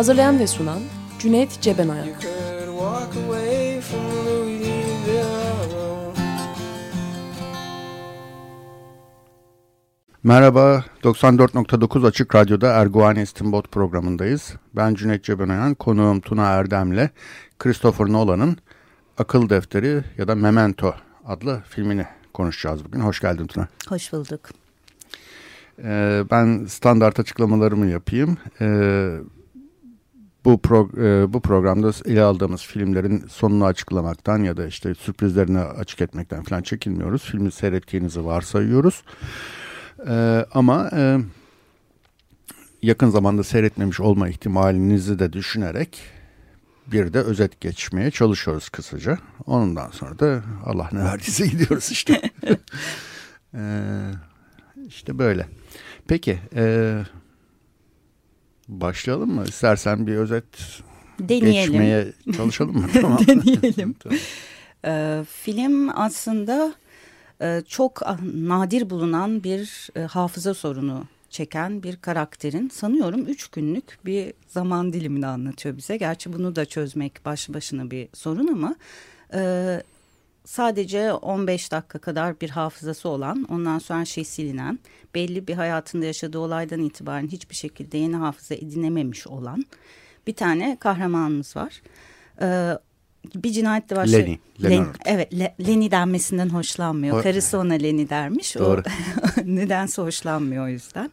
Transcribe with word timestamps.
Hazırlayan 0.00 0.38
ve 0.38 0.46
sunan 0.46 0.78
Cüneyt 1.18 1.60
Cebenayak. 1.60 2.08
Merhaba, 10.22 10.84
94.9 11.02 12.06
Açık 12.06 12.34
Radyo'da 12.34 12.68
Erguvan 12.68 13.16
İstinbot 13.16 13.72
programındayız. 13.72 14.54
Ben 14.76 14.94
Cüneyt 14.94 15.24
Cebenayan, 15.24 15.74
konuğum 15.74 16.20
Tuna 16.20 16.46
Erdem'le 16.46 17.08
Christopher 17.58 18.06
Nolan'ın 18.06 18.56
Akıl 19.18 19.48
Defteri 19.48 20.04
ya 20.18 20.28
da 20.28 20.34
Memento 20.34 20.94
adlı 21.26 21.62
filmini 21.68 22.06
konuşacağız 22.34 22.84
bugün. 22.84 23.00
Hoş 23.00 23.20
geldin 23.20 23.46
Tuna. 23.46 23.68
Hoş 23.88 24.12
bulduk. 24.12 24.40
Ee, 25.84 26.24
ben 26.30 26.64
standart 26.64 27.20
açıklamalarımı 27.20 27.86
yapayım. 27.86 28.38
Ee, 28.60 29.18
bu, 30.44 30.58
pro, 30.58 30.88
e, 30.96 31.32
bu 31.32 31.40
programda 31.40 31.90
ele 32.04 32.22
aldığımız 32.22 32.62
filmlerin 32.62 33.24
sonunu 33.28 33.64
açıklamaktan 33.64 34.42
ya 34.42 34.56
da 34.56 34.66
işte 34.66 34.94
sürprizlerini 34.94 35.58
açık 35.58 36.00
etmekten 36.00 36.42
falan 36.42 36.62
çekinmiyoruz. 36.62 37.22
Filmi 37.22 37.52
seyrettiğinizi 37.52 38.24
varsayıyoruz. 38.24 39.02
Ee, 40.08 40.46
ama 40.54 40.90
e, 40.92 41.18
yakın 42.82 43.10
zamanda 43.10 43.44
seyretmemiş 43.44 44.00
olma 44.00 44.28
ihtimalinizi 44.28 45.18
de 45.18 45.32
düşünerek 45.32 46.02
bir 46.86 47.12
de 47.12 47.20
özet 47.20 47.60
geçmeye 47.60 48.10
çalışıyoruz 48.10 48.68
kısaca. 48.68 49.18
Ondan 49.46 49.90
sonra 49.90 50.18
da 50.18 50.42
Allah 50.64 50.88
ne 50.92 51.04
verdiyse 51.04 51.46
gidiyoruz 51.46 51.90
işte. 51.90 52.20
ee, 53.54 54.10
işte 54.86 55.18
böyle. 55.18 55.46
Peki, 56.08 56.38
e, 56.54 56.94
başlayalım 58.70 59.34
mı? 59.34 59.44
İstersen 59.48 60.06
bir 60.06 60.14
özet 60.16 60.44
Deneyelim. 61.20 61.52
geçmeye 61.72 62.12
çalışalım 62.36 62.76
mı? 62.76 62.86
Tamam. 63.00 63.18
Deneyelim. 63.26 63.92
tamam. 63.92 64.18
E, 64.84 65.24
film 65.24 65.98
aslında 65.98 66.74
e, 67.42 67.62
çok 67.68 68.02
nadir 68.34 68.90
bulunan 68.90 69.44
bir 69.44 69.88
e, 69.96 70.00
hafıza 70.00 70.54
sorunu 70.54 71.04
çeken 71.30 71.82
bir 71.82 71.96
karakterin 71.96 72.68
sanıyorum 72.68 73.26
üç 73.26 73.48
günlük 73.48 73.98
bir 74.06 74.32
zaman 74.48 74.92
dilimini 74.92 75.26
anlatıyor 75.26 75.76
bize. 75.76 75.96
Gerçi 75.96 76.32
bunu 76.32 76.56
da 76.56 76.64
çözmek 76.64 77.24
baş 77.24 77.48
başına 77.48 77.90
bir 77.90 78.08
sorun 78.14 78.46
ama 78.46 78.76
e, 79.34 79.82
sadece 80.50 81.12
15 81.12 81.72
dakika 81.72 81.98
kadar 81.98 82.40
bir 82.40 82.50
hafızası 82.50 83.08
olan 83.08 83.46
ondan 83.50 83.78
sonra 83.78 84.04
şey 84.04 84.24
silinen 84.24 84.78
belli 85.14 85.46
bir 85.46 85.54
hayatında 85.54 86.06
yaşadığı 86.06 86.38
olaydan 86.38 86.80
itibaren 86.80 87.28
hiçbir 87.28 87.54
şekilde 87.54 87.98
yeni 87.98 88.16
hafıza 88.16 88.54
edinememiş 88.54 89.26
olan 89.26 89.64
bir 90.26 90.34
tane 90.34 90.76
kahramanımız 90.80 91.56
var. 91.56 91.82
Ee, 92.42 92.72
bir 93.34 93.50
cinayetle 93.50 93.96
başlıyor. 93.96 94.22
Lenny. 94.22 94.38
Len, 94.62 94.86
evet 95.04 95.38
Le, 95.38 95.54
Lenny 95.66 95.90
denmesinden 95.90 96.48
hoşlanmıyor. 96.48 97.20
O, 97.20 97.22
Karısı 97.22 97.58
ona 97.58 97.74
Lenny 97.74 98.08
dermiş. 98.08 98.56
Doğru. 98.56 98.80
O, 98.80 99.40
nedense 99.44 100.02
hoşlanmıyor 100.02 100.64
o 100.64 100.68
yüzden. 100.68 101.10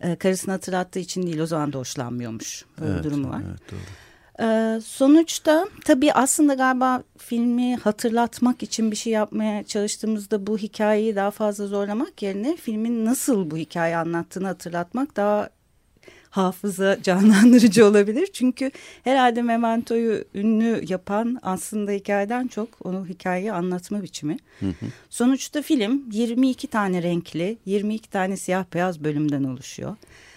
Ee, 0.00 0.16
karısını 0.16 0.52
hatırlattığı 0.52 0.98
için 0.98 1.22
değil 1.22 1.38
o 1.38 1.46
zaman 1.46 1.72
da 1.72 1.78
hoşlanmıyormuş. 1.78 2.64
Böyle 2.80 2.92
evet, 2.92 3.04
durumu 3.04 3.28
var. 3.28 3.42
Evet, 3.48 3.72
doğru. 3.72 4.05
Ee, 4.40 4.80
sonuçta 4.84 5.68
tabii 5.84 6.12
aslında 6.12 6.54
galiba 6.54 7.02
filmi 7.18 7.76
hatırlatmak 7.76 8.62
için 8.62 8.90
bir 8.90 8.96
şey 8.96 9.12
yapmaya 9.12 9.64
çalıştığımızda 9.64 10.46
bu 10.46 10.58
hikayeyi 10.58 11.16
daha 11.16 11.30
fazla 11.30 11.66
zorlamak 11.66 12.22
yerine 12.22 12.56
filmin 12.56 13.04
nasıl 13.04 13.50
bu 13.50 13.56
hikayeyi 13.56 13.96
anlattığını 13.96 14.46
hatırlatmak 14.46 15.16
daha 15.16 15.48
hafıza 16.30 16.98
canlandırıcı 17.02 17.86
olabilir. 17.86 18.28
Çünkü 18.32 18.70
herhalde 19.04 19.42
Memento'yu 19.42 20.24
ünlü 20.34 20.84
yapan 20.88 21.38
aslında 21.42 21.92
hikayeden 21.92 22.46
çok 22.46 22.68
onu 22.86 23.06
hikayeyi 23.06 23.52
anlatma 23.52 24.02
biçimi. 24.02 24.36
Hı 24.60 24.66
hı. 24.66 24.86
Sonuçta 25.10 25.62
film 25.62 26.04
22 26.12 26.66
tane 26.66 27.02
renkli, 27.02 27.58
22 27.66 28.10
tane 28.10 28.36
siyah 28.36 28.64
beyaz 28.74 29.04
bölümden 29.04 29.44
oluşuyor. 29.44 29.96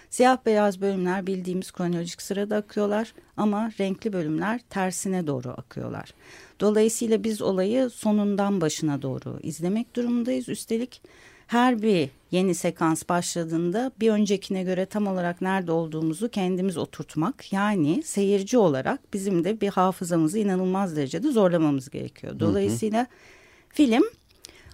Siyah 0.10 0.38
beyaz 0.46 0.82
bölümler 0.82 1.28
bildiğimiz 1.28 1.72
kronolojik 1.72 2.22
sırada 2.22 2.56
akıyorlar 2.56 3.14
ama 3.38 3.72
renkli 3.80 4.14
bölümler 4.14 4.62
tersine 4.70 5.28
doğru 5.28 5.50
akıyorlar. 5.50 6.14
Dolayısıyla 6.60 7.24
biz 7.24 7.42
olayı 7.42 7.90
sonundan 7.90 8.62
başına 8.62 9.02
doğru 9.02 9.40
izlemek 9.44 9.96
durumundayız. 9.96 10.50
Üstelik 10.50 11.02
her 11.48 11.82
bir 11.82 12.10
yeni 12.32 12.56
sekans 12.56 13.10
başladığında 13.10 13.92
bir 14.00 14.10
öncekine 14.10 14.64
göre 14.64 14.86
tam 14.86 15.08
olarak 15.08 15.42
nerede 15.42 15.72
olduğumuzu 15.72 16.30
kendimiz 16.30 16.78
oturtmak 16.78 17.54
yani 17.54 18.04
seyirci 18.04 18.58
olarak 18.58 19.14
bizim 19.14 19.44
de 19.44 19.62
bir 19.62 19.70
hafızamızı 19.70 20.40
inanılmaz 20.40 20.96
derecede 20.96 21.32
zorlamamız 21.32 21.90
gerekiyor. 21.90 22.40
Dolayısıyla 22.40 23.00
hı 23.00 23.04
hı. 23.04 23.08
film 23.70 24.04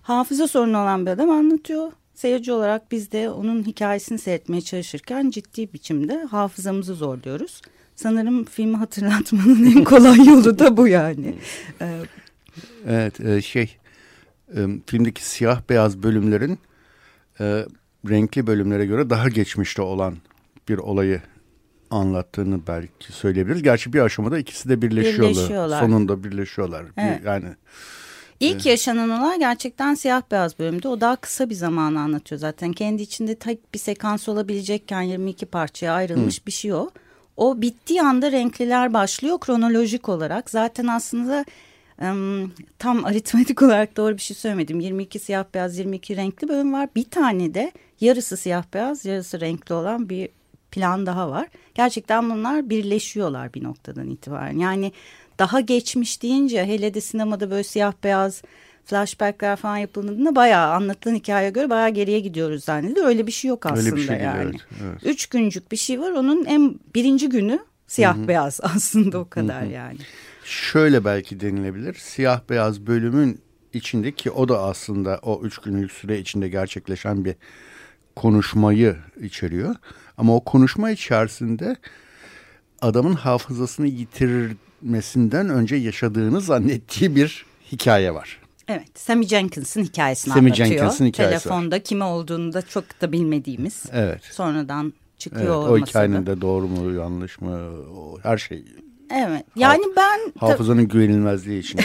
hafıza 0.02 0.48
sorunu 0.48 0.78
olan 0.78 1.06
bir 1.06 1.12
adam 1.12 1.30
anlatıyor 1.30 1.92
Seyirci 2.16 2.52
olarak 2.52 2.92
biz 2.92 3.12
de 3.12 3.30
onun 3.30 3.64
hikayesini 3.64 4.20
seyretmeye 4.20 4.62
çalışırken 4.62 5.30
ciddi 5.30 5.74
biçimde 5.74 6.24
hafızamızı 6.24 6.96
zorluyoruz. 6.96 7.62
Sanırım 7.96 8.44
filmi 8.44 8.78
hatırlatmanın 8.78 9.66
en 9.66 9.84
kolay 9.84 10.26
yolu 10.28 10.60
da 10.60 10.78
bu 10.78 10.88
yani. 10.88 11.36
Ee, 11.82 12.00
evet 12.88 13.20
e, 13.20 13.42
şey 13.42 13.78
e, 14.56 14.60
filmdeki 14.86 15.26
siyah 15.26 15.62
beyaz 15.70 16.04
bölümlerin 16.04 16.60
e, 17.40 17.66
renkli 18.10 18.48
bölümlere 18.48 18.86
göre 18.86 19.10
daha 19.10 19.30
geçmişte 19.30 19.82
olan 19.82 20.18
bir 20.70 20.78
olayı 20.78 21.22
anlattığını 21.90 22.68
belki 22.68 23.14
söyleyebiliriz. 23.14 23.64
Gerçi 23.64 23.94
bir 23.94 24.00
aşamada 24.00 24.40
ikisi 24.40 24.70
de 24.70 24.82
birleşiyorlar. 24.82 25.36
birleşiyorlar. 25.36 25.80
Sonunda 25.80 26.24
birleşiyorlar. 26.24 26.86
Evet. 26.98 27.22
Bir, 27.22 27.26
yani 27.26 27.48
İlk 28.40 28.66
yaşanan 28.66 29.10
olay 29.10 29.40
gerçekten 29.40 29.94
siyah 29.94 30.22
beyaz 30.32 30.60
bölümde. 30.60 30.88
O 30.88 31.02
daha 31.02 31.16
kısa 31.16 31.50
bir 31.50 31.56
zamanı 31.56 32.00
anlatıyor 32.00 32.40
zaten. 32.40 32.74
Kendi 32.74 33.02
içinde 33.02 33.36
tek 33.36 33.74
bir 33.74 33.80
sekans 33.80 34.30
olabilecekken 34.30 35.02
22 35.02 35.46
parçaya 35.46 35.94
ayrılmış 35.94 36.42
Hı. 36.42 36.46
bir 36.46 36.52
şey 36.52 36.74
o. 36.74 36.90
O 37.38 37.62
bittiği 37.62 38.02
anda 38.02 38.32
renkliler 38.32 38.94
başlıyor 38.94 39.40
kronolojik 39.40 40.10
olarak. 40.10 40.50
Zaten 40.50 40.88
aslında 40.88 41.46
tam 42.80 43.06
aritmetik 43.06 43.62
olarak 43.64 43.98
doğru 43.98 44.18
bir 44.18 44.22
şey 44.22 44.38
söylemedim. 44.38 44.80
22 44.80 45.20
siyah 45.20 45.46
beyaz 45.54 45.78
22 45.78 46.18
renkli 46.18 46.48
bölüm 46.48 46.74
var. 46.74 46.90
Bir 46.96 47.04
tane 47.04 47.54
de 47.54 47.72
yarısı 48.02 48.38
siyah 48.38 48.64
beyaz 48.74 49.06
yarısı 49.06 49.42
renkli 49.42 49.74
olan 49.74 50.10
bir 50.10 50.30
plan 50.72 51.06
daha 51.06 51.32
var. 51.32 51.48
Gerçekten 51.76 52.30
bunlar 52.30 52.70
birleşiyorlar 52.70 53.54
bir 53.54 53.64
noktadan 53.64 54.10
itibaren. 54.10 54.58
Yani 54.58 54.92
daha 55.40 55.60
geçmiş 55.60 56.22
deyince 56.22 56.66
hele 56.66 56.94
de 56.94 57.02
sinemada 57.02 57.52
böyle 57.52 57.64
siyah 57.64 57.94
beyaz 58.04 58.42
flashbackler 58.86 59.56
falan 59.56 59.78
yapıldığında 59.78 60.36
bayağı 60.36 60.74
anlatılan 60.74 61.16
hikayeye 61.16 61.50
göre 61.50 61.70
bayağı 61.70 61.90
geriye 61.90 62.20
gidiyoruz 62.20 62.64
zannediyor. 62.64 63.08
Öyle 63.08 63.28
bir 63.28 63.32
şey 63.32 63.50
yok 63.50 63.66
aslında 63.66 63.80
Öyle 63.80 63.96
bir 63.96 64.08
şey 64.08 64.18
yani. 64.18 64.44
evet, 64.44 64.56
evet. 64.84 65.00
Üç 65.06 65.28
güncük 65.28 65.72
bir 65.72 65.78
şey 65.78 66.00
var 66.00 66.12
onun 66.12 66.46
en 66.46 66.80
birinci 66.96 67.30
günü 67.30 67.60
siyah 67.88 68.18
Hı-hı. 68.18 68.28
beyaz 68.28 68.60
aslında 68.64 69.18
o 69.18 69.30
kadar 69.30 69.64
Hı-hı. 69.64 69.72
yani. 69.72 69.98
Şöyle 70.44 71.06
belki 71.06 71.40
denilebilir 71.40 71.94
siyah 71.94 72.42
beyaz 72.50 72.88
bölümün 72.88 73.42
içindeki 73.74 74.32
o 74.32 74.50
da 74.50 74.64
aslında 74.64 75.20
o 75.22 75.42
üç 75.44 75.58
günlük 75.58 75.92
süre 75.92 76.20
içinde 76.20 76.50
gerçekleşen 76.50 77.26
bir 77.26 77.36
konuşmayı 78.16 78.98
içeriyor. 79.22 79.76
Ama 80.18 80.36
o 80.36 80.44
konuşma 80.44 80.92
içerisinde 80.92 81.76
adamın 82.82 83.14
hafızasını 83.14 83.88
yitirir 83.88 84.56
gitmesinden 84.82 85.50
önce 85.50 85.76
yaşadığını 85.76 86.42
zannettiği 86.42 87.16
bir 87.16 87.46
hikaye 87.72 88.14
var. 88.14 88.42
Evet, 88.68 89.00
Sammy 89.00 89.28
Jenkins'in 89.28 89.84
hikayesini 89.84 90.34
Sammy 90.34 90.46
anlatıyor. 90.46 90.68
Jenkins'in 90.68 91.06
hikayesi 91.06 91.44
Telefonda 91.44 91.76
var. 91.76 91.84
kime 91.84 92.06
olduğunu 92.06 92.54
da 92.54 92.62
çok 92.62 93.02
da 93.02 93.12
bilmediğimiz. 93.12 93.84
Evet. 93.92 94.24
Sonradan 94.24 94.94
çıkıyor 95.18 95.70
evet, 95.70 95.84
O 95.84 95.88
hikayenin 95.88 96.26
de 96.26 96.42
doğru 96.42 96.68
mu 96.68 96.92
yanlış 96.92 97.42
mı 97.42 97.72
her 98.24 98.38
şey 98.38 98.66
Evet. 99.10 99.46
Yani 99.56 99.84
Haf 99.84 99.96
ben 99.98 100.48
hafızanın 100.48 100.88
güvenilmezliği 100.88 101.60
içinde. 101.60 101.82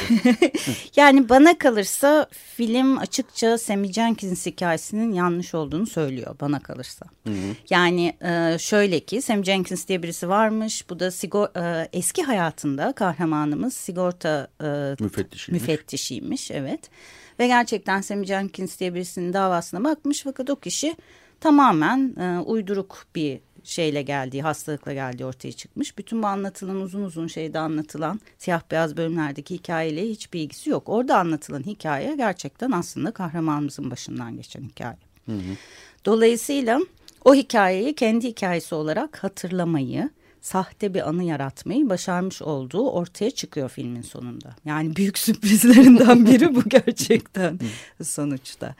yani 0.96 1.28
bana 1.28 1.58
kalırsa 1.58 2.26
film 2.56 2.98
açıkça 2.98 3.58
Sammy 3.58 3.92
Jenkins 3.92 4.46
hikayesinin 4.46 5.12
yanlış 5.12 5.54
olduğunu 5.54 5.86
söylüyor 5.86 6.36
bana 6.40 6.60
kalırsa. 6.60 7.06
Hı 7.26 7.32
hı. 7.32 7.56
Yani 7.70 8.16
e, 8.22 8.58
şöyle 8.58 9.00
ki 9.00 9.22
Sammy 9.22 9.44
Jenkins 9.44 9.88
diye 9.88 10.02
birisi 10.02 10.28
varmış. 10.28 10.90
Bu 10.90 11.00
da 11.00 11.10
sigor 11.10 11.56
e, 11.56 11.88
eski 11.92 12.22
hayatında 12.22 12.92
kahramanımız 12.92 13.74
sigorta 13.74 14.48
e, 14.62 14.96
müfettişiymiş. 15.00 15.62
müfettişiymiş. 15.62 16.50
Evet. 16.50 16.90
Ve 17.38 17.46
gerçekten 17.46 18.00
Sammy 18.00 18.26
Jenkins 18.26 18.80
diye 18.80 18.94
birisinin 18.94 19.32
davasına 19.32 19.84
bakmış 19.84 20.22
fakat 20.22 20.50
o 20.50 20.56
kişi 20.56 20.96
tamamen 21.40 22.14
e, 22.20 22.38
uyduruk 22.38 23.04
bir 23.14 23.40
şeyle 23.70 24.02
geldiği, 24.02 24.42
hastalıkla 24.42 24.92
geldiği 24.92 25.24
ortaya 25.24 25.52
çıkmış. 25.52 25.98
Bütün 25.98 26.22
bu 26.22 26.26
anlatılan 26.26 26.76
uzun 26.76 27.02
uzun 27.02 27.26
şeyde 27.26 27.58
anlatılan 27.58 28.20
siyah 28.38 28.62
beyaz 28.70 28.96
bölümlerdeki 28.96 29.54
hikayeyle 29.54 30.08
hiçbir 30.08 30.40
ilgisi 30.40 30.70
yok. 30.70 30.88
Orada 30.88 31.18
anlatılan 31.18 31.62
hikaye 31.62 32.16
gerçekten 32.16 32.70
aslında 32.70 33.10
kahramanımızın 33.10 33.90
başından 33.90 34.36
geçen 34.36 34.62
hikaye. 34.62 34.96
Hı 35.26 35.32
hı. 35.32 35.56
Dolayısıyla 36.04 36.80
o 37.24 37.34
hikayeyi 37.34 37.94
kendi 37.94 38.28
hikayesi 38.28 38.74
olarak 38.74 39.24
hatırlamayı, 39.24 40.10
sahte 40.40 40.94
bir 40.94 41.08
anı 41.08 41.24
yaratmayı 41.24 41.88
başarmış 41.88 42.42
olduğu 42.42 42.90
ortaya 42.90 43.30
çıkıyor 43.30 43.68
filmin 43.68 44.02
sonunda. 44.02 44.56
Yani 44.64 44.96
büyük 44.96 45.18
sürprizlerinden 45.24 46.26
biri 46.26 46.54
bu 46.54 46.62
gerçekten 46.68 47.58
sonuçta. 48.02 48.74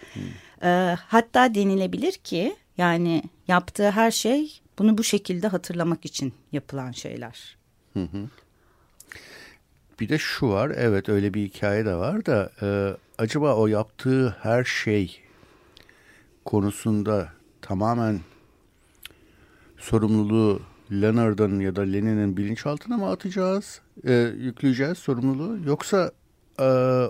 Ee, 0.63 0.97
hatta 1.07 1.55
denilebilir 1.55 2.13
ki 2.13 2.57
yani 2.79 3.23
yaptığı 3.49 3.91
her 3.91 4.11
şey 4.11 4.60
bunu 4.81 4.99
bu 4.99 5.05
şekilde 5.05 5.49
hatırlamak 5.49 6.05
için 6.05 6.33
yapılan 6.53 6.93
şeyler. 6.93 7.57
Hı 7.93 8.03
hı. 8.03 8.29
Bir 10.01 10.09
de 10.09 10.19
şu 10.19 10.49
var, 10.49 10.73
evet 10.77 11.09
öyle 11.09 11.35
bir 11.35 11.45
hikaye 11.45 11.85
de 11.85 11.95
var 11.95 12.27
da 12.27 12.53
e, 12.63 12.97
acaba 13.19 13.57
o 13.57 13.67
yaptığı 13.67 14.37
her 14.41 14.65
şey 14.65 15.21
konusunda 16.45 17.33
tamamen 17.63 18.21
sorumluluğu 19.79 20.63
Leonard'ın 20.93 21.61
ya 21.61 21.77
da 21.77 21.83
Lenin'in 21.83 22.37
bilinçaltına 22.37 22.97
mı 22.97 23.11
atacağız, 23.11 23.81
e, 24.05 24.13
yükleyeceğiz 24.39 24.99
sorumluluğu 24.99 25.59
yoksa 25.67 26.13
e, 26.61 26.69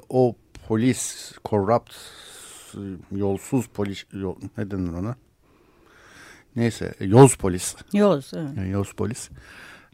o 0.09 0.37
polis, 0.69 1.33
corrupt, 1.45 1.95
yolsuz 3.13 3.67
polis, 3.69 4.05
yol, 4.13 4.37
ne 4.59 4.71
denir 4.71 4.93
ona? 4.93 5.17
Neyse 6.57 6.95
Yoz 7.01 7.35
polis. 7.35 7.75
Yoz. 7.93 8.31
Evet. 8.35 8.51
Yani 8.57 8.71
Yoz 8.71 8.93
polis. 8.93 9.29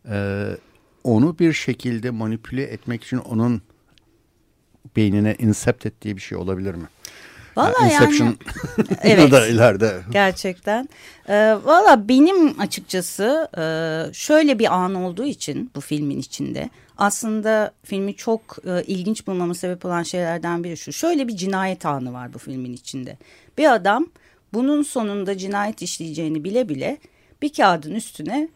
Ee, 0.09 0.57
onu 1.05 1.39
bir 1.39 1.53
şekilde 1.53 2.11
manipüle 2.11 2.63
etmek 2.63 3.05
için 3.05 3.19
onun 3.19 3.63
beynine 4.97 5.37
insept 5.39 5.87
ettiği 5.87 6.17
bir 6.17 6.23
şey 6.23 6.39
olabilir 6.39 6.75
mi? 6.75 6.87
Valla 7.57 7.75
yani, 7.81 7.93
Inception 7.93 8.37
evet, 9.03 9.33
da 9.33 9.47
ileride. 9.47 10.01
Gerçekten. 10.11 10.89
Ee, 11.29 11.57
Valla 11.65 12.09
benim 12.09 12.61
açıkçası 12.61 13.49
e, 13.59 13.65
şöyle 14.15 14.59
bir 14.59 14.75
an 14.75 14.95
olduğu 14.95 15.25
için 15.25 15.71
bu 15.77 15.81
filmin 15.81 16.19
içinde 16.19 16.71
aslında 16.99 17.73
filmi 17.85 18.17
çok 18.17 18.57
e, 18.67 18.83
ilginç 18.83 19.27
bulmama 19.27 19.55
sebep 19.55 19.85
olan 19.85 20.03
şeylerden 20.03 20.65
biri 20.65 20.77
şu. 20.77 20.93
Şöyle 20.93 21.29
bir 21.29 21.37
cinayet 21.37 21.87
anı 21.87 22.13
var 22.13 22.35
bu 22.35 22.39
filmin 22.39 22.73
içinde. 22.73 23.19
Bir 23.59 23.75
adam 23.75 24.07
bunun 24.55 24.83
sonunda 24.83 25.39
cinayet 25.39 25.83
işleyeceğini 25.83 26.45
bile 26.45 26.69
bile 26.69 26.99
bir 27.43 27.53
kağıdın 27.53 27.95
üstüne 27.95 28.49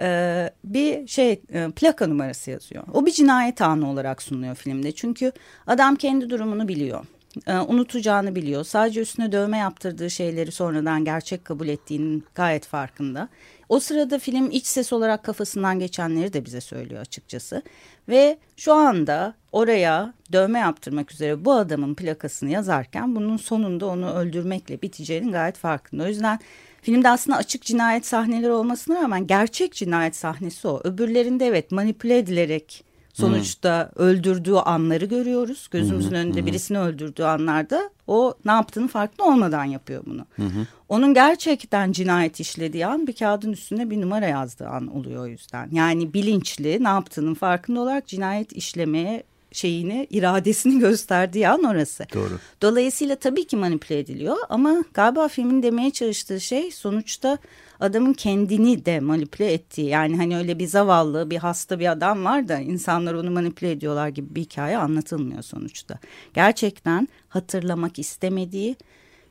e, 0.00 0.50
bir 0.64 1.06
şey 1.06 1.40
e, 1.52 1.70
plaka 1.76 2.06
numarası 2.06 2.50
yazıyor. 2.50 2.84
O 2.92 3.06
bir 3.06 3.12
cinayet 3.12 3.60
anı 3.60 3.90
olarak 3.90 4.22
sunuluyor 4.22 4.54
filmde. 4.54 4.92
Çünkü 4.92 5.32
adam 5.66 5.96
kendi 5.96 6.30
durumunu 6.30 6.68
biliyor. 6.68 7.04
E, 7.46 7.54
unutacağını 7.56 8.34
biliyor. 8.34 8.64
Sadece 8.64 9.00
üstüne 9.00 9.32
dövme 9.32 9.58
yaptırdığı 9.58 10.10
şeyleri 10.10 10.52
sonradan 10.52 11.04
gerçek 11.04 11.44
kabul 11.44 11.68
ettiğinin 11.68 12.24
gayet 12.34 12.66
farkında. 12.66 13.28
O 13.68 13.80
sırada 13.80 14.18
film 14.18 14.50
iç 14.50 14.66
ses 14.66 14.92
olarak 14.92 15.22
kafasından 15.22 15.78
geçenleri 15.78 16.32
de 16.32 16.44
bize 16.44 16.60
söylüyor 16.60 17.00
açıkçası. 17.00 17.62
Ve 18.08 18.38
şu 18.56 18.72
anda 18.72 19.34
oraya 19.52 20.14
dövme 20.32 20.58
yaptırmak 20.58 21.12
üzere 21.12 21.44
bu 21.44 21.52
adamın 21.52 21.94
plakasını 21.94 22.50
yazarken 22.50 23.16
bunun 23.16 23.36
sonunda 23.36 23.86
onu 23.86 24.10
öldürmekle 24.10 24.82
biteceğinin 24.82 25.32
gayet 25.32 25.56
farkında. 25.56 26.02
O 26.02 26.06
yüzden 26.06 26.38
filmde 26.82 27.08
aslında 27.08 27.36
açık 27.36 27.62
cinayet 27.62 28.06
sahneleri 28.06 28.52
olmasına 28.52 29.02
rağmen 29.02 29.26
gerçek 29.26 29.72
cinayet 29.72 30.16
sahnesi 30.16 30.68
o. 30.68 30.80
Öbürlerinde 30.84 31.46
evet 31.46 31.72
manipüle 31.72 32.18
edilerek 32.18 32.84
sonuçta 33.14 33.90
hmm. 33.94 34.04
öldürdüğü 34.04 34.54
anları 34.54 35.04
görüyoruz. 35.04 35.68
Gözümüzün 35.70 36.10
hmm. 36.10 36.16
önünde 36.16 36.40
hmm. 36.40 36.46
birisini 36.46 36.78
öldürdüğü 36.78 37.22
anlarda 37.22 37.90
o 38.06 38.34
ne 38.44 38.52
yaptığını 38.52 38.88
farklı 38.88 39.24
olmadan 39.24 39.64
yapıyor 39.64 40.02
bunu. 40.06 40.26
Hmm. 40.36 40.66
Onun 40.88 41.14
gerçekten 41.14 41.92
cinayet 41.92 42.40
işlediği 42.40 42.86
an 42.86 43.06
bir 43.06 43.12
kağıdın 43.12 43.52
üstünde 43.52 43.90
bir 43.90 44.00
numara 44.00 44.26
yazdığı 44.26 44.68
an 44.68 44.96
oluyor 44.96 45.22
o 45.22 45.26
yüzden. 45.26 45.68
Yani 45.72 46.14
bilinçli 46.14 46.84
ne 46.84 46.88
yaptığının 46.88 47.34
farkında 47.34 47.80
olarak 47.80 48.06
cinayet 48.06 48.52
işlemeye 48.52 49.22
şeyini, 49.54 50.06
iradesini 50.10 50.78
gösterdiği 50.80 51.48
an 51.48 51.64
orası. 51.64 52.06
Doğru. 52.14 52.38
Dolayısıyla 52.62 53.16
tabii 53.16 53.46
ki 53.46 53.56
manipüle 53.56 53.98
ediliyor 53.98 54.36
ama 54.48 54.84
galiba 54.94 55.28
filmin 55.28 55.62
demeye 55.62 55.90
çalıştığı 55.90 56.40
şey 56.40 56.70
sonuçta 56.70 57.38
adamın 57.80 58.12
kendini 58.12 58.86
de 58.86 59.00
manipüle 59.00 59.52
ettiği. 59.52 59.86
Yani 59.88 60.16
hani 60.16 60.36
öyle 60.36 60.58
bir 60.58 60.66
zavallı, 60.66 61.30
bir 61.30 61.36
hasta 61.36 61.80
bir 61.80 61.92
adam 61.92 62.24
var 62.24 62.48
da 62.48 62.58
insanlar 62.58 63.14
onu 63.14 63.30
manipüle 63.30 63.70
ediyorlar 63.70 64.08
gibi 64.08 64.34
bir 64.34 64.40
hikaye 64.40 64.76
anlatılmıyor 64.76 65.42
sonuçta. 65.42 65.98
Gerçekten 66.34 67.08
hatırlamak 67.28 67.98
istemediği, 67.98 68.76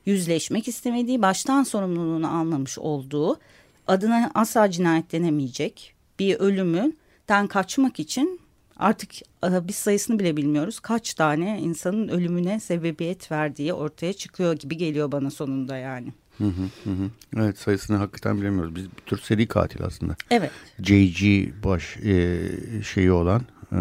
yüzleşmek 0.05 0.67
istemediği, 0.67 1.21
baştan 1.21 1.63
sorumluluğunu 1.63 2.37
almamış 2.37 2.77
olduğu, 2.77 3.39
adına 3.87 4.31
asla 4.33 4.71
cinayet 4.71 5.11
denemeyecek 5.11 5.93
bir 6.19 6.35
ölümünden 6.35 7.47
kaçmak 7.47 7.99
için 7.99 8.42
artık 8.77 9.11
e, 9.21 9.67
biz 9.67 9.75
sayısını 9.75 10.19
bile 10.19 10.37
bilmiyoruz. 10.37 10.79
Kaç 10.79 11.13
tane 11.13 11.59
insanın 11.61 12.07
ölümüne 12.07 12.59
sebebiyet 12.59 13.31
verdiği 13.31 13.73
ortaya 13.73 14.13
çıkıyor 14.13 14.53
gibi 14.53 14.77
geliyor 14.77 15.11
bana 15.11 15.31
sonunda 15.31 15.77
yani. 15.77 16.13
Hı 16.37 16.43
hı 16.43 16.89
hı. 16.89 17.09
Evet 17.37 17.57
sayısını 17.57 17.97
hakikaten 17.97 18.41
bilemiyoruz. 18.41 18.75
Biz 18.75 18.85
bir 18.85 19.01
tür 19.05 19.17
seri 19.17 19.47
katil 19.47 19.83
aslında. 19.83 20.15
Evet. 20.31 20.51
JG 20.79 21.23
baş 21.63 21.97
e, 21.97 22.41
şeyi 22.83 23.11
olan 23.11 23.41
e, 23.71 23.77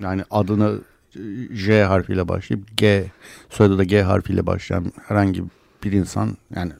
yani 0.00 0.24
adını 0.30 0.80
J 1.52 1.82
harfiyle 1.84 2.28
başlayıp 2.28 2.76
G 2.76 3.10
soyadı 3.50 3.78
da 3.78 3.84
G 3.84 4.02
harfiyle 4.02 4.46
başlayan 4.46 4.92
herhangi 5.08 5.44
bir 5.84 5.92
insan 5.92 6.36
yani 6.54 6.72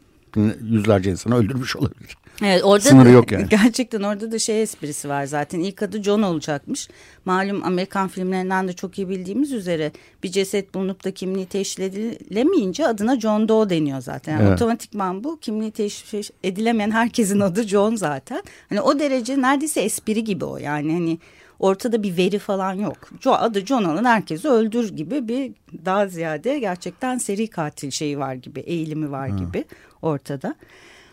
yüzlerce 0.61 1.11
insanı 1.11 1.37
öldürmüş 1.37 1.77
olabilir. 1.77 2.17
Evet, 2.43 2.65
orada 2.65 2.89
Sınırı 2.89 3.09
da, 3.09 3.13
yok 3.13 3.33
yani. 3.33 3.47
Gerçekten 3.49 4.03
orada 4.03 4.33
da 4.33 4.39
şey 4.39 4.63
esprisi 4.63 5.09
var 5.09 5.25
zaten. 5.25 5.61
İlk 5.61 5.83
adı 5.83 6.03
John 6.03 6.23
olacakmış. 6.23 6.89
Malum 7.25 7.65
Amerikan 7.65 8.09
filmlerinden 8.09 8.69
de 8.69 8.73
çok 8.73 8.99
iyi 8.99 9.09
bildiğimiz 9.09 9.53
üzere 9.53 9.93
bir 10.23 10.31
ceset 10.31 10.75
bulunup 10.75 11.05
da 11.05 11.11
kimliği 11.11 11.47
teşhis 11.47 11.79
edilemeyince 11.79 12.87
adına 12.87 13.21
John 13.21 13.49
Doe 13.49 13.71
deniyor 13.71 14.01
zaten. 14.01 14.33
Yani 14.33 14.43
evet. 14.43 14.55
Otomatikman 14.55 15.25
bu 15.25 15.41
kimliği 15.41 15.71
teşhis 15.71 16.31
edilemeyen 16.45 16.91
herkesin 16.91 17.41
adı 17.47 17.63
John 17.63 17.95
zaten. 17.95 18.43
Hani 18.69 18.81
o 18.81 18.99
derece 18.99 19.43
neredeyse 19.43 19.81
espri 19.81 20.25
gibi 20.25 20.45
o 20.45 20.57
yani 20.57 20.93
hani 20.93 21.19
ortada 21.59 22.03
bir 22.03 22.17
veri 22.17 22.39
falan 22.39 22.73
yok. 22.73 23.11
Adı 23.27 23.67
John 23.67 23.85
olan 23.85 24.05
herkesi 24.05 24.49
öldür 24.49 24.97
gibi 24.97 25.29
bir 25.29 25.53
daha 25.85 26.07
ziyade 26.07 26.59
gerçekten 26.59 27.19
seri 27.19 27.47
katil 27.47 27.91
şeyi 27.91 28.19
var 28.19 28.35
gibi 28.35 28.61
eğilimi 28.61 29.11
var 29.11 29.31
hmm. 29.31 29.37
gibi 29.37 29.65
ortada. 30.03 30.55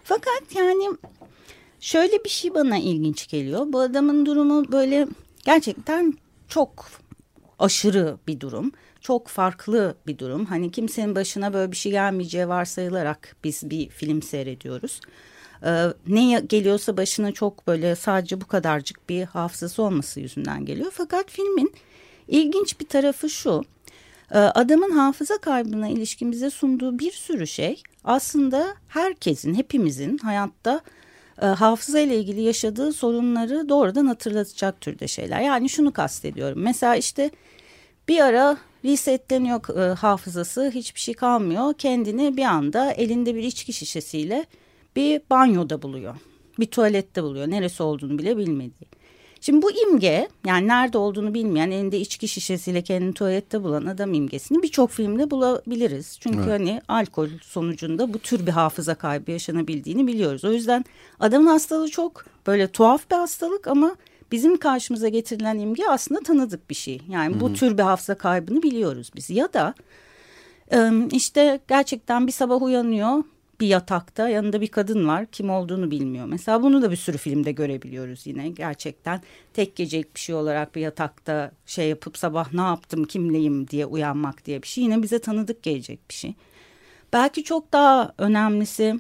Fakat 0.03 0.55
yani 0.55 0.89
şöyle 1.79 2.24
bir 2.24 2.29
şey 2.29 2.53
bana 2.53 2.77
ilginç 2.77 3.27
geliyor. 3.27 3.65
Bu 3.67 3.79
adamın 3.79 4.25
durumu 4.25 4.72
böyle 4.72 5.07
gerçekten 5.45 6.13
çok 6.48 6.86
aşırı 7.60 8.17
bir 8.27 8.39
durum. 8.39 8.72
Çok 9.01 9.27
farklı 9.27 9.95
bir 10.07 10.17
durum. 10.17 10.45
Hani 10.45 10.72
kimsenin 10.72 11.15
başına 11.15 11.53
böyle 11.53 11.72
bir 11.72 11.77
şey 11.77 11.91
gelmeyeceği 11.91 12.48
varsayılarak 12.48 13.36
biz 13.43 13.69
bir 13.69 13.89
film 13.89 14.22
seyrediyoruz. 14.22 15.01
Ee, 15.65 15.86
ne 16.07 16.39
geliyorsa 16.39 16.98
başına 16.98 17.31
çok 17.31 17.67
böyle 17.67 17.95
sadece 17.95 18.41
bu 18.41 18.48
kadarcık 18.48 19.10
bir 19.10 19.24
hafızası 19.24 19.83
olması 19.83 20.19
yüzünden 20.19 20.65
geliyor. 20.65 20.91
Fakat 20.95 21.31
filmin 21.31 21.74
ilginç 22.27 22.79
bir 22.79 22.88
tarafı 22.88 23.29
şu. 23.29 23.63
Ee, 24.32 24.38
adamın 24.38 24.92
hafıza 24.92 25.38
kaybına 25.38 25.88
ilişkin 25.88 26.32
bize 26.32 26.50
sunduğu 26.50 27.00
bir 27.00 27.12
sürü 27.12 27.48
şey 27.48 27.84
aslında 28.03 28.75
herkesin, 28.88 29.53
hepimizin 29.53 30.18
hayatta 30.18 30.82
e, 31.42 31.46
hafıza 31.46 32.00
ile 32.00 32.18
ilgili 32.18 32.42
yaşadığı 32.42 32.94
sorunları 32.94 33.70
doğrudan 33.70 34.06
hatırlatacak 34.06 34.82
türde 34.82 35.08
şeyler. 35.08 35.42
Yani 35.42 35.70
şunu 35.70 35.94
kastediyorum. 35.94 36.60
Mesela 36.60 36.96
işte 36.96 37.32
bir 38.08 38.20
ara 38.20 38.58
resetleniyor 38.86 39.77
e, 39.77 39.94
hafızası, 39.94 40.72
hiçbir 40.75 41.00
şey 41.00 41.13
kalmıyor. 41.13 41.74
Kendini 41.74 42.38
bir 42.38 42.46
anda 42.46 42.92
elinde 42.92 43.36
bir 43.36 43.44
içki 43.44 43.74
şişesiyle 43.74 44.46
bir 44.96 45.22
banyoda 45.30 45.82
buluyor. 45.82 46.15
Bir 46.60 46.65
tuvalette 46.65 47.24
buluyor. 47.24 47.48
Neresi 47.48 47.84
olduğunu 47.84 48.18
bile 48.18 48.38
bilmediği. 48.38 48.88
Şimdi 49.46 49.62
bu 49.62 49.72
imge 49.72 50.28
yani 50.46 50.68
nerede 50.68 50.98
olduğunu 50.98 51.34
bilmeyen 51.34 51.72
elinde 51.72 52.00
içki 52.00 52.28
şişesiyle 52.28 52.82
kendini 52.82 53.14
tuvalette 53.14 53.64
bulan 53.64 53.86
adam 53.86 54.14
imgesini 54.14 54.64
birçok 54.64 54.92
filmde 54.92 55.32
bulabiliriz. 55.32 56.18
Çünkü 56.20 56.40
evet. 56.40 56.50
hani 56.50 56.82
alkol 56.88 57.28
sonucunda 57.42 58.14
bu 58.14 58.20
tür 58.20 58.46
bir 58.46 58.52
hafıza 58.52 58.96
kaybı 58.96 59.32
yaşanabildiğini 59.32 60.08
biliyoruz. 60.08 60.46
O 60.46 60.52
yüzden 60.52 60.86
adamın 61.20 61.48
hastalığı 61.48 61.90
çok 61.90 62.26
böyle 62.48 62.68
tuhaf 62.68 63.12
bir 63.12 63.16
hastalık 63.16 63.68
ama 63.68 63.96
bizim 64.32 64.58
karşımıza 64.58 65.08
getirilen 65.10 65.60
imge 65.60 65.84
aslında 65.90 66.22
tanıdık 66.22 66.70
bir 66.70 66.76
şey. 66.76 67.02
Yani 67.10 67.40
bu 67.40 67.50
Hı 67.50 67.54
-hı. 67.54 67.56
tür 67.56 67.78
bir 67.78 67.84
hafıza 67.84 68.16
kaybını 68.16 68.64
biliyoruz 68.64 69.12
biz. 69.16 69.30
Ya 69.30 69.54
da 69.54 69.74
işte 71.12 71.60
gerçekten 71.68 72.28
bir 72.28 72.32
sabah 72.32 72.62
uyanıyor 72.62 73.24
bir 73.63 73.67
yatakta 73.67 74.29
yanında 74.29 74.62
bir 74.62 74.67
kadın 74.67 75.08
var 75.08 75.25
kim 75.25 75.50
olduğunu 75.50 75.91
bilmiyor. 75.91 76.25
Mesela 76.25 76.63
bunu 76.63 76.82
da 76.82 76.91
bir 76.91 76.96
sürü 76.96 77.17
filmde 77.17 77.51
görebiliyoruz 77.51 78.27
yine 78.27 78.50
gerçekten 78.50 79.22
tek 79.53 79.75
gecelik 79.75 80.15
bir 80.15 80.20
şey 80.20 80.36
olarak 80.36 80.75
bir 80.75 80.82
yatakta 80.82 81.51
şey 81.65 81.89
yapıp 81.89 82.17
sabah 82.17 82.53
ne 82.53 82.62
yaptım 82.62 83.05
kimleyim 83.05 83.67
diye 83.67 83.86
uyanmak 83.86 84.46
diye 84.46 84.62
bir 84.62 84.67
şey 84.67 84.84
yine 84.84 85.03
bize 85.03 85.20
tanıdık 85.20 85.63
gelecek 85.63 86.00
bir 86.10 86.13
şey. 86.13 86.34
Belki 87.13 87.43
çok 87.43 87.74
daha 87.74 88.13
önemlisi 88.17 89.00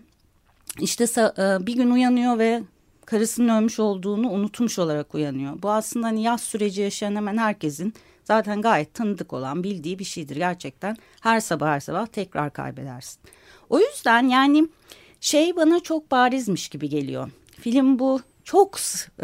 işte 0.79 1.03
e, 1.03 1.65
bir 1.65 1.75
gün 1.75 1.91
uyanıyor 1.91 2.39
ve 2.39 2.63
karısının 3.05 3.57
ölmüş 3.57 3.79
olduğunu 3.79 4.29
unutmuş 4.29 4.79
olarak 4.79 5.15
uyanıyor. 5.15 5.61
Bu 5.61 5.71
aslında 5.71 6.07
hani 6.07 6.23
yaz 6.23 6.41
süreci 6.41 6.81
yaşayan 6.81 7.15
hemen 7.15 7.37
herkesin 7.37 7.93
zaten 8.23 8.61
gayet 8.61 8.93
tanıdık 8.93 9.33
olan 9.33 9.63
bildiği 9.63 9.99
bir 9.99 10.03
şeydir 10.03 10.35
gerçekten. 10.35 10.97
Her 11.21 11.39
sabah 11.39 11.67
her 11.67 11.79
sabah 11.79 12.07
tekrar 12.07 12.53
kaybedersin. 12.53 13.19
O 13.69 13.79
yüzden 13.79 14.27
yani 14.27 14.67
şey 15.21 15.55
bana 15.55 15.79
çok 15.79 16.11
barizmiş 16.11 16.69
gibi 16.69 16.89
geliyor. 16.89 17.29
Film 17.59 17.99
bu 17.99 18.21
çok 18.43 18.79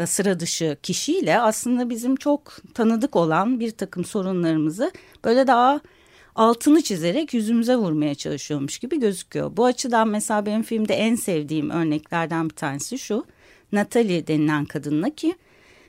sıra 0.06 0.40
dışı 0.40 0.76
kişiyle 0.82 1.40
aslında 1.40 1.90
bizim 1.90 2.16
çok 2.16 2.56
tanıdık 2.74 3.16
olan 3.16 3.60
bir 3.60 3.70
takım 3.70 4.04
sorunlarımızı 4.04 4.92
böyle 5.24 5.46
daha 5.46 5.80
altını 6.34 6.82
çizerek 6.82 7.34
yüzümüze 7.34 7.76
vurmaya 7.76 8.14
çalışıyormuş 8.14 8.78
gibi 8.78 9.00
gözüküyor. 9.00 9.56
Bu 9.56 9.64
açıdan 9.64 10.08
mesela 10.08 10.46
benim 10.46 10.62
filmde 10.62 10.94
en 10.94 11.14
sevdiğim 11.14 11.70
örneklerden 11.70 12.50
bir 12.50 12.54
tanesi 12.54 12.98
şu. 12.98 13.24
Natalie 13.72 14.26
denilen 14.26 14.64
kadınla 14.64 15.10
ki 15.10 15.34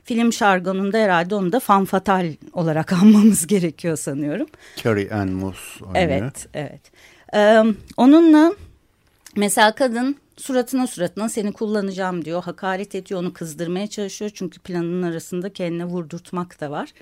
film 0.03 0.34
şargonunda 0.34 0.98
herhalde 0.98 1.36
onu 1.36 1.51
da 1.51 1.60
fan 1.60 1.86
fatal 1.86 2.34
olarak 2.53 2.93
anmamız 3.03 3.48
gerekiyor 3.48 3.98
sanıyorum. 3.98 4.48
Carrie 4.84 5.12
Ann 5.12 5.29
Moss 5.29 5.81
oynuyor. 5.81 5.96
Evet, 5.96 6.48
evet. 6.53 6.81
Ee, 7.34 7.64
onunla 7.98 8.54
mesela 9.36 9.76
kadın 9.76 10.16
suratına 10.38 10.88
suratına 10.88 11.30
seni 11.30 11.54
kullanacağım 11.54 12.26
diyor. 12.26 12.44
Hakaret 12.44 12.96
ediyor, 12.96 13.20
onu 13.20 13.34
kızdırmaya 13.34 13.88
çalışıyor. 13.88 14.32
Çünkü 14.34 14.60
planının 14.60 15.02
arasında 15.12 15.54
kendine 15.54 15.86
vurdurtmak 15.86 16.62
da 16.62 16.72
var. 16.72 16.94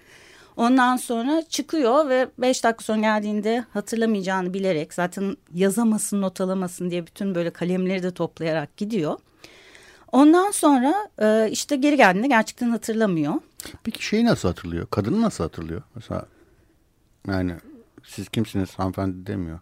Ondan 0.58 0.98
sonra 0.98 1.44
çıkıyor 1.50 2.10
ve 2.10 2.28
beş 2.38 2.64
dakika 2.64 2.84
sonra 2.84 3.00
geldiğinde 3.00 3.66
hatırlamayacağını 3.74 4.54
bilerek 4.54 4.94
zaten 4.94 5.38
yazamasın, 5.54 6.22
not 6.22 6.42
alamasın 6.42 6.92
diye 6.92 7.08
bütün 7.08 7.36
böyle 7.36 7.50
kalemleri 7.50 8.04
de 8.04 8.12
toplayarak 8.12 8.78
gidiyor. 8.78 9.18
Ondan 10.12 10.52
sonra 10.52 11.10
işte 11.48 11.76
geri 11.76 11.98
geldiğinde 11.98 12.28
gerçekten 12.28 12.70
hatırlamıyor. 12.70 13.34
Peki 13.84 14.06
şeyi 14.06 14.26
nasıl 14.26 14.48
hatırlıyor? 14.48 14.88
Kadını 14.88 15.22
nasıl 15.22 15.44
hatırlıyor? 15.44 15.82
Mesela 15.96 16.26
yani 17.28 17.56
siz 18.04 18.30
kimsiniz 18.30 18.80
hanımefendi 18.80 19.28
demiyor. 19.28 19.60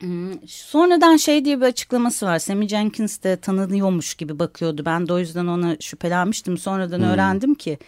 Hmm, 0.00 0.32
sonradan 0.46 1.16
şey 1.16 1.44
diye 1.44 1.60
bir 1.60 1.66
açıklaması 1.66 2.26
var. 2.26 2.38
Sammy 2.38 2.68
Jenkins 2.68 3.22
de 3.22 3.36
tanınıyormuş 3.36 4.14
gibi 4.14 4.38
bakıyordu. 4.38 4.82
Ben 4.84 5.08
de 5.08 5.12
o 5.12 5.18
yüzden 5.18 5.46
ona 5.46 5.76
şüphelenmiştim. 5.80 6.58
Sonradan 6.58 6.98
hmm. 6.98 7.06
öğrendim 7.06 7.54
ki 7.54 7.78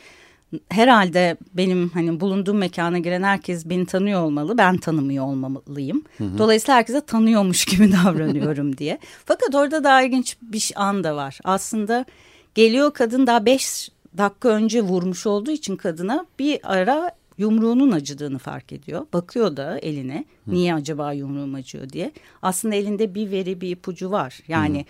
herhalde 0.68 1.36
benim 1.54 1.88
hani 1.88 2.20
bulunduğum 2.20 2.58
mekana 2.58 2.98
giren 2.98 3.22
herkes 3.22 3.66
beni 3.66 3.86
tanıyor 3.86 4.22
olmalı. 4.22 4.58
Ben 4.58 4.76
tanımıyor 4.76 5.24
olmalıyım. 5.24 6.04
Hı 6.18 6.24
hı. 6.24 6.38
Dolayısıyla 6.38 6.76
herkese 6.76 7.00
tanıyormuş 7.00 7.64
gibi 7.64 7.92
davranıyorum 8.04 8.76
diye. 8.78 8.98
Fakat 9.24 9.54
orada 9.54 9.84
daha 9.84 10.02
ilginç 10.02 10.36
bir 10.42 10.72
an 10.76 11.04
da 11.04 11.16
var. 11.16 11.38
Aslında 11.44 12.04
geliyor 12.54 12.92
kadın 12.94 13.26
daha 13.26 13.46
beş 13.46 13.88
dakika 14.18 14.48
önce 14.48 14.82
vurmuş 14.82 15.26
olduğu 15.26 15.50
için 15.50 15.76
kadına 15.76 16.26
bir 16.38 16.60
ara 16.62 17.12
yumruğunun 17.38 17.92
acıdığını 17.92 18.38
fark 18.38 18.72
ediyor. 18.72 19.06
Bakıyor 19.12 19.56
da 19.56 19.78
eline 19.78 20.24
niye 20.46 20.74
acaba 20.74 21.12
yumruğum 21.12 21.54
acıyor 21.54 21.88
diye. 21.88 22.12
Aslında 22.42 22.74
elinde 22.74 23.14
bir 23.14 23.30
veri 23.30 23.60
bir 23.60 23.70
ipucu 23.70 24.10
var. 24.10 24.40
Yani 24.48 24.80
Hı. 24.80 24.84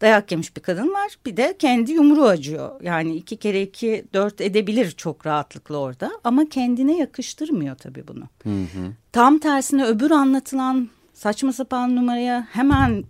dayak 0.00 0.30
yemiş 0.30 0.56
bir 0.56 0.62
kadın 0.62 0.88
var 0.88 1.16
bir 1.26 1.36
de 1.36 1.56
kendi 1.58 1.92
yumruğu 1.92 2.26
acıyor. 2.26 2.80
Yani 2.82 3.16
iki 3.16 3.36
kere 3.36 3.62
iki 3.62 4.04
dört 4.14 4.40
edebilir 4.40 4.90
çok 4.90 5.26
rahatlıkla 5.26 5.76
orada 5.76 6.10
ama 6.24 6.48
kendine 6.48 6.96
yakıştırmıyor 6.96 7.76
tabii 7.76 8.08
bunu. 8.08 8.24
Hı 8.42 8.48
hı. 8.48 8.92
Tam 9.12 9.38
tersine 9.38 9.84
öbür 9.84 10.10
anlatılan 10.10 10.88
saçma 11.12 11.52
sapan 11.52 11.96
numaraya 11.96 12.48
hemen 12.52 13.04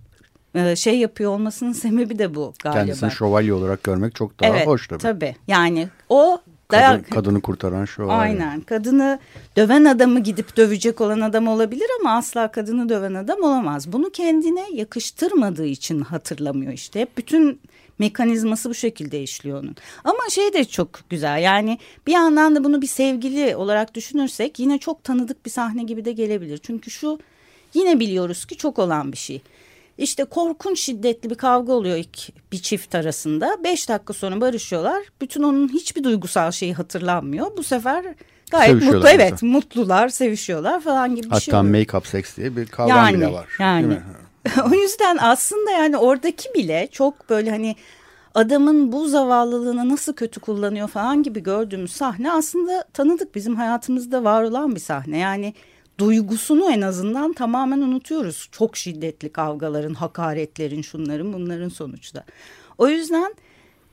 e, 0.54 0.76
şey 0.76 0.98
yapıyor 0.98 1.30
olmasının 1.30 1.72
sebebi 1.82 2.18
de 2.18 2.34
bu 2.34 2.54
galiba. 2.62 2.80
Kendisini 2.80 3.10
şövalye 3.10 3.52
olarak 3.52 3.82
görmek 3.82 4.14
çok 4.14 4.40
daha 4.40 4.50
evet, 4.50 4.66
hoş 4.66 4.88
tabii. 4.88 5.02
Tabii 5.02 5.36
yani 5.46 5.88
o 6.08 6.40
Kadın, 6.70 7.02
kadını 7.02 7.40
kurtaran 7.40 7.84
şu. 7.84 8.12
Aynen. 8.12 8.60
Kadını 8.60 9.18
döven 9.56 9.84
adamı 9.84 10.20
gidip 10.20 10.56
dövecek 10.56 11.00
olan 11.00 11.20
adam 11.20 11.48
olabilir 11.48 11.86
ama 12.00 12.16
asla 12.16 12.50
kadını 12.50 12.88
döven 12.88 13.14
adam 13.14 13.42
olamaz. 13.42 13.92
Bunu 13.92 14.10
kendine 14.10 14.66
yakıştırmadığı 14.72 15.66
için 15.66 16.00
hatırlamıyor 16.00 16.72
işte. 16.72 17.00
Hep 17.00 17.18
bütün 17.18 17.60
mekanizması 17.98 18.70
bu 18.70 18.74
şekilde 18.74 19.22
işliyor 19.22 19.62
onun. 19.62 19.76
Ama 20.04 20.18
şey 20.30 20.52
de 20.52 20.64
çok 20.64 20.88
güzel 21.10 21.42
yani 21.42 21.78
bir 22.06 22.12
yandan 22.12 22.56
da 22.56 22.64
bunu 22.64 22.82
bir 22.82 22.86
sevgili 22.86 23.56
olarak 23.56 23.94
düşünürsek 23.94 24.58
yine 24.58 24.78
çok 24.78 25.04
tanıdık 25.04 25.46
bir 25.46 25.50
sahne 25.50 25.82
gibi 25.82 26.04
de 26.04 26.12
gelebilir. 26.12 26.58
Çünkü 26.58 26.90
şu 26.90 27.18
yine 27.74 28.00
biliyoruz 28.00 28.44
ki 28.44 28.56
çok 28.56 28.78
olan 28.78 29.12
bir 29.12 29.16
şey. 29.16 29.42
İşte 30.00 30.24
korkunç 30.24 30.80
şiddetli 30.80 31.30
bir 31.30 31.34
kavga 31.34 31.72
oluyor 31.72 31.96
ilk 31.96 32.18
bir 32.52 32.58
çift 32.58 32.94
arasında. 32.94 33.56
Beş 33.64 33.88
dakika 33.88 34.12
sonra 34.12 34.40
barışıyorlar. 34.40 35.02
Bütün 35.20 35.42
onun 35.42 35.68
hiçbir 35.68 36.04
duygusal 36.04 36.50
şeyi 36.50 36.74
hatırlanmıyor. 36.74 37.56
Bu 37.56 37.62
sefer 37.62 38.04
gayet 38.50 38.82
mutlu 38.82 39.08
evet 39.08 39.42
mutlular 39.42 40.08
sevişiyorlar 40.08 40.80
falan 40.80 41.14
gibi 41.14 41.26
bir 41.26 41.30
Hatta 41.30 41.40
şey 41.40 41.54
Hatta 41.54 41.68
make-up 41.68 42.06
sex 42.06 42.36
diye 42.36 42.56
bir 42.56 42.66
kavram 42.66 42.96
yani, 42.96 43.16
bile 43.16 43.32
var. 43.32 43.48
Yani 43.58 43.98
o 44.70 44.74
yüzden 44.74 45.18
aslında 45.20 45.70
yani 45.70 45.96
oradaki 45.96 46.54
bile 46.54 46.88
çok 46.92 47.30
böyle 47.30 47.50
hani 47.50 47.76
adamın 48.34 48.92
bu 48.92 49.08
zavallılığını 49.08 49.88
nasıl 49.88 50.12
kötü 50.12 50.40
kullanıyor 50.40 50.88
falan 50.88 51.22
gibi 51.22 51.42
gördüğümüz 51.42 51.92
sahne 51.92 52.32
aslında 52.32 52.84
tanıdık 52.92 53.34
bizim 53.34 53.56
hayatımızda 53.56 54.24
var 54.24 54.42
olan 54.42 54.74
bir 54.74 54.80
sahne. 54.80 55.18
Yani 55.18 55.54
duygusunu 56.00 56.70
en 56.70 56.80
azından 56.80 57.32
tamamen 57.32 57.80
unutuyoruz. 57.80 58.48
Çok 58.52 58.76
şiddetli 58.76 59.28
kavgaların, 59.32 59.94
hakaretlerin, 59.94 60.82
şunların 60.82 61.32
bunların 61.32 61.68
sonuçta. 61.68 62.24
O 62.78 62.88
yüzden 62.88 63.34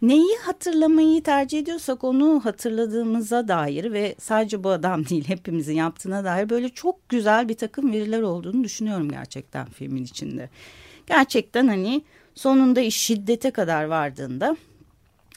neyi 0.02 0.38
hatırlamayı 0.46 1.24
tercih 1.24 1.60
ediyorsak 1.60 2.04
onu 2.04 2.42
hatırladığımıza 2.46 3.48
dair 3.48 3.92
ve 3.94 4.16
sadece 4.20 4.64
bu 4.64 4.70
adam 4.70 5.06
değil 5.06 5.28
hepimizin 5.28 5.76
yaptığına 5.76 6.24
dair 6.24 6.50
böyle 6.50 6.70
çok 6.70 7.10
güzel 7.10 7.50
bir 7.50 7.58
takım 7.58 7.94
veriler 7.94 8.22
olduğunu 8.22 8.64
düşünüyorum 8.64 9.10
gerçekten 9.10 9.66
filmin 9.66 10.04
içinde. 10.04 10.50
Gerçekten 11.08 11.68
hani 11.68 12.02
sonunda 12.36 12.82
iş 12.82 12.96
şiddete 12.96 13.52
kadar 13.52 13.84
vardığında 13.84 14.58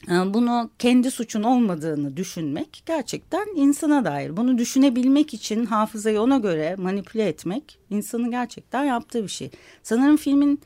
bunu 0.09 0.69
kendi 0.79 1.11
suçun 1.11 1.43
olmadığını 1.43 2.17
düşünmek 2.17 2.83
gerçekten 2.85 3.47
insana 3.55 4.05
dair. 4.05 4.37
Bunu 4.37 4.57
düşünebilmek 4.57 5.33
için 5.33 5.65
hafızayı 5.65 6.21
ona 6.21 6.37
göre 6.37 6.75
manipüle 6.75 7.27
etmek 7.27 7.79
insanın 7.89 8.31
gerçekten 8.31 8.83
yaptığı 8.83 9.23
bir 9.23 9.27
şey. 9.27 9.51
Sanırım 9.83 10.17
filmin 10.17 10.61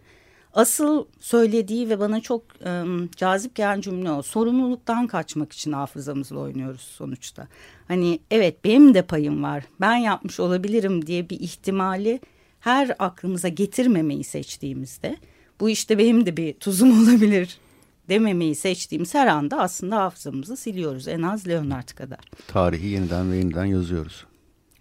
asıl 0.54 1.06
söylediği 1.20 1.90
ve 1.90 2.00
bana 2.00 2.22
çok 2.22 2.44
e, 2.66 2.84
cazip 3.16 3.56
gelen 3.56 3.82
cümle 3.82 4.12
o. 4.12 4.22
Sorumluluktan 4.22 5.08
kaçmak 5.08 5.54
için 5.54 5.72
hafızamızla 5.72 6.40
oynuyoruz 6.40 6.82
sonuçta. 6.82 7.48
Hani 7.88 8.20
evet 8.32 8.64
benim 8.64 8.94
de 8.94 9.02
payım 9.02 9.44
var. 9.44 9.64
Ben 9.82 9.96
yapmış 9.96 10.40
olabilirim 10.40 11.08
diye 11.08 11.30
bir 11.30 11.40
ihtimali 11.40 12.20
her 12.60 12.96
aklımıza 13.00 13.48
getirmemeyi 13.48 14.24
seçtiğimizde 14.24 15.18
bu 15.60 15.70
işte 15.70 15.98
benim 15.98 16.26
de 16.26 16.38
bir 16.38 16.54
tuzum 16.54 17.04
olabilir 17.04 17.60
dememeyi 18.10 18.56
seçtiğimiz 18.56 19.14
her 19.14 19.28
anda 19.28 19.60
aslında 19.60 19.98
hafızamızı 19.98 20.58
siliyoruz. 20.58 21.08
En 21.08 21.22
az 21.22 21.48
Leonard 21.48 21.90
kadar. 21.90 22.20
Tarihi 22.48 22.88
yeniden 22.88 23.32
ve 23.32 23.36
yeniden 23.36 23.66
yazıyoruz. 23.66 24.26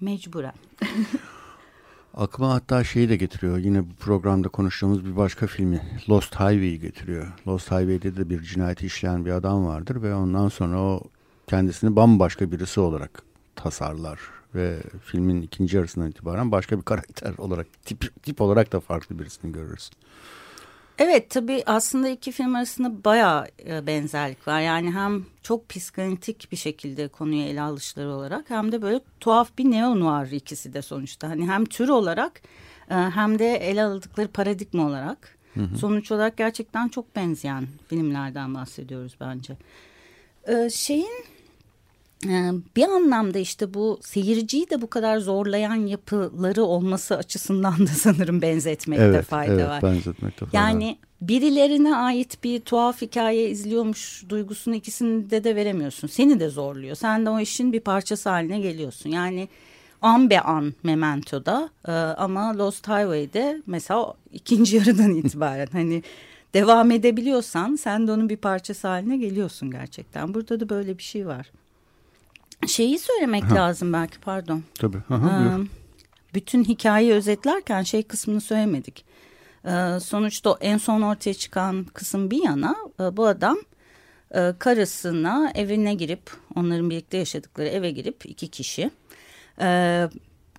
Mecburen. 0.00 0.54
Aklıma 2.16 2.54
hatta 2.54 2.84
şeyi 2.84 3.08
de 3.08 3.16
getiriyor. 3.16 3.58
Yine 3.58 3.82
bu 3.82 3.94
programda 4.00 4.48
konuştuğumuz 4.48 5.04
bir 5.04 5.16
başka 5.16 5.46
filmi 5.46 5.82
Lost 6.08 6.34
Highway'i 6.34 6.80
getiriyor. 6.80 7.32
Lost 7.46 7.66
Highway'de 7.66 8.16
de 8.16 8.30
bir 8.30 8.42
cinayeti 8.42 8.86
işleyen 8.86 9.24
bir 9.24 9.30
adam 9.30 9.66
vardır 9.66 10.02
ve 10.02 10.14
ondan 10.14 10.48
sonra 10.48 10.80
o 10.80 11.00
kendisini 11.46 11.96
bambaşka 11.96 12.52
birisi 12.52 12.80
olarak 12.80 13.22
tasarlar 13.56 14.20
ve 14.54 14.82
filmin 15.04 15.42
ikinci 15.42 15.76
yarısından 15.76 16.10
itibaren 16.10 16.52
başka 16.52 16.78
bir 16.78 16.82
karakter 16.82 17.34
olarak 17.38 17.66
tip, 17.84 18.22
tip 18.22 18.40
olarak 18.40 18.72
da 18.72 18.80
farklı 18.80 19.18
birisini 19.18 19.52
görürüz. 19.52 19.90
Evet 20.98 21.30
tabii 21.30 21.62
aslında 21.66 22.08
iki 22.08 22.32
film 22.32 22.54
arasında 22.54 23.04
bayağı 23.04 23.46
e, 23.66 23.86
benzerlik 23.86 24.48
var. 24.48 24.60
Yani 24.60 24.90
hem 24.90 25.26
çok 25.42 25.68
psikanalitik 25.68 26.52
bir 26.52 26.56
şekilde 26.56 27.08
konuya 27.08 27.46
ele 27.46 27.60
alışları 27.60 28.12
olarak 28.12 28.50
hem 28.50 28.72
de 28.72 28.82
böyle 28.82 29.00
tuhaf 29.20 29.58
bir 29.58 29.64
neo-noir 29.64 30.32
ikisi 30.32 30.72
de 30.74 30.82
sonuçta. 30.82 31.28
Hani 31.28 31.48
hem 31.48 31.64
tür 31.64 31.88
olarak 31.88 32.42
e, 32.90 32.94
hem 32.94 33.38
de 33.38 33.54
ele 33.54 33.84
aldıkları 33.84 34.28
paradigma 34.28 34.86
olarak 34.86 35.38
hı 35.54 35.60
hı. 35.60 35.78
sonuç 35.78 36.12
olarak 36.12 36.36
gerçekten 36.36 36.88
çok 36.88 37.16
benzeyen 37.16 37.68
filmlerden 37.88 38.54
bahsediyoruz 38.54 39.16
bence. 39.20 39.56
E, 40.48 40.70
şeyin 40.70 41.24
bir 42.76 42.88
anlamda 42.88 43.38
işte 43.38 43.74
bu 43.74 43.98
seyirciyi 44.02 44.70
de 44.70 44.82
bu 44.82 44.90
kadar 44.90 45.18
zorlayan 45.18 45.74
yapıları 45.74 46.64
olması 46.64 47.16
açısından 47.16 47.78
da 47.78 47.86
sanırım 47.98 48.42
benzetmekte 48.42 49.04
evet, 49.04 49.24
fayda 49.24 49.52
evet, 49.52 49.68
var. 49.68 49.82
Benzetmekte 49.82 50.46
fayda. 50.46 50.56
Yani 50.56 50.98
birilerine 51.20 51.96
ait 51.96 52.44
bir 52.44 52.60
tuhaf 52.60 53.02
hikaye 53.02 53.50
izliyormuş 53.50 54.24
duygusunu 54.28 54.74
ikisinde 54.74 55.44
de 55.44 55.56
veremiyorsun. 55.56 56.08
Seni 56.08 56.40
de 56.40 56.48
zorluyor. 56.48 56.96
Sen 56.96 57.26
de 57.26 57.30
o 57.30 57.40
işin 57.40 57.72
bir 57.72 57.80
parçası 57.80 58.28
haline 58.30 58.60
geliyorsun. 58.60 59.10
Yani 59.10 59.48
an 60.02 60.30
be 60.30 60.40
an 60.40 60.74
Memento'da 60.82 61.68
ama 62.18 62.58
Lost 62.58 62.88
Highway'de 62.88 63.62
mesela 63.66 64.14
ikinci 64.32 64.76
yarıdan 64.76 65.14
itibaren 65.14 65.68
hani 65.72 66.02
devam 66.54 66.90
edebiliyorsan 66.90 67.76
sen 67.76 68.06
de 68.06 68.12
onun 68.12 68.28
bir 68.28 68.36
parçası 68.36 68.88
haline 68.88 69.16
geliyorsun 69.16 69.70
gerçekten. 69.70 70.34
Burada 70.34 70.60
da 70.60 70.68
böyle 70.68 70.98
bir 70.98 71.02
şey 71.02 71.26
var. 71.26 71.50
Şeyi 72.66 72.99
söylemek 72.99 73.44
ha. 73.44 73.54
lazım 73.54 73.92
belki 73.92 74.18
pardon. 74.20 74.62
Tabii. 74.75 74.99
Aha, 75.11 75.58
ee, 75.61 75.66
bütün 76.34 76.64
hikayeyi 76.64 77.12
özetlerken 77.12 77.82
şey 77.82 78.02
kısmını 78.02 78.40
söylemedik. 78.40 79.04
Ee, 79.64 80.00
sonuçta 80.00 80.56
en 80.61 80.78
son 80.78 81.02
ortaya 81.02 81.34
çıkan 81.34 81.84
kısım 81.84 82.30
bir 82.30 82.44
yana 82.44 82.76
e, 83.00 83.16
bu 83.16 83.26
adam 83.26 83.56
e, 84.34 84.54
karısına 84.58 85.52
evine 85.54 85.94
girip 85.94 86.30
onların 86.56 86.90
birlikte 86.90 87.16
yaşadıkları 87.16 87.68
eve 87.68 87.90
girip 87.90 88.26
iki 88.26 88.49
kişi 88.49 88.90
e, 89.61 90.08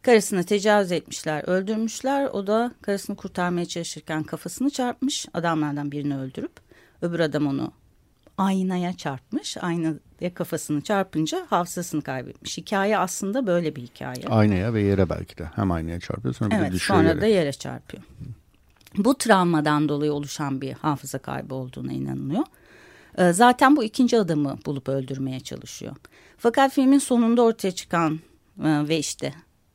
karısına 0.01 0.43
tecavüz 0.43 0.91
etmişler 0.91 1.43
öldürmüşler. 1.47 2.25
O 2.25 2.47
da 2.47 2.71
karısını 2.81 3.15
kurtarmaya 3.15 3.65
çalışırken 3.65 4.23
kafasını 4.23 4.69
çarpmış 4.69 5.25
adamlardan 5.33 5.91
birini 5.91 6.17
öldürüp 6.17 6.51
öbür 7.01 7.19
adam 7.19 7.47
onu 7.47 7.71
aynaya 8.37 8.97
çarpmış. 8.97 9.57
Aynaya 10.21 10.33
kafasını 10.33 10.81
çarpınca 10.81 11.45
hafızasını 11.49 12.01
kaybetmiş. 12.01 12.57
Hikaye 12.57 12.97
aslında 12.97 13.47
böyle 13.47 13.75
bir 13.75 13.81
hikaye. 13.81 14.27
Aynaya 14.29 14.73
ve 14.73 14.81
yere 14.81 15.09
belki 15.09 15.37
de. 15.37 15.45
Hem 15.55 15.71
aynaya 15.71 15.99
çarpıyor 15.99 16.33
sonra 16.33 16.55
evet, 16.55 16.65
bir 16.65 16.71
de 16.71 16.75
düşüyor 16.75 16.99
sonra 16.99 17.09
yere. 17.09 17.21
da 17.21 17.25
yere 17.25 17.53
çarpıyor. 17.53 18.03
Bu 18.97 19.17
travmadan 19.17 19.89
dolayı 19.89 20.13
oluşan 20.13 20.61
bir 20.61 20.73
hafıza 20.73 21.17
kaybı 21.17 21.55
olduğuna 21.55 21.93
inanılıyor. 21.93 22.43
Ee, 23.17 23.33
zaten 23.33 23.75
bu 23.75 23.83
ikinci 23.83 24.19
adamı 24.19 24.57
bulup 24.65 24.89
öldürmeye 24.89 25.39
çalışıyor. 25.39 25.95
Fakat 26.37 26.73
filmin 26.73 26.99
sonunda 26.99 27.41
ortaya 27.41 27.71
çıkan 27.71 28.19
e, 28.63 28.87
ve 28.87 28.97
işte 28.99 29.33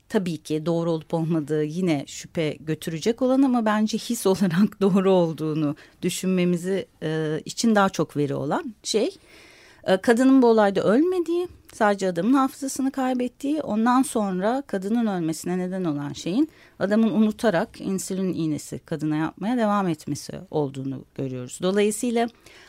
tabii 0.08 0.36
ki 0.36 0.66
doğru 0.66 0.90
olup 0.90 1.14
olmadığı 1.14 1.64
yine 1.64 2.04
şüphe 2.06 2.56
götürecek 2.60 3.22
olan 3.22 3.42
ama 3.42 3.64
bence 3.64 3.98
his 3.98 4.26
olarak 4.26 4.80
doğru 4.80 5.10
olduğunu 5.10 5.76
düşünmemizi 6.02 6.86
e, 7.02 7.40
için 7.44 7.74
daha 7.74 7.88
çok 7.88 8.16
veri 8.16 8.34
olan 8.34 8.74
şey 8.82 9.10
kadının 10.02 10.42
bu 10.42 10.46
olayda 10.46 10.82
ölmediği 10.82 11.48
sadece 11.74 12.08
adamın 12.08 12.32
hafızasını 12.32 12.90
kaybettiği 12.90 13.60
ondan 13.60 14.02
sonra 14.02 14.62
kadının 14.66 15.06
ölmesine 15.06 15.58
neden 15.58 15.84
olan 15.84 16.12
şeyin 16.12 16.50
adamın 16.78 17.10
unutarak 17.10 17.80
insülin 17.80 18.34
iğnesi 18.34 18.78
kadına 18.78 19.16
yapmaya 19.16 19.56
devam 19.56 19.88
etmesi 19.88 20.32
olduğunu 20.50 21.04
görüyoruz. 21.14 21.58
Dolayısıyla 21.62 22.28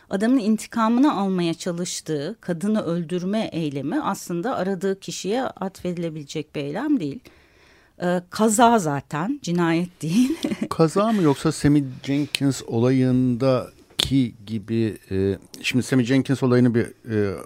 adamın 0.10 0.40
intikamını 0.40 1.14
almaya 1.14 1.54
çalıştığı 1.54 2.36
kadını 2.42 2.82
öldürme 2.82 3.50
eylemi 3.52 4.02
aslında 4.02 4.56
aradığı 4.56 5.00
kişiye 5.00 5.44
atfedilebilecek 5.44 6.56
bir 6.56 6.62
eylem 6.62 7.00
değil. 7.00 7.20
Ee, 8.02 8.22
kaza 8.30 8.80
zaten 8.80 9.40
cinayet 9.42 10.02
değil. 10.02 10.38
kaza 10.70 11.12
mı 11.12 11.22
yoksa 11.22 11.52
Sammy 11.52 11.84
Jenkins 12.04 12.62
olayındaki 14.02 14.36
gibi 14.46 14.98
e, 15.12 15.38
şimdi 15.62 15.84
Sammy 15.84 16.04
Jenkins 16.04 16.44
olayını 16.44 16.76
bir 16.76 16.86
e, 17.10 17.38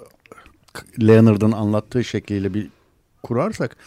Leonard'ın 1.07 1.51
anlattığı 1.51 2.03
şekliyle 2.03 2.53
bir 2.53 2.69
kurarsak 3.23 3.77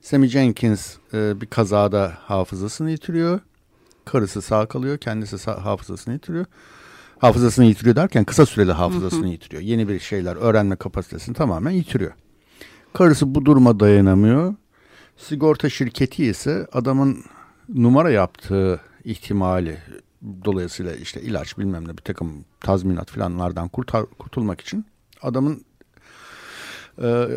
Sammy 0.00 0.28
Jenkins 0.28 0.96
e, 1.14 1.40
bir 1.40 1.46
kazada 1.46 2.18
hafızasını 2.20 2.90
yitiriyor. 2.90 3.40
Karısı 4.04 4.42
sağ 4.42 4.66
kalıyor, 4.66 4.98
kendisi 4.98 5.38
sağ, 5.38 5.64
hafızasını 5.64 6.14
yitiriyor 6.14 6.46
hafızasını 7.18 7.64
yitiriyor 7.64 7.96
derken 7.96 8.24
kısa 8.24 8.46
süreli 8.46 8.72
hafızasını 8.72 9.22
hı 9.22 9.26
hı. 9.26 9.32
yitiriyor. 9.32 9.62
Yeni 9.62 9.88
bir 9.88 10.00
şeyler 10.00 10.36
öğrenme 10.36 10.76
kapasitesini 10.76 11.34
tamamen 11.34 11.70
yitiriyor. 11.70 12.12
Karısı 12.92 13.34
bu 13.34 13.44
duruma 13.44 13.80
dayanamıyor. 13.80 14.54
Sigorta 15.16 15.68
şirketi 15.68 16.24
ise 16.24 16.66
adamın 16.72 17.24
numara 17.68 18.10
yaptığı 18.10 18.80
ihtimali 19.04 19.78
dolayısıyla 20.44 20.94
işte 20.94 21.20
ilaç 21.20 21.58
bilmem 21.58 21.88
ne 21.88 21.92
bir 21.92 22.02
takım 22.02 22.44
tazminat 22.60 23.10
falanlardan 23.10 23.68
kurtar, 23.68 24.06
kurtulmak 24.18 24.60
için 24.60 24.86
adamın 25.22 25.64
e, 27.02 27.28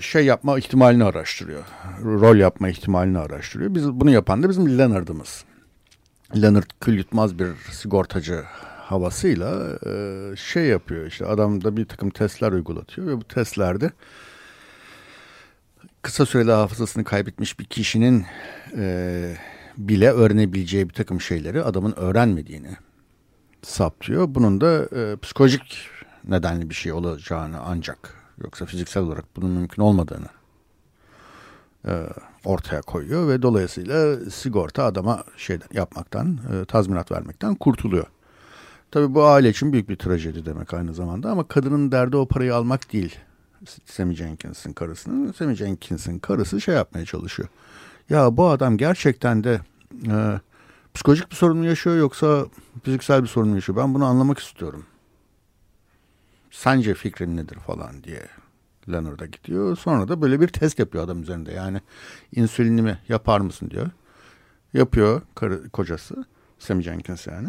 şey 0.00 0.24
yapma 0.24 0.58
ihtimalini 0.58 1.04
araştırıyor. 1.04 1.64
Rol 2.02 2.36
yapma 2.36 2.68
ihtimalini 2.68 3.18
araştırıyor. 3.18 3.74
Biz 3.74 3.92
bunu 3.92 4.10
yapan 4.10 4.42
da 4.42 4.48
bizim 4.48 4.78
Leonard'ımız. 4.78 5.44
Leonard 6.42 6.70
kül 6.80 6.98
yutmaz 6.98 7.38
bir 7.38 7.48
sigortacı 7.72 8.42
havasıyla 8.92 9.78
e, 9.86 10.36
şey 10.36 10.64
yapıyor 10.64 11.06
işte 11.06 11.26
adam 11.26 11.64
da 11.64 11.76
bir 11.76 11.84
takım 11.84 12.10
testler 12.10 12.52
uygulatıyor 12.52 13.06
ve 13.06 13.16
bu 13.16 13.24
testlerde 13.24 13.90
kısa 16.02 16.26
süreli 16.26 16.50
hafızasını 16.50 17.04
kaybetmiş 17.04 17.58
bir 17.58 17.64
kişinin 17.64 18.26
e, 18.76 19.36
bile 19.76 20.10
öğrenebileceği 20.10 20.88
bir 20.88 20.94
takım 20.94 21.20
şeyleri 21.20 21.62
adamın 21.62 21.92
öğrenmediğini 21.96 22.76
saptıyor. 23.62 24.26
Bunun 24.28 24.60
da 24.60 24.88
e, 24.96 25.16
psikolojik 25.16 25.88
nedenli 26.28 26.70
bir 26.70 26.74
şey 26.74 26.92
olacağını 26.92 27.60
ancak 27.60 28.14
yoksa 28.44 28.66
fiziksel 28.66 29.02
olarak 29.02 29.24
bunun 29.36 29.50
mümkün 29.50 29.82
olmadığını 29.82 30.28
e, 31.86 32.06
ortaya 32.44 32.80
koyuyor 32.80 33.28
ve 33.28 33.42
dolayısıyla 33.42 34.16
sigorta 34.30 34.84
adama 34.84 35.24
şey 35.36 35.58
yapmaktan, 35.72 36.38
e, 36.52 36.64
tazminat 36.64 37.12
vermekten 37.12 37.54
kurtuluyor. 37.54 38.06
Tabii 38.90 39.14
bu 39.14 39.24
aile 39.24 39.48
için 39.48 39.72
büyük 39.72 39.88
bir 39.88 39.96
trajedi 39.96 40.46
demek 40.46 40.74
aynı 40.74 40.94
zamanda 40.94 41.30
ama 41.30 41.48
kadının 41.48 41.92
derdi 41.92 42.16
o 42.16 42.26
parayı 42.26 42.54
almak 42.54 42.92
değil. 42.92 43.18
Sammy 43.86 44.14
Jenkins'in 44.14 44.72
karısının. 44.72 45.32
Sammy 45.32 45.54
Jenkins'in 45.54 46.18
karısı 46.18 46.60
şey 46.60 46.74
yapmaya 46.74 47.04
çalışıyor. 47.04 47.48
Ya 48.10 48.36
bu 48.36 48.48
adam 48.48 48.76
gerçekten 48.76 49.44
de 49.44 49.60
e, 50.06 50.40
psikolojik 50.94 51.30
bir 51.30 51.36
sorun 51.36 51.56
mu 51.56 51.64
yaşıyor 51.64 51.96
yoksa 51.96 52.46
fiziksel 52.82 53.22
bir 53.22 53.28
sorun 53.28 53.48
mu 53.48 53.54
yaşıyor? 53.54 53.78
Ben 53.78 53.94
bunu 53.94 54.04
anlamak 54.04 54.38
istiyorum. 54.38 54.86
Sence 56.50 56.94
fikrin 56.94 57.36
nedir 57.36 57.56
falan 57.66 58.04
diye 58.04 58.22
Leonard'a 58.88 59.26
gidiyor. 59.26 59.76
Sonra 59.76 60.08
da 60.08 60.22
böyle 60.22 60.40
bir 60.40 60.48
test 60.48 60.78
yapıyor 60.78 61.04
adam 61.04 61.22
üzerinde. 61.22 61.52
Yani 61.52 61.80
insülinimi 62.36 62.98
yapar 63.08 63.40
mısın 63.40 63.70
diyor. 63.70 63.90
Yapıyor 64.72 65.22
karı, 65.34 65.68
kocası. 65.68 66.24
Sammy 66.58 66.82
Jenkins 66.82 67.26
yani. 67.26 67.48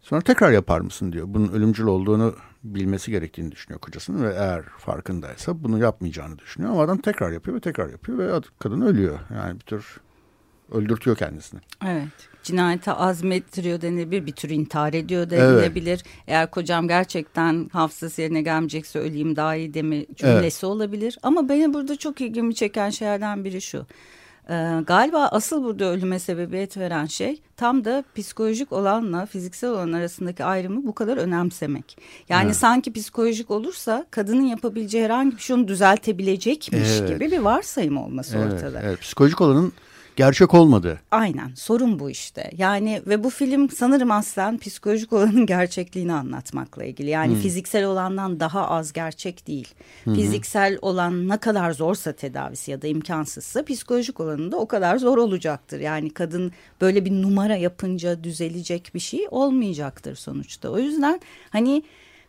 Sonra 0.00 0.20
tekrar 0.20 0.50
yapar 0.50 0.80
mısın 0.80 1.12
diyor. 1.12 1.26
Bunun 1.28 1.52
ölümcül 1.52 1.84
olduğunu 1.84 2.34
bilmesi 2.64 3.10
gerektiğini 3.10 3.52
düşünüyor 3.52 3.80
kocasının 3.80 4.22
ve 4.22 4.34
eğer 4.34 4.62
farkındaysa 4.62 5.62
bunu 5.62 5.78
yapmayacağını 5.78 6.38
düşünüyor. 6.38 6.72
Ama 6.72 6.82
adam 6.82 6.98
tekrar 6.98 7.30
yapıyor 7.30 7.56
ve 7.56 7.60
tekrar 7.60 7.88
yapıyor 7.88 8.18
ve 8.18 8.40
kadın 8.58 8.80
ölüyor. 8.80 9.18
Yani 9.34 9.54
bir 9.54 9.64
tür 9.64 10.00
öldürtüyor 10.72 11.16
kendisini. 11.16 11.60
Evet. 11.86 12.08
Cinayete 12.42 12.92
azmettiriyor 12.92 13.80
denilebilir. 13.80 14.26
Bir 14.26 14.32
tür 14.32 14.50
intihar 14.50 14.92
ediyor 14.92 15.30
denilebilir. 15.30 16.02
Evet. 16.06 16.26
Eğer 16.26 16.50
kocam 16.50 16.88
gerçekten 16.88 17.68
hafızası 17.72 18.22
yerine 18.22 18.42
gelmeyecekse 18.42 18.98
öleyim 18.98 19.36
daha 19.36 19.56
iyi 19.56 19.74
deme 19.74 20.06
cümlesi 20.14 20.66
evet. 20.66 20.74
olabilir. 20.74 21.18
Ama 21.22 21.48
beni 21.48 21.74
burada 21.74 21.98
çok 21.98 22.20
ilgimi 22.20 22.54
çeken 22.54 22.90
şeylerden 22.90 23.44
biri 23.44 23.60
şu. 23.60 23.86
Ee, 24.50 24.80
galiba 24.86 25.26
asıl 25.26 25.64
burada 25.64 25.84
ölüme 25.84 26.18
sebebiyet 26.18 26.76
veren 26.76 27.06
şey 27.06 27.42
tam 27.56 27.84
da 27.84 28.04
psikolojik 28.14 28.72
olanla 28.72 29.26
fiziksel 29.26 29.70
olan 29.70 29.92
arasındaki 29.92 30.44
ayrımı 30.44 30.86
bu 30.86 30.94
kadar 30.94 31.16
önemsemek. 31.16 31.98
Yani 32.28 32.46
evet. 32.46 32.56
sanki 32.56 32.92
psikolojik 32.92 33.50
olursa 33.50 34.06
kadının 34.10 34.42
yapabileceği 34.42 35.04
herhangi 35.04 35.36
bir 35.36 35.42
şey 35.42 35.56
onu 35.56 35.68
düzeltebilecekmiş 35.68 36.88
evet. 36.98 37.08
gibi 37.08 37.30
bir 37.30 37.38
varsayım 37.38 37.96
olması 37.96 38.38
evet, 38.38 38.52
ortada. 38.52 38.80
Evet. 38.82 39.00
Psikolojik 39.00 39.40
olanın 39.40 39.72
gerçek 40.16 40.54
olmadı. 40.54 41.00
Aynen 41.10 41.52
sorun 41.54 41.98
bu 41.98 42.10
işte. 42.10 42.50
Yani 42.56 43.02
ve 43.06 43.24
bu 43.24 43.30
film 43.30 43.70
sanırım 43.70 44.10
aslen 44.10 44.58
psikolojik 44.58 45.12
olanın 45.12 45.46
gerçekliğini 45.46 46.12
anlatmakla 46.12 46.84
ilgili. 46.84 47.10
Yani 47.10 47.34
hmm. 47.34 47.40
fiziksel 47.40 47.84
olandan 47.84 48.40
daha 48.40 48.68
az 48.68 48.92
gerçek 48.92 49.46
değil. 49.46 49.68
Hmm. 50.04 50.14
Fiziksel 50.14 50.78
olan 50.82 51.28
ne 51.28 51.36
kadar 51.36 51.72
zorsa 51.72 52.12
tedavisi 52.12 52.70
ya 52.70 52.82
da 52.82 52.86
imkansızsa 52.86 53.64
psikolojik 53.64 54.20
olanın 54.20 54.52
da 54.52 54.56
o 54.56 54.66
kadar 54.66 54.96
zor 54.96 55.18
olacaktır. 55.18 55.80
Yani 55.80 56.10
kadın 56.10 56.52
böyle 56.80 57.04
bir 57.04 57.12
numara 57.22 57.56
yapınca 57.56 58.24
düzelecek 58.24 58.90
bir 58.94 59.00
şey 59.00 59.26
olmayacaktır 59.30 60.16
sonuçta. 60.16 60.68
O 60.68 60.78
yüzden 60.78 61.20
hani 61.50 61.82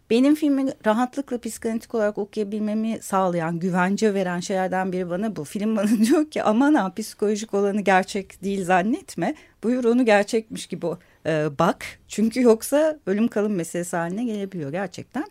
benim 0.09 0.35
filmi 0.35 0.65
rahatlıkla 0.85 1.37
psikanalitik 1.37 1.95
olarak 1.95 2.17
okuyabilmemi 2.17 2.99
sağlayan, 3.01 3.59
güvence 3.59 4.13
veren 4.13 4.39
şeylerden 4.39 4.91
biri 4.91 5.09
bana 5.09 5.35
bu. 5.35 5.43
Film 5.43 5.75
bana 5.75 5.89
diyor 6.05 6.31
ki 6.31 6.43
aman 6.43 6.73
ha 6.73 6.93
psikolojik 6.93 7.53
olanı 7.53 7.81
gerçek 7.81 8.43
değil 8.43 8.65
zannetme. 8.65 9.35
Buyur 9.63 9.83
onu 9.83 10.05
gerçekmiş 10.05 10.67
gibi 10.67 10.85
e, 11.25 11.47
bak. 11.59 11.85
Çünkü 12.07 12.41
yoksa 12.41 12.99
ölüm 13.05 13.27
kalım 13.27 13.55
meselesi 13.55 13.97
haline 13.97 14.23
gelebiliyor 14.23 14.71
gerçekten. 14.71 15.25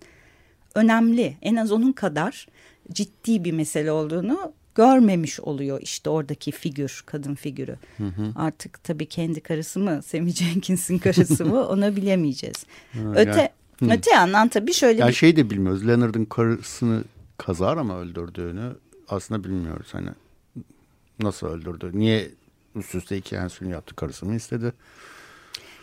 Önemli 0.74 1.37
en 1.42 1.56
az 1.56 1.72
onun 1.72 1.92
kadar 1.92 2.46
ciddi 2.92 3.44
bir 3.44 3.52
mesele 3.52 3.92
olduğunu 3.92 4.52
görmemiş 4.74 5.40
oluyor 5.40 5.80
işte 5.82 6.11
oradaki 6.11 6.50
figür, 6.50 7.02
kadın 7.06 7.35
figürü. 7.35 7.76
Hı 7.96 8.04
hı. 8.04 8.32
Artık 8.37 8.85
tabii 8.85 9.06
kendi 9.06 9.40
karısı 9.40 9.80
mı, 9.80 10.02
Sammy 10.02 10.30
Jenkins'in 10.30 10.98
karısı 10.98 11.44
mı 11.44 11.68
onu 11.68 11.96
bilemeyeceğiz. 11.96 12.66
Ha, 12.92 12.98
Öte 13.14 13.52
Hı. 13.83 13.92
Öte 13.92 14.11
yandan 14.11 14.49
tabii 14.49 14.73
şöyle 14.73 15.01
yani 15.01 15.09
bir... 15.09 15.14
şey 15.14 15.37
de 15.37 15.51
bilmiyoruz. 15.51 15.88
Leonard'ın 15.88 16.25
karısını 16.25 17.05
kazara 17.38 17.85
mı 17.85 17.99
öldürdüğünü 17.99 18.73
aslında 19.09 19.45
bilmiyoruz. 19.45 19.88
Hani 19.92 20.09
nasıl 21.21 21.47
öldürdü? 21.47 21.90
Niye 21.95 22.31
üst 22.75 22.95
üste 22.95 23.16
iki 23.16 23.37
ensülin 23.37 23.71
yaptı 23.71 23.97
karısını 23.97 24.37
istedi? 24.37 24.73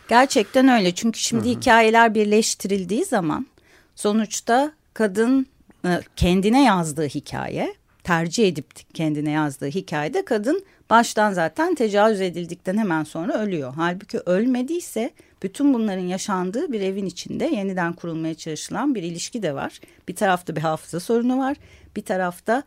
Gerçekten 0.08 0.68
öyle. 0.68 0.94
Çünkü 0.94 1.20
şimdi 1.20 1.44
Hı 1.44 1.48
-hı. 1.48 1.56
hikayeler 1.56 2.14
birleştirildiği 2.14 3.04
zaman 3.04 3.46
sonuçta 3.94 4.72
kadın 4.94 5.46
e, 5.84 6.00
kendine 6.16 6.64
yazdığı 6.64 7.06
hikaye 7.06 7.74
tercih 8.04 8.48
edip 8.48 8.94
kendine 8.94 9.30
yazdığı 9.30 9.66
hikayede 9.66 10.24
kadın 10.24 10.64
baştan 10.90 11.32
zaten 11.32 11.74
tecavüz 11.74 12.20
edildikten 12.20 12.76
hemen 12.78 13.04
sonra 13.04 13.42
ölüyor. 13.42 13.72
Halbuki 13.76 14.18
ölmediyse 14.18 15.10
bütün 15.42 15.74
bunların 15.74 16.02
yaşandığı 16.02 16.72
bir 16.72 16.80
evin 16.80 17.06
içinde 17.06 17.44
yeniden 17.44 17.92
kurulmaya 17.92 18.34
çalışılan 18.34 18.94
bir 18.94 19.02
ilişki 19.02 19.42
de 19.42 19.54
var. 19.54 19.80
Bir 20.08 20.14
tarafta 20.14 20.56
bir 20.56 20.60
hafıza 20.60 21.00
sorunu 21.00 21.38
var. 21.38 21.56
Bir 21.96 22.02
tarafta 22.02 22.62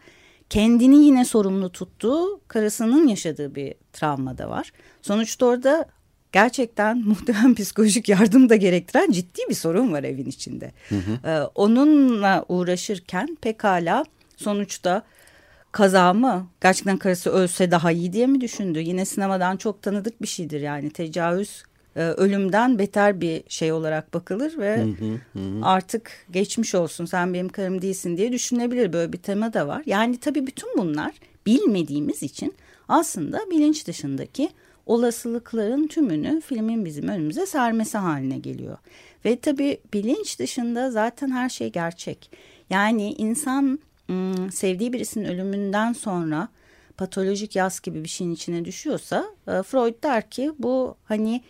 kendini 0.49 1.05
yine 1.05 1.25
sorumlu 1.25 1.71
tuttuğu 1.71 2.41
karısının 2.47 3.07
yaşadığı 3.07 3.55
bir 3.55 3.73
travma 3.93 4.37
da 4.37 4.49
var. 4.49 4.71
Sonuçta 5.01 5.45
orada 5.45 5.85
gerçekten 6.31 6.97
muhtemelen 7.05 7.55
psikolojik 7.55 8.09
yardım 8.09 8.49
da 8.49 8.55
gerektiren 8.55 9.11
ciddi 9.11 9.41
bir 9.49 9.55
sorun 9.55 9.91
var 9.91 10.03
evin 10.03 10.25
içinde. 10.25 10.71
Hı 10.89 10.95
hı. 10.95 11.29
Ee, 11.29 11.41
onunla 11.55 12.45
uğraşırken 12.49 13.37
pekala 13.41 14.05
sonuçta 14.37 15.03
kaza 15.73 16.13
mı? 16.13 16.47
Gerçekten 16.61 16.97
karısı 16.97 17.29
ölse 17.29 17.71
daha 17.71 17.91
iyi 17.91 18.13
diye 18.13 18.27
mi 18.27 18.41
düşündü? 18.41 18.79
Yine 18.79 19.05
sinemadan 19.05 19.57
çok 19.57 19.81
tanıdık 19.81 20.21
bir 20.21 20.27
şeydir 20.27 20.61
yani 20.61 20.89
tecavüz 20.89 21.63
e, 21.95 22.01
ölümden 22.01 22.79
beter 22.79 23.21
bir 23.21 23.43
şey 23.47 23.71
olarak 23.71 24.13
bakılır 24.13 24.57
ve 24.57 24.77
hı 24.77 24.83
hı 24.83 25.39
hı. 25.39 25.59
artık 25.61 26.11
geçmiş 26.31 26.75
olsun 26.75 27.05
sen 27.05 27.33
benim 27.33 27.49
karım 27.49 27.81
değilsin 27.81 28.17
diye 28.17 28.31
düşünebilir 28.31 28.93
böyle 28.93 29.13
bir 29.13 29.17
tema 29.17 29.53
da 29.53 29.67
var. 29.67 29.83
Yani 29.85 30.17
tabii 30.17 30.47
bütün 30.47 30.77
bunlar 30.77 31.11
bilmediğimiz 31.45 32.23
için 32.23 32.53
aslında 32.87 33.39
bilinç 33.51 33.87
dışındaki 33.87 34.49
olasılıkların 34.85 35.87
tümünü 35.87 36.41
filmin 36.41 36.85
bizim 36.85 37.07
önümüze 37.07 37.45
sermesi 37.45 37.97
haline 37.97 38.37
geliyor. 38.37 38.77
Ve 39.25 39.39
tabii 39.39 39.77
bilinç 39.93 40.39
dışında 40.39 40.91
zaten 40.91 41.31
her 41.31 41.49
şey 41.49 41.71
gerçek. 41.71 42.31
Yani 42.69 43.13
insan 43.13 43.79
sevdiği 44.51 44.93
birisinin 44.93 45.25
ölümünden 45.25 45.93
sonra 45.93 46.47
patolojik 46.97 47.55
yaz 47.55 47.81
gibi 47.81 48.03
bir 48.03 48.09
şeyin 48.09 48.33
içine 48.33 48.65
düşüyorsa 48.65 49.25
e, 49.47 49.63
Freud 49.63 50.03
der 50.03 50.29
ki 50.29 50.51
bu 50.59 50.95
hani 51.05 51.43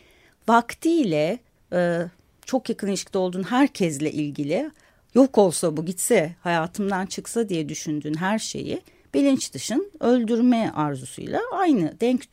vaktiyle 0.47 1.39
e, 1.73 2.02
çok 2.45 2.69
yakın 2.69 2.88
ilişkide 2.88 3.17
olduğun 3.17 3.43
herkesle 3.43 4.12
ilgili 4.12 4.71
yok 5.15 5.38
olsa 5.38 5.78
bu 5.78 5.86
gitse 5.86 6.36
hayatımdan 6.41 7.06
çıksa 7.06 7.49
diye 7.49 7.69
düşündüğün 7.69 8.13
her 8.13 8.39
şeyi 8.39 8.82
bilinç 9.13 9.54
dışın 9.54 9.91
öldürme 9.99 10.71
arzusuyla 10.76 11.41
aynı 11.52 11.99
denk 11.99 12.32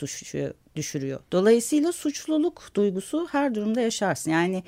düşürüyor. 0.76 1.20
Dolayısıyla 1.32 1.92
suçluluk 1.92 2.70
duygusu 2.74 3.28
her 3.30 3.54
durumda 3.54 3.80
yaşarsın. 3.80 4.30
Yani 4.30 4.62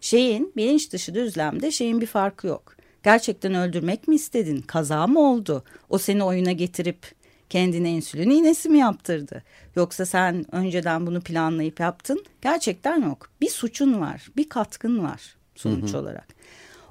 şeyin 0.00 0.52
bilinç 0.56 0.92
dışı 0.92 1.14
düzlemde 1.14 1.70
şeyin 1.70 2.00
bir 2.00 2.06
farkı 2.06 2.46
yok. 2.46 2.76
Gerçekten 3.02 3.54
öldürmek 3.54 4.08
mi 4.08 4.14
istedin? 4.14 4.60
Kaza 4.60 5.06
mı 5.06 5.20
oldu? 5.20 5.64
O 5.88 5.98
seni 5.98 6.24
oyuna 6.24 6.52
getirip 6.52 7.06
kendine 7.50 7.90
insülin 7.90 8.30
iğnesi 8.30 8.68
mi 8.68 8.78
yaptırdı? 8.78 9.42
Yoksa 9.76 10.06
sen 10.06 10.54
önceden 10.54 11.06
bunu 11.06 11.20
planlayıp 11.20 11.80
yaptın? 11.80 12.24
Gerçekten 12.42 13.02
yok. 13.02 13.30
Bir 13.40 13.50
suçun 13.50 14.00
var, 14.00 14.30
bir 14.36 14.48
katkın 14.48 15.02
var 15.02 15.36
sonuç 15.54 15.92
hı 15.92 15.96
hı. 15.96 16.00
olarak. 16.00 16.28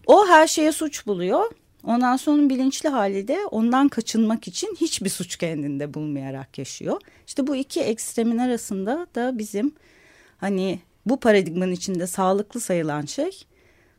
O 0.05 0.27
her 0.27 0.47
şeye 0.47 0.71
suç 0.71 1.07
buluyor. 1.07 1.51
Ondan 1.83 2.17
sonra 2.17 2.49
bilinçli 2.49 2.89
hali 2.89 3.27
de 3.27 3.39
ondan 3.51 3.89
kaçınmak 3.89 4.47
için 4.47 4.75
hiçbir 4.81 5.09
suç 5.09 5.35
kendinde 5.35 5.93
bulmayarak 5.93 6.57
yaşıyor. 6.57 7.01
İşte 7.27 7.47
bu 7.47 7.55
iki 7.55 7.81
ekstremin 7.81 8.37
arasında 8.37 9.07
da 9.15 9.37
bizim 9.37 9.75
hani 10.37 10.79
bu 11.05 11.19
paradigmanın 11.19 11.71
içinde 11.71 12.07
sağlıklı 12.07 12.59
sayılan 12.59 13.05
şey 13.05 13.31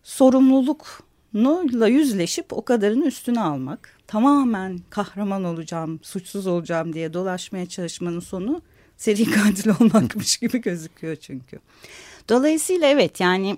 sorumluluk 0.03 1.10
Nurla 1.35 1.89
yüzleşip 1.89 2.53
o 2.53 2.65
kadarını 2.65 3.07
üstüne 3.07 3.41
almak. 3.41 3.99
Tamamen 4.07 4.79
kahraman 4.91 5.45
olacağım, 5.45 6.01
suçsuz 6.03 6.47
olacağım 6.47 6.93
diye 6.93 7.13
dolaşmaya 7.13 7.67
çalışmanın 7.67 8.21
sonu 8.21 8.63
seri 8.97 9.25
katil 9.31 9.71
olmakmış 9.81 10.37
gibi 10.37 10.61
gözüküyor 10.61 11.17
çünkü. 11.17 11.59
Dolayısıyla 12.29 12.89
evet 12.89 13.21
yani 13.21 13.57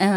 e, 0.00 0.08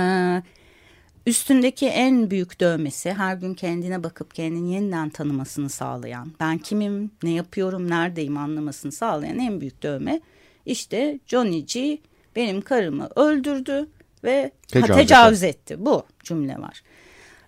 üstündeki 1.25 1.87
en 1.87 2.31
büyük 2.31 2.59
dövmesi 2.59 3.13
her 3.13 3.35
gün 3.35 3.53
kendine 3.53 4.03
bakıp 4.03 4.35
kendini 4.35 4.73
yeniden 4.73 5.09
tanımasını 5.09 5.69
sağlayan, 5.69 6.31
ben 6.39 6.57
kimim, 6.57 7.11
ne 7.23 7.31
yapıyorum, 7.31 7.89
neredeyim 7.89 8.37
anlamasını 8.37 8.91
sağlayan 8.91 9.39
en 9.39 9.61
büyük 9.61 9.83
dövme 9.83 10.21
işte 10.65 11.19
Johnny 11.27 11.65
G 11.65 11.97
benim 12.35 12.61
karımı 12.61 13.09
öldürdü 13.15 13.87
ve 14.23 14.51
tecavüz, 14.67 14.95
tecavüz 14.95 15.43
etti. 15.43 15.85
Bu 15.85 16.03
cümle 16.23 16.57
var. 16.57 16.83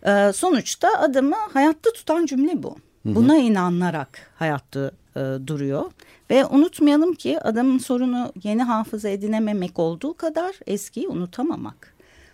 Ee, 0.06 0.34
sonuçta 0.34 0.88
adamı 1.00 1.36
hayatta 1.54 1.94
tutan 1.94 2.26
cümle 2.26 2.64
bu. 2.64 2.78
Hı 3.04 3.10
hı. 3.10 3.16
Buna 3.16 3.38
inanarak 3.38 4.32
hayatta 4.36 4.92
e, 5.16 5.20
duruyor. 5.48 5.92
Ve 6.30 6.46
unutmayalım 6.46 7.14
ki 7.14 7.40
adamın 7.40 7.78
sorunu 7.78 8.34
yeni 8.44 8.64
hafıza 8.64 9.10
edinememek 9.10 9.80
olduğu 9.80 10.14
kadar 10.14 10.56
eskiyi 10.68 11.08
unutamamak 11.08 11.94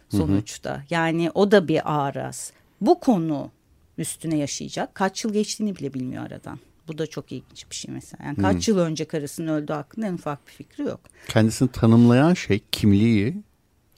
sonuçta. 0.09 0.75
Hı 0.75 0.77
hı. 0.77 0.83
Yani 0.89 1.31
o 1.33 1.51
da 1.51 1.67
bir 1.67 1.81
araz. 1.85 2.51
Bu 2.81 2.99
konu 2.99 3.51
üstüne 3.97 4.37
yaşayacak. 4.37 4.95
Kaç 4.95 5.23
yıl 5.23 5.33
geçtiğini 5.33 5.75
bile 5.75 5.93
bilmiyor 5.93 6.25
aradan. 6.25 6.59
Bu 6.87 6.97
da 6.97 7.07
çok 7.07 7.31
ilginç 7.31 7.69
bir 7.69 7.75
şey 7.75 7.93
mesela. 7.93 8.25
Yani 8.25 8.37
kaç 8.37 8.67
hmm. 8.67 8.73
yıl 8.73 8.81
önce 8.81 9.05
karısının 9.05 9.47
öldüğü 9.47 9.73
hakkında 9.73 10.07
en 10.07 10.13
ufak 10.13 10.47
bir 10.47 10.51
fikri 10.51 10.83
yok. 10.83 10.99
Kendisini 11.27 11.71
tanımlayan 11.71 12.33
şey 12.33 12.61
kimliği 12.71 13.43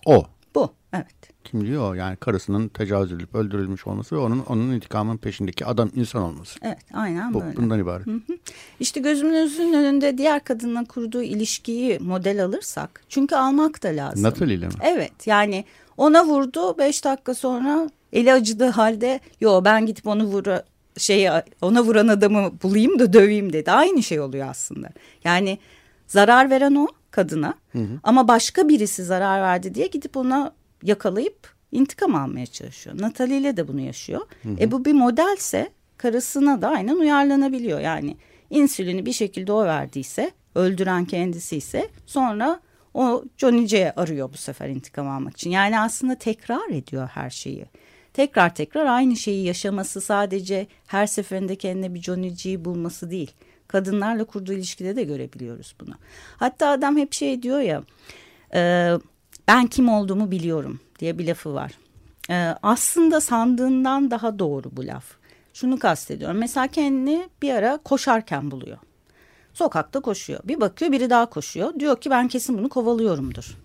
o. 0.05 0.25
Bu 0.55 0.73
evet. 0.93 1.31
Kimliği 1.43 1.79
o 1.79 1.93
yani 1.93 2.15
karısının 2.15 2.67
tecavüz 2.67 3.11
edilip 3.11 3.35
öldürülmüş 3.35 3.87
olması 3.87 4.15
ve 4.15 4.19
onun 4.19 4.39
onun 4.39 4.71
intikamın 4.71 5.17
peşindeki 5.17 5.65
adam 5.65 5.89
insan 5.95 6.21
olması. 6.21 6.59
Evet 6.61 6.77
aynen 6.93 7.33
Bu, 7.33 7.41
böyle. 7.41 7.57
Bundan 7.57 7.79
ibaret. 7.79 8.07
Hı 8.07 8.11
hı. 8.11 8.37
İşte 8.79 8.99
gözümüzün 8.99 9.73
önünde 9.73 10.17
diğer 10.17 10.43
kadınla 10.43 10.85
kurduğu 10.85 11.23
ilişkiyi 11.23 11.99
model 11.99 12.45
alırsak 12.45 13.03
çünkü 13.09 13.35
almak 13.35 13.83
da 13.83 13.87
lazım. 13.87 14.23
Natalie 14.23 14.55
ile 14.55 14.67
mi? 14.67 14.73
Evet 14.83 15.27
yani 15.27 15.65
ona 15.97 16.25
vurdu 16.25 16.77
beş 16.77 17.05
dakika 17.05 17.33
sonra 17.33 17.89
eli 18.13 18.33
acıdığı 18.33 18.69
halde 18.69 19.19
yo 19.41 19.61
ben 19.65 19.85
gidip 19.85 20.07
onu 20.07 20.23
vur 20.23 20.43
şey 20.97 21.29
ona 21.61 21.83
vuran 21.83 22.07
adamı 22.07 22.51
bulayım 22.63 22.99
da 22.99 23.13
döveyim 23.13 23.53
dedi. 23.53 23.71
Aynı 23.71 24.03
şey 24.03 24.19
oluyor 24.19 24.47
aslında. 24.49 24.89
Yani 25.23 25.59
zarar 26.07 26.49
veren 26.49 26.75
o 26.75 26.87
kadına 27.11 27.53
hı 27.71 27.79
hı. 27.79 27.99
ama 28.03 28.27
başka 28.27 28.69
birisi 28.69 29.03
zarar 29.03 29.41
verdi 29.41 29.75
diye 29.75 29.87
gidip 29.87 30.17
ona 30.17 30.53
yakalayıp 30.83 31.53
intikam 31.71 32.15
almaya 32.15 32.45
çalışıyor. 32.45 32.95
Natalie 32.99 33.37
ile 33.37 33.57
de 33.57 33.67
bunu 33.67 33.81
yaşıyor. 33.81 34.21
Hı 34.43 34.49
hı. 34.49 34.55
E 34.59 34.71
bu 34.71 34.85
bir 34.85 34.93
modelse 34.93 35.69
karısına 35.97 36.61
da 36.61 36.69
aynen 36.69 36.95
uyarlanabiliyor. 36.95 37.79
Yani 37.79 38.17
insülini 38.49 39.05
bir 39.05 39.13
şekilde 39.13 39.51
o 39.51 39.65
verdiyse 39.65 40.31
öldüren 40.55 41.05
kendisi 41.05 41.57
ise 41.57 41.89
sonra 42.05 42.59
o 42.93 43.23
Johnny 43.37 43.67
C'ye 43.67 43.91
arıyor 43.91 44.33
bu 44.33 44.37
sefer 44.37 44.69
intikam 44.69 45.09
almak 45.09 45.33
için. 45.33 45.49
Yani 45.49 45.79
aslında 45.79 46.15
tekrar 46.15 46.69
ediyor 46.69 47.07
her 47.07 47.29
şeyi. 47.29 47.65
Tekrar 48.13 48.55
tekrar 48.55 48.85
aynı 48.85 49.15
şeyi 49.15 49.45
yaşaması 49.45 50.01
sadece 50.01 50.67
her 50.87 51.07
seferinde 51.07 51.55
kendine 51.55 51.93
bir 51.93 52.01
Johnny 52.01 52.35
G'yi 52.35 52.65
bulması 52.65 53.11
değil 53.11 53.31
kadınlarla 53.71 54.23
kurduğu 54.23 54.53
ilişkide 54.53 54.95
de 54.95 55.03
görebiliyoruz 55.03 55.75
bunu. 55.79 55.93
Hatta 56.37 56.69
adam 56.69 56.97
hep 56.97 57.13
şey 57.13 57.43
diyor 57.43 57.59
ya 57.59 57.83
e, 58.53 58.91
ben 59.47 59.67
kim 59.67 59.89
olduğumu 59.89 60.31
biliyorum 60.31 60.79
diye 60.99 61.17
bir 61.17 61.27
lafı 61.27 61.53
var. 61.53 61.71
E, 62.29 62.55
aslında 62.63 63.21
sandığından 63.21 64.11
daha 64.11 64.39
doğru 64.39 64.69
bu 64.71 64.87
laf. 64.87 65.05
Şunu 65.53 65.79
kastediyorum 65.79 66.37
mesela 66.37 66.67
kendini 66.67 67.29
bir 67.41 67.53
ara 67.53 67.77
koşarken 67.77 68.51
buluyor. 68.51 68.77
Sokakta 69.53 69.99
koşuyor. 69.99 70.39
Bir 70.43 70.61
bakıyor 70.61 70.91
biri 70.91 71.09
daha 71.09 71.25
koşuyor. 71.25 71.79
Diyor 71.79 72.01
ki 72.01 72.09
ben 72.09 72.27
kesin 72.27 72.57
bunu 72.57 72.69
kovalıyorumdur. 72.69 73.57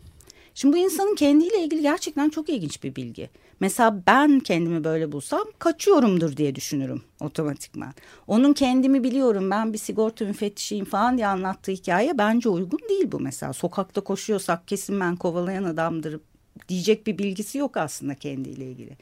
Şimdi 0.57 0.77
bu 0.77 0.79
insanın 0.79 1.15
kendiyle 1.15 1.65
ilgili 1.65 1.83
gerçekten 1.83 2.29
çok 2.29 2.49
ilginç 2.49 2.83
bir 2.83 2.97
bilgi. 2.97 3.31
Mesela 3.61 4.03
ben 4.07 4.41
kendimi 4.41 4.85
böyle 4.85 5.13
bulsam 5.13 5.45
kaçıyorumdur 5.59 6.37
diye 6.37 6.55
düşünürüm 6.55 7.03
otomatikman. 7.21 7.95
Onun 8.27 8.53
kendimi 8.53 9.05
biliyorum 9.05 9.51
ben 9.51 9.73
bir 9.73 9.79
sigorta 9.79 10.25
müfettişiyim 10.25 10.85
falan 10.85 11.17
diye 11.17 11.27
anlattığı 11.27 11.73
hikaye 11.73 12.19
bence 12.19 12.49
uygun 12.49 12.79
değil 12.89 13.13
bu 13.13 13.21
mesela. 13.21 13.53
Sokakta 13.53 14.01
koşuyorsak 14.01 14.69
kesin 14.69 15.01
ben 15.01 15.17
kovalayan 15.17 15.65
adamdır 15.65 16.21
diyecek 16.69 17.07
bir 17.07 17.19
bilgisi 17.19 17.59
yok 17.59 17.77
aslında 17.77 18.15
kendiyle 18.15 18.65
ilgili. 18.65 18.97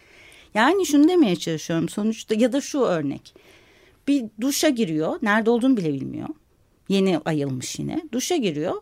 Yani 0.54 0.86
şunu 0.86 1.08
demeye 1.08 1.36
çalışıyorum 1.36 1.88
sonuçta 1.88 2.34
ya 2.34 2.52
da 2.52 2.60
şu 2.60 2.80
örnek. 2.80 3.34
Bir 4.08 4.24
duşa 4.40 4.68
giriyor 4.68 5.18
nerede 5.22 5.50
olduğunu 5.50 5.76
bile 5.76 5.92
bilmiyor. 5.92 6.28
Yeni 6.88 7.18
ayılmış 7.24 7.78
yine 7.78 8.02
duşa 8.12 8.36
giriyor. 8.36 8.74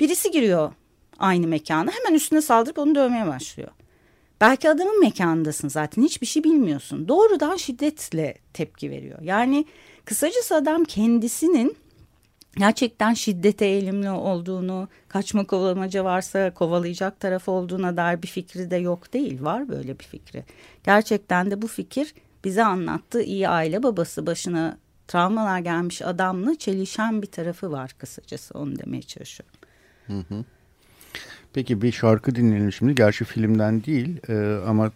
Birisi 0.00 0.30
giriyor 0.30 0.72
aynı 1.18 1.46
mekana 1.46 1.90
hemen 1.90 2.16
üstüne 2.16 2.42
saldırıp 2.42 2.78
onu 2.78 2.94
dövmeye 2.94 3.26
başlıyor. 3.26 3.70
Belki 4.40 4.70
adamın 4.70 5.00
mekanındasın 5.00 5.68
zaten 5.68 6.02
hiçbir 6.02 6.26
şey 6.26 6.44
bilmiyorsun. 6.44 7.08
Doğrudan 7.08 7.56
şiddetle 7.56 8.34
tepki 8.52 8.90
veriyor. 8.90 9.18
Yani 9.22 9.64
kısacası 10.04 10.54
adam 10.54 10.84
kendisinin 10.84 11.76
gerçekten 12.56 13.14
şiddete 13.14 13.64
eğilimli 13.64 14.10
olduğunu, 14.10 14.88
kaçma 15.08 15.44
kovalamaca 15.44 16.04
varsa 16.04 16.54
kovalayacak 16.54 17.20
taraf 17.20 17.48
olduğuna 17.48 17.96
dair 17.96 18.22
bir 18.22 18.28
fikri 18.28 18.70
de 18.70 18.76
yok 18.76 19.12
değil. 19.12 19.42
Var 19.42 19.68
böyle 19.68 19.98
bir 19.98 20.04
fikri. 20.04 20.44
Gerçekten 20.84 21.50
de 21.50 21.62
bu 21.62 21.66
fikir 21.66 22.14
bize 22.44 22.64
anlattığı 22.64 23.22
iyi 23.22 23.48
aile 23.48 23.82
babası 23.82 24.26
başına 24.26 24.78
travmalar 25.08 25.58
gelmiş 25.58 26.02
adamla 26.02 26.54
çelişen 26.54 27.22
bir 27.22 27.26
tarafı 27.26 27.72
var 27.72 27.94
kısacası 27.98 28.58
onu 28.58 28.78
demeye 28.78 29.02
çalışıyorum. 29.02 29.56
Hı 30.06 30.18
hı. 30.18 30.44
Peki 31.54 31.82
bir 31.82 31.92
şarkı 31.92 32.34
dinleyelim 32.34 32.72
şimdi. 32.72 32.94
Gerçi 32.94 33.24
filmden 33.24 33.84
değil 33.84 34.20
e, 34.28 34.60
ama 34.66 34.90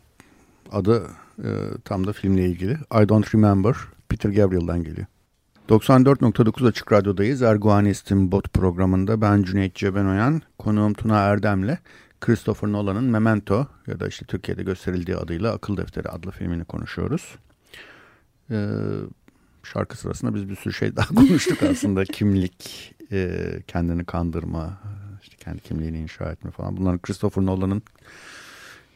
adı 0.72 1.06
e, 1.44 1.48
tam 1.84 2.06
da 2.06 2.12
filmle 2.12 2.46
ilgili. 2.46 2.72
I 2.72 3.08
Don't 3.08 3.34
Remember 3.34 3.76
Peter 4.08 4.30
Gabriel'dan 4.30 4.84
geliyor. 4.84 5.06
94.9 5.68 6.68
Açık 6.68 6.92
Radyo'dayız. 6.92 7.42
Erguanistim 7.42 8.32
Bot 8.32 8.52
programında 8.52 9.20
ben 9.20 9.42
Cüneyt 9.42 9.74
Cebenoyan, 9.74 10.42
konuğum 10.58 10.94
Tuna 10.94 11.18
Erdem'le 11.18 11.78
Christopher 12.20 12.72
Nolan'ın 12.72 13.04
Memento 13.04 13.66
ya 13.86 14.00
da 14.00 14.08
işte 14.08 14.24
Türkiye'de 14.24 14.62
gösterildiği 14.62 15.16
adıyla 15.16 15.52
Akıl 15.52 15.76
Defteri 15.76 16.08
adlı 16.08 16.30
filmini 16.30 16.64
konuşuyoruz. 16.64 17.36
Ee, 18.50 18.66
şarkı 19.62 19.98
sırasında 19.98 20.34
biz 20.34 20.48
bir 20.48 20.56
sürü 20.56 20.74
şey 20.74 20.96
daha 20.96 21.06
konuştuk 21.14 21.62
aslında. 21.62 22.04
Kimlik, 22.04 22.94
e, 23.12 23.50
kendini 23.66 24.04
kandırma, 24.04 24.78
kendi 25.48 25.62
kimliğini 25.62 25.98
inşa 25.98 26.32
etme 26.32 26.50
falan. 26.50 26.76
Bunların 26.76 26.98
Christopher 26.98 27.46
Nolan'ın 27.46 27.82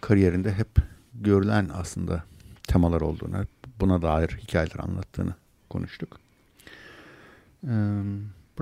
kariyerinde 0.01 0.53
hep 0.53 0.69
görülen 1.15 1.71
aslında 1.75 2.25
temalar 2.69 3.01
olduğunu, 3.01 3.47
buna 3.81 4.03
dair 4.03 4.29
hikayeler 4.29 4.79
anlattığını 4.79 5.35
konuştuk. 5.71 6.19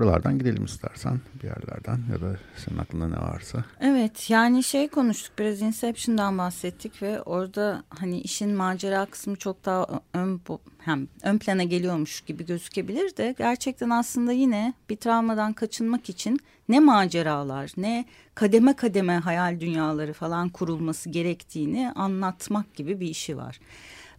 Buralardan 0.01 0.39
gidelim 0.39 0.65
istersen 0.65 1.19
bir 1.43 1.47
yerlerden 1.47 1.99
ya 2.11 2.21
da 2.21 2.37
senin 2.65 2.77
aklında 2.77 3.07
ne 3.07 3.15
varsa. 3.15 3.65
Evet 3.79 4.29
yani 4.29 4.63
şey 4.63 4.87
konuştuk 4.87 5.39
biraz 5.39 5.61
Inception'dan 5.61 6.37
bahsettik 6.37 7.01
ve 7.01 7.21
orada 7.21 7.83
hani 7.89 8.19
işin 8.21 8.55
macera 8.55 9.05
kısmı 9.05 9.35
çok 9.35 9.65
daha 9.65 10.01
ön, 10.13 10.41
hem 10.79 11.07
ön 11.23 11.37
plana 11.37 11.63
geliyormuş 11.63 12.21
gibi 12.21 12.45
gözükebilir 12.45 13.17
de 13.17 13.35
gerçekten 13.37 13.89
aslında 13.89 14.31
yine 14.31 14.73
bir 14.89 14.95
travmadan 14.95 15.53
kaçınmak 15.53 16.09
için 16.09 16.39
ne 16.69 16.79
maceralar 16.79 17.71
ne 17.77 18.05
kademe 18.35 18.75
kademe 18.75 19.17
hayal 19.17 19.59
dünyaları 19.59 20.13
falan 20.13 20.49
kurulması 20.49 21.09
gerektiğini 21.09 21.91
anlatmak 21.95 22.75
gibi 22.75 22.99
bir 22.99 23.07
işi 23.07 23.37
var. 23.37 23.59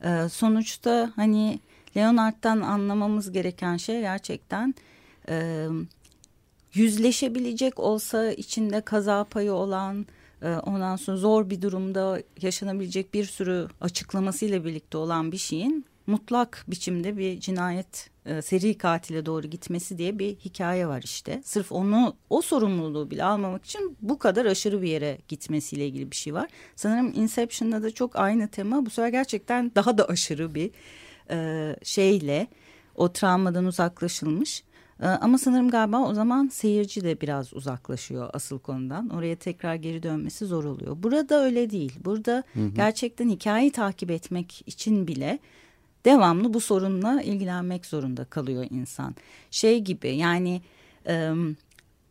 Ee, 0.05 0.29
sonuçta 0.29 1.13
hani 1.17 1.61
Leonard'dan 1.97 2.61
anlamamız 2.61 3.33
gereken 3.33 3.77
şey 3.77 4.01
gerçekten 4.01 4.75
e, 5.29 5.67
yüzleşebilecek 6.75 7.81
olsa 7.81 8.33
içinde 8.33 8.81
kaza 8.81 9.25
payı 9.25 9.53
olan 9.53 10.07
e, 10.43 10.49
ondan 10.49 10.97
sonra 10.97 11.17
zor 11.17 11.51
bir 11.51 11.63
durumda 11.63 12.23
yaşanabilecek 12.43 13.15
bir 13.15 13.25
sürü 13.25 13.69
açıklamasıyla 13.81 14.65
birlikte 14.65 14.99
olan 14.99 15.33
bir 15.33 15.39
şeyin 15.39 15.85
mutlak 16.07 16.65
biçimde 16.69 17.17
bir 17.17 17.41
cinayet 17.41 18.11
e, 18.27 18.43
seri 18.43 18.79
katile 18.79 19.27
doğru 19.27 19.47
gitmesi 19.47 19.99
diye 19.99 20.19
bir 20.19 20.37
hikaye 20.37 20.87
var 20.87 21.03
işte. 21.05 21.43
Sırf 21.45 21.73
onu 21.73 22.17
o 22.31 22.43
sorumluluğu 22.43 23.11
bile 23.11 23.25
almamak 23.25 23.65
için 23.65 23.97
bu 24.01 24.19
kadar 24.19 24.47
aşırı 24.47 24.83
bir 24.83 24.89
yere 24.89 25.19
gitmesiyle 25.29 25.87
ilgili 25.87 26.11
bir 26.11 26.17
şey 26.17 26.35
var. 26.35 26.51
Sanırım 26.77 27.13
Inception'da 27.17 27.83
da 27.83 27.91
çok 27.91 28.17
aynı 28.17 28.49
tema 28.49 28.87
bu 28.87 28.91
sefer 28.91 29.09
gerçekten 29.09 29.73
daha 29.75 29.99
da 29.99 30.05
aşırı 30.05 30.55
bir 30.55 30.71
e, 31.31 31.77
şeyle 31.83 32.47
o 32.95 33.13
travmadan 33.13 33.65
uzaklaşılmış. 33.65 34.65
E, 35.03 35.07
ama 35.07 35.39
sanırım 35.39 35.71
galiba 35.71 35.99
o 35.99 36.15
zaman 36.15 36.49
seyirci 36.49 37.05
de 37.05 37.21
biraz 37.21 37.55
uzaklaşıyor 37.55 38.31
asıl 38.33 38.59
konudan. 38.59 39.09
Oraya 39.09 39.37
tekrar 39.37 39.75
geri 39.75 40.03
dönmesi 40.03 40.47
zor 40.47 40.65
oluyor. 40.65 41.03
Burada 41.03 41.45
öyle 41.45 41.71
değil. 41.71 41.93
Burada 42.05 42.43
hı 42.53 42.61
hı. 42.61 42.69
gerçekten 42.69 43.29
hikayeyi 43.29 43.73
takip 43.73 44.11
etmek 44.11 44.63
için 44.67 45.07
bile 45.07 45.39
devamlı 46.05 46.55
bu 46.55 46.61
sorunla 46.61 47.23
ilgilenmek 47.23 47.87
zorunda 47.87 48.25
kalıyor 48.25 48.67
insan. 48.71 49.15
Şey 49.51 49.81
gibi 49.81 50.17
yani 50.17 50.63
e, 51.07 51.33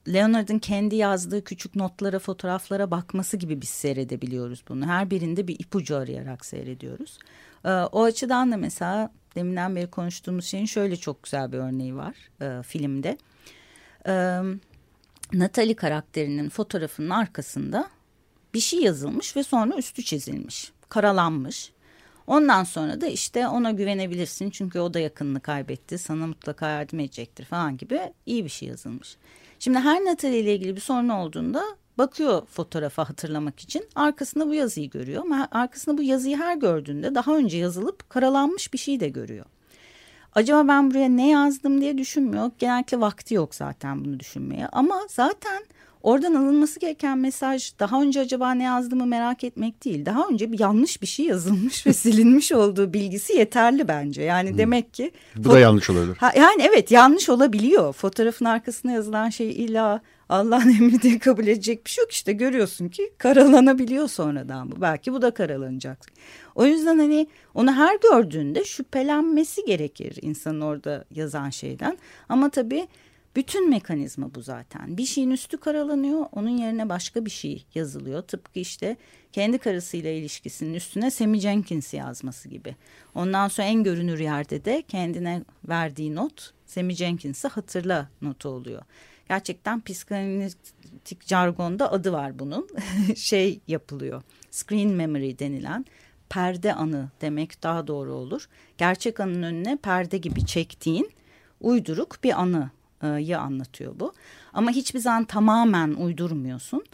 Leonard'ın 0.07 0.59
kendi 0.59 0.95
yazdığı 0.95 1.43
küçük 1.43 1.75
notlara, 1.75 2.19
fotoğraflara 2.19 2.91
bakması 2.91 3.37
gibi 3.37 3.61
biz 3.61 3.69
seyredebiliyoruz 3.69 4.63
bunu. 4.69 4.85
Her 4.85 5.09
birinde 5.09 5.47
bir 5.47 5.59
ipucu 5.59 5.95
arayarak 5.95 6.45
seyrediyoruz. 6.45 7.17
E, 7.65 7.69
o 7.71 8.03
açıdan 8.03 8.51
da 8.51 8.57
mesela 8.57 9.11
deminden 9.35 9.75
beri 9.75 9.87
konuştuğumuz 9.87 10.45
şeyin 10.45 10.65
şöyle 10.65 10.95
çok 10.95 11.23
güzel 11.23 11.51
bir 11.51 11.57
örneği 11.57 11.95
var 11.95 12.15
e, 12.41 12.63
filmde. 12.63 13.17
E, 14.07 14.41
Natalie 15.33 15.75
karakterinin 15.75 16.49
fotoğrafının 16.49 17.09
arkasında 17.09 17.89
bir 18.53 18.59
şey 18.59 18.79
yazılmış 18.79 19.35
ve 19.35 19.43
sonra 19.43 19.75
üstü 19.75 20.03
çizilmiş, 20.03 20.71
karalanmış. 20.89 21.71
Ondan 22.27 22.63
sonra 22.63 23.01
da 23.01 23.07
işte 23.07 23.47
ona 23.47 23.71
güvenebilirsin 23.71 24.49
çünkü 24.49 24.79
o 24.79 24.93
da 24.93 24.99
yakınını 24.99 25.39
kaybetti, 25.39 25.97
sana 25.97 26.27
mutlaka 26.27 26.69
yardım 26.69 26.99
edecektir 26.99 27.45
falan 27.45 27.77
gibi 27.77 28.01
iyi 28.25 28.45
bir 28.45 28.49
şey 28.49 28.67
yazılmış. 28.67 29.17
Şimdi 29.59 29.79
her 29.79 30.05
Natalie 30.05 30.39
ile 30.39 30.55
ilgili 30.55 30.75
bir 30.75 30.81
sorun 30.81 31.09
olduğunda 31.09 31.63
bakıyor 31.97 32.41
fotoğrafa 32.45 33.09
hatırlamak 33.09 33.59
için 33.59 33.83
arkasında 33.95 34.47
bu 34.47 34.53
yazıyı 34.53 34.89
görüyor 34.89 35.21
ama 35.21 35.47
arkasında 35.51 35.97
bu 35.97 36.03
yazıyı 36.03 36.37
her 36.37 36.55
gördüğünde 36.57 37.15
daha 37.15 37.35
önce 37.37 37.57
yazılıp 37.57 38.09
karalanmış 38.09 38.73
bir 38.73 38.77
şey 38.77 38.99
de 38.99 39.09
görüyor. 39.09 39.45
Acaba 40.35 40.67
ben 40.67 40.91
buraya 40.91 41.09
ne 41.09 41.29
yazdım 41.29 41.81
diye 41.81 41.97
düşünmüyor. 41.97 42.51
Genellikle 42.59 42.99
vakti 42.99 43.33
yok 43.33 43.55
zaten 43.55 44.05
bunu 44.05 44.19
düşünmeye. 44.19 44.67
Ama 44.67 45.01
zaten 45.09 45.63
oradan 46.03 46.33
alınması 46.33 46.79
gereken 46.79 47.17
mesaj 47.17 47.71
daha 47.79 48.01
önce 48.01 48.19
acaba 48.19 48.51
ne 48.51 48.63
yazdığımı 48.63 49.05
merak 49.05 49.43
etmek 49.43 49.85
değil. 49.85 50.05
Daha 50.05 50.27
önce 50.27 50.51
bir 50.51 50.59
yanlış 50.59 51.01
bir 51.01 51.07
şey 51.07 51.25
yazılmış 51.25 51.87
ve 51.87 51.93
silinmiş 51.93 52.51
olduğu 52.51 52.93
bilgisi 52.93 53.33
yeterli 53.33 53.87
bence. 53.87 54.21
Yani 54.21 54.49
hmm. 54.49 54.57
demek 54.57 54.93
ki... 54.93 55.11
Bu 55.35 55.49
da 55.49 55.59
yanlış 55.59 55.89
olabilir. 55.89 56.15
Ha, 56.15 56.31
yani 56.35 56.61
evet 56.61 56.91
yanlış 56.91 57.29
olabiliyor. 57.29 57.93
Fotoğrafın 57.93 58.45
arkasına 58.45 58.91
yazılan 58.91 59.29
şey 59.29 59.51
illa 59.51 60.01
Allah'ın 60.31 60.69
emri 60.79 61.01
diye 61.01 61.19
kabul 61.19 61.47
edecek 61.47 61.85
bir 61.85 61.91
şey 61.91 62.01
yok 62.01 62.11
işte 62.11 62.33
görüyorsun 62.33 62.89
ki 62.89 63.13
karalanabiliyor 63.17 64.07
sonradan 64.07 64.71
bu. 64.71 64.81
Belki 64.81 65.13
bu 65.13 65.21
da 65.21 65.31
karalanacak. 65.31 65.99
O 66.55 66.65
yüzden 66.65 66.99
hani 66.99 67.27
onu 67.53 67.73
her 67.73 67.99
gördüğünde 67.99 68.63
şüphelenmesi 68.63 69.65
gerekir 69.65 70.17
insanın 70.21 70.61
orada 70.61 71.05
yazan 71.11 71.49
şeyden. 71.49 71.97
Ama 72.29 72.49
tabii 72.49 72.87
bütün 73.35 73.69
mekanizma 73.69 74.35
bu 74.35 74.41
zaten. 74.41 74.97
Bir 74.97 75.05
şeyin 75.05 75.31
üstü 75.31 75.57
karalanıyor, 75.57 76.25
onun 76.31 76.57
yerine 76.57 76.89
başka 76.89 77.25
bir 77.25 77.31
şey 77.31 77.65
yazılıyor. 77.75 78.21
Tıpkı 78.21 78.59
işte 78.59 78.97
kendi 79.31 79.57
karısıyla 79.57 80.09
ilişkisinin 80.09 80.73
üstüne 80.73 81.11
Sammy 81.11 81.39
Jenkins 81.39 81.93
yazması 81.93 82.49
gibi. 82.49 82.75
Ondan 83.15 83.47
sonra 83.47 83.67
en 83.67 83.83
görünür 83.83 84.19
yerde 84.19 84.65
de 84.65 84.83
kendine 84.87 85.43
verdiği 85.69 86.15
not 86.15 86.53
Sammy 86.65 86.93
Jenkins'i 86.93 87.47
hatırla 87.47 88.09
notu 88.21 88.49
oluyor 88.49 88.81
gerçekten 89.31 89.81
psikanalitik 89.81 91.27
jargonda 91.27 91.91
adı 91.91 92.11
var 92.11 92.39
bunun. 92.39 92.67
şey 93.15 93.59
yapılıyor. 93.67 94.23
Screen 94.51 94.89
memory 94.89 95.39
denilen 95.39 95.85
perde 96.29 96.73
anı 96.73 97.09
demek 97.21 97.63
daha 97.63 97.87
doğru 97.87 98.13
olur. 98.13 98.49
Gerçek 98.77 99.19
anın 99.19 99.43
önüne 99.43 99.77
perde 99.77 100.17
gibi 100.17 100.45
çektiğin 100.45 101.11
uyduruk 101.61 102.17
bir 102.23 102.33
anıyı 102.41 103.39
anlatıyor 103.39 103.99
bu. 103.99 104.13
Ama 104.53 104.71
hiçbir 104.71 104.99
zaman 104.99 105.25
tamamen 105.25 105.93
uydurmuyorsun. 105.93 106.85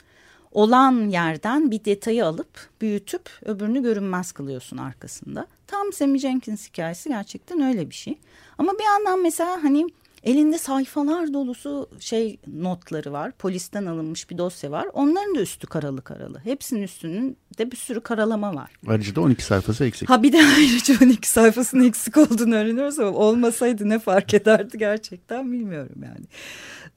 Olan 0.52 1.10
yerden 1.10 1.72
bir 1.72 1.86
detayı 1.86 2.26
alıp 2.26 2.70
büyütüp 2.82 3.30
öbürünü 3.46 3.84
görünmez 3.84 4.32
kılıyorsun 4.32 4.78
arkasında. 4.78 5.48
Tam 5.68 5.94
Sammy 5.94 6.20
Jenkins 6.20 6.70
hikayesi 6.70 7.10
gerçekten 7.10 7.62
öyle 7.62 7.90
bir 7.90 7.96
şey. 7.96 8.20
Ama 8.58 8.74
bir 8.74 8.84
yandan 8.84 9.22
mesela 9.22 9.64
hani 9.64 9.88
Elinde 10.28 10.58
sayfalar 10.58 11.34
dolusu 11.34 11.90
şey 12.00 12.40
notları 12.48 13.12
var. 13.12 13.32
Polisten 13.32 13.86
alınmış 13.86 14.30
bir 14.30 14.38
dosya 14.38 14.72
var. 14.72 14.88
Onların 14.94 15.36
da 15.36 15.42
üstü 15.42 15.68
karalı 15.68 16.02
karalı. 16.02 16.40
Hepsinin 16.44 16.82
üstünün 16.82 17.38
de 17.58 17.72
bir 17.72 17.78
sürü 17.78 18.02
karalama 18.02 18.56
var. 18.56 18.72
Ayrıca 18.88 19.16
da 19.16 19.22
12 19.22 19.44
sayfası 19.44 19.86
eksik. 19.86 20.10
Ha 20.10 20.24
bir 20.24 20.34
de 20.34 20.38
ayrıca 20.58 20.96
12 21.06 21.30
sayfasının 21.30 21.84
eksik 21.84 22.18
olduğunu 22.18 22.56
öğreniyoruz 22.56 23.00
ama 23.00 23.18
olmasaydı 23.18 23.90
ne 23.90 24.00
fark 24.00 24.34
ederdi 24.34 24.78
gerçekten 24.78 25.52
bilmiyorum 25.52 25.96
yani. 26.04 26.26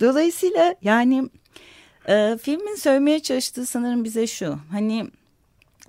Dolayısıyla 0.01 0.75
yani 0.83 1.31
e, 2.09 2.39
filmin 2.43 2.75
söylemeye 2.75 3.21
çalıştığı 3.21 3.67
sanırım 3.67 4.05
bize 4.05 4.27
şu. 4.27 4.59
Hani 4.71 5.11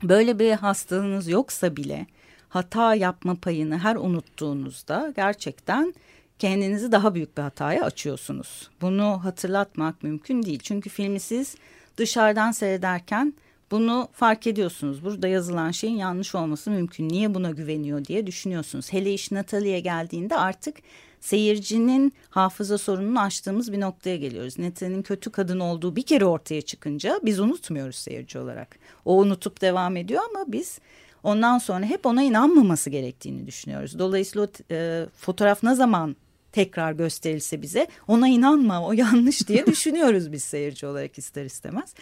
böyle 0.04 0.40
bir 0.40 0.52
hastalığınız 0.52 1.28
yoksa 1.28 1.76
bile 1.76 2.08
hata 2.50 2.96
yapma 2.96 3.36
payını 3.36 3.78
her 3.78 3.96
unuttuğunuzda 3.96 5.14
gerçekten 5.16 5.94
kendinizi 6.42 6.92
daha 6.92 7.16
büyük 7.16 7.38
bir 7.38 7.42
hataya 7.42 7.86
açıyorsunuz. 7.86 8.70
Bunu 8.82 9.20
hatırlatmak 9.24 10.04
mümkün 10.04 10.44
değil. 10.44 10.60
Çünkü 10.64 10.90
filmi 10.90 11.20
siz 11.20 11.56
dışarıdan 11.98 12.52
seyrederken 12.52 13.34
bunu 13.72 14.08
fark 14.14 14.48
ediyorsunuz. 14.48 15.04
Burada 15.06 15.28
yazılan 15.28 15.72
şeyin 15.72 15.98
yanlış 15.98 16.36
olması 16.36 16.72
mümkün. 16.72 17.10
Niye 17.10 17.34
buna 17.34 17.52
güveniyor 17.52 18.06
diye 18.06 18.28
düşünüyorsunuz. 18.28 18.94
Hele 18.94 19.14
iş 19.14 19.32
Natalie'ye 19.32 19.80
geldiğinde 19.80 20.38
artık 20.38 20.78
seyircinin 21.20 22.14
hafıza 22.30 22.78
sorununu 22.78 23.22
aştığımız 23.22 23.72
bir 23.72 23.80
noktaya 23.80 24.18
geliyoruz. 24.18 24.60
Natalie'nin 24.60 25.02
kötü 25.02 25.30
kadın 25.30 25.60
olduğu 25.60 25.96
bir 25.96 26.04
kere 26.04 26.26
ortaya 26.26 26.62
çıkınca 26.62 27.20
biz 27.24 27.40
unutmuyoruz 27.40 27.96
seyirci 27.96 28.40
olarak. 28.40 28.80
O 29.06 29.20
unutup 29.20 29.62
devam 29.62 29.98
ediyor 29.98 30.22
ama 30.30 30.46
biz 30.48 30.80
ondan 31.24 31.58
sonra 31.58 31.86
hep 31.86 32.06
ona 32.06 32.24
inanmaması 32.24 32.90
gerektiğini 32.90 33.48
düşünüyoruz. 33.48 34.00
Dolayısıyla 34.00 34.48
e, 34.72 35.06
fotoğraf 35.18 35.64
ne 35.64 35.76
zaman 35.76 36.16
tekrar 36.52 36.92
gösterilse 36.92 37.62
bize 37.62 37.88
ona 38.08 38.28
inanma 38.28 38.88
o 38.88 38.94
yanlış 38.94 39.48
diye 39.48 39.66
düşünüyoruz 39.68 40.32
biz 40.32 40.44
seyirci 40.44 40.88
olarak 40.88 41.18
ister 41.18 41.46
istemez. 41.46 41.94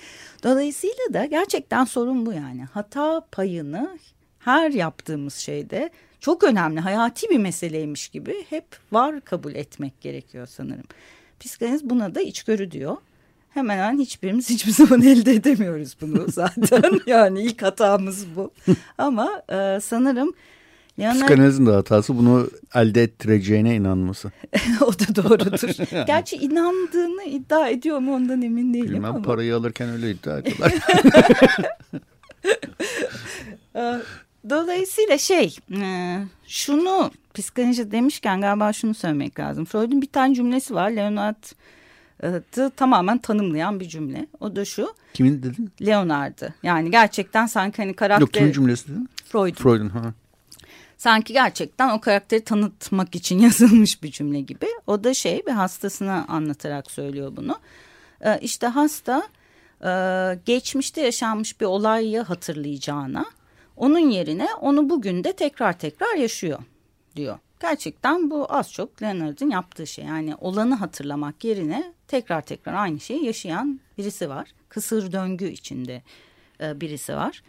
Dolayısıyla 0.44 1.14
da 1.14 1.26
gerçekten 1.26 1.86
sorun 1.86 2.26
bu 2.26 2.34
yani 2.34 2.64
hata 2.64 3.22
payını 3.32 4.00
her 4.40 4.72
yaptığımız 4.72 5.36
şeyde 5.36 5.90
çok 6.20 6.44
önemli 6.44 6.80
hayati 6.80 7.30
bir 7.30 7.38
meseleymiş 7.38 8.10
gibi 8.10 8.46
hep 8.50 8.66
var 8.92 9.22
kabul 9.22 9.56
etmek 9.56 10.02
gerekiyor 10.02 10.48
sanırım. 10.48 10.86
Psikanaliz 11.40 11.90
buna 11.90 12.16
da 12.16 12.22
içgörü 12.22 12.72
diyor. 12.72 12.98
Hemen 13.50 13.78
hemen 13.78 14.00
hiçbirimiz 14.00 14.50
hiçbir 14.50 14.72
zaman 14.72 15.02
elde 15.06 15.34
edemiyoruz 15.34 15.98
bunu 16.02 16.26
zaten. 16.32 17.00
yani 17.06 17.42
ilk 17.42 17.62
hatamız 17.62 18.26
bu. 18.36 18.52
Ama 18.98 19.44
e, 19.50 19.80
sanırım 19.80 20.34
Leonard... 21.00 21.16
Psikanalizin 21.16 21.66
de 21.66 21.72
hatası 21.72 22.18
bunu 22.18 22.50
elde 22.76 23.04
ettireceğine 23.04 23.76
inanması. 23.76 24.32
o 24.82 24.94
da 24.94 25.16
doğrudur. 25.16 25.92
yani. 25.96 26.06
Gerçi 26.06 26.36
inandığını 26.36 27.24
iddia 27.24 27.70
ediyor 27.70 28.00
mu 28.00 28.16
ondan 28.16 28.42
emin 28.42 28.74
değilim 28.74 28.88
Bilmem, 28.88 29.06
ama. 29.06 29.22
parayı 29.22 29.56
alırken 29.56 29.90
öyle 29.90 30.12
iddia 30.12 30.38
ediyorlar. 30.38 30.74
Dolayısıyla 34.50 35.18
şey 35.18 35.56
e, 35.82 36.18
şunu 36.48 37.12
psikoloji 37.34 37.92
demişken 37.92 38.42
galiba 38.42 38.74
şunu 38.74 38.94
söylemek 38.94 39.40
lazım. 39.40 39.66
Freud'un 39.66 40.02
bir 40.02 40.08
tane 40.08 40.36
cümlesi 40.36 40.76
var. 40.76 40.92
Leonard'ı 40.92 42.70
tamamen 42.70 43.18
tanımlayan 43.18 43.80
bir 43.80 43.88
cümle. 43.88 44.28
O 44.40 44.56
da 44.56 44.66
şu. 44.66 44.94
Kimin 45.14 45.44
dedin? 45.44 45.72
Leonard'ı. 45.86 46.54
Yani 46.64 46.92
gerçekten 46.92 47.46
sanki 47.46 47.78
hani 47.78 47.94
karakter... 47.94 48.22
Yok 48.22 48.34
kimin 48.34 48.52
cümlesi 48.52 48.88
dedin? 48.88 49.10
Freud'un. 49.32 49.64
Freud'un. 49.64 49.90
Ha 49.90 50.14
sanki 51.00 51.34
gerçekten 51.34 51.90
o 51.90 52.02
karakteri 52.02 52.44
tanıtmak 52.44 53.16
için 53.16 53.40
yazılmış 53.48 54.04
bir 54.04 54.12
cümle 54.12 54.42
gibi. 54.42 54.68
O 54.88 55.04
da 55.04 55.14
şey 55.14 55.44
bir 55.48 55.52
hastasına 55.52 56.26
anlatarak 56.28 56.92
söylüyor 56.92 57.32
bunu. 57.36 57.60
Ee, 58.22 58.40
işte 58.42 58.68
hasta 58.68 59.24
e, 59.84 59.92
geçmişte 60.46 61.02
yaşanmış 61.02 61.62
bir 61.62 61.66
olayı 61.66 62.22
hatırlayacağına 62.22 63.26
onun 63.78 64.10
yerine 64.10 64.48
onu 64.62 64.90
bugün 64.90 65.24
de 65.24 65.34
tekrar 65.34 65.80
tekrar 65.80 66.16
yaşıyor 66.16 66.60
diyor. 67.16 67.40
Gerçekten 67.60 68.30
bu 68.30 68.46
az 68.50 68.74
çok 68.74 69.02
Leonard'ın 69.02 69.50
yaptığı 69.50 69.88
şey. 69.88 70.06
Yani 70.06 70.36
olanı 70.36 70.76
hatırlamak 70.76 71.44
yerine 71.44 71.94
tekrar 72.08 72.42
tekrar 72.42 72.74
aynı 72.74 73.00
şeyi 73.00 73.26
yaşayan 73.26 73.80
birisi 73.98 74.30
var. 74.30 74.54
Kısır 74.70 75.12
döngü 75.12 75.50
içinde 75.50 76.04
e, 76.62 76.82
birisi 76.82 77.16
var. 77.16 77.44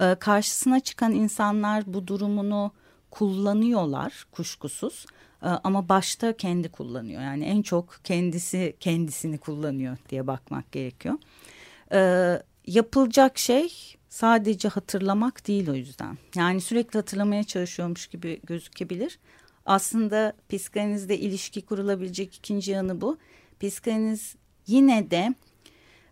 E, 0.00 0.14
karşısına 0.14 0.80
çıkan 0.80 1.12
insanlar 1.12 1.84
bu 1.86 2.06
durumunu 2.06 2.72
kullanıyorlar 3.10 4.26
kuşkusuz 4.32 5.06
ee, 5.42 5.46
ama 5.46 5.88
başta 5.88 6.36
kendi 6.36 6.68
kullanıyor. 6.68 7.22
Yani 7.22 7.44
en 7.44 7.62
çok 7.62 8.00
kendisi 8.04 8.76
kendisini 8.80 9.38
kullanıyor 9.38 9.96
diye 10.08 10.26
bakmak 10.26 10.72
gerekiyor. 10.72 11.14
Ee, 11.92 12.42
yapılacak 12.66 13.38
şey 13.38 13.72
sadece 14.08 14.68
hatırlamak 14.68 15.48
değil 15.48 15.70
o 15.70 15.74
yüzden. 15.74 16.18
Yani 16.36 16.60
sürekli 16.60 16.98
hatırlamaya 16.98 17.44
çalışıyormuş 17.44 18.06
gibi 18.06 18.40
gözükebilir. 18.44 19.18
Aslında 19.66 20.32
psikanalizde 20.48 21.18
ilişki 21.18 21.62
kurulabilecek 21.62 22.36
ikinci 22.36 22.70
yanı 22.70 23.00
bu. 23.00 23.18
Psikanaliz 23.60 24.36
yine 24.66 25.10
de 25.10 25.34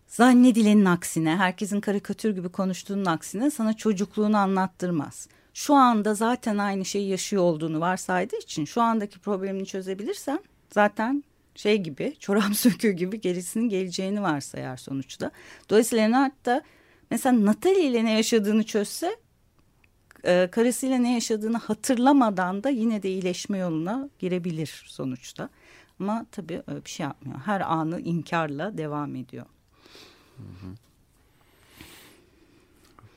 zannedilenin 0.07 0.85
aksine, 0.85 1.35
herkesin 1.35 1.81
karikatür 1.81 2.35
gibi 2.35 2.49
konuştuğunun 2.49 3.05
aksine 3.05 3.51
sana 3.51 3.73
çocukluğunu 3.73 4.37
anlattırmaz 4.37 5.27
şu 5.57 5.75
anda 5.75 6.13
zaten 6.13 6.57
aynı 6.57 6.85
şeyi 6.85 7.09
yaşıyor 7.09 7.43
olduğunu 7.43 7.79
varsaydığı 7.79 8.35
için 8.35 8.65
şu 8.65 8.81
andaki 8.81 9.19
problemini 9.19 9.65
çözebilirsen 9.65 10.39
zaten 10.69 11.23
şey 11.55 11.77
gibi 11.77 12.15
çorap 12.19 12.55
söküğü 12.55 12.91
gibi 12.91 13.21
gerisinin 13.21 13.69
geleceğini 13.69 14.21
varsayar 14.21 14.77
sonuçta. 14.77 15.31
Dolayısıyla 15.69 16.03
Leonard 16.03 16.45
da 16.45 16.61
mesela 17.11 17.45
Natalie 17.45 17.83
ile 17.83 18.05
ne 18.05 18.13
yaşadığını 18.13 18.63
çözse 18.63 19.15
e, 20.23 20.47
karısıyla 20.51 20.97
ne 20.97 21.13
yaşadığını 21.13 21.57
hatırlamadan 21.57 22.63
da 22.63 22.69
yine 22.69 23.03
de 23.03 23.09
iyileşme 23.09 23.57
yoluna 23.57 24.09
girebilir 24.19 24.83
sonuçta. 24.87 25.49
Ama 25.99 26.25
tabii 26.31 26.61
öyle 26.67 26.85
bir 26.85 26.89
şey 26.89 27.03
yapmıyor. 27.03 27.39
Her 27.45 27.61
anı 27.61 27.99
inkarla 27.99 28.77
devam 28.77 29.15
ediyor. 29.15 29.45
Hı 30.37 30.43
hı. 30.43 30.71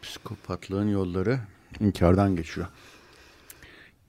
Psikopatlığın 0.03 0.89
yolları 0.89 1.41
inkardan 1.81 2.37
geçiyor. 2.37 2.67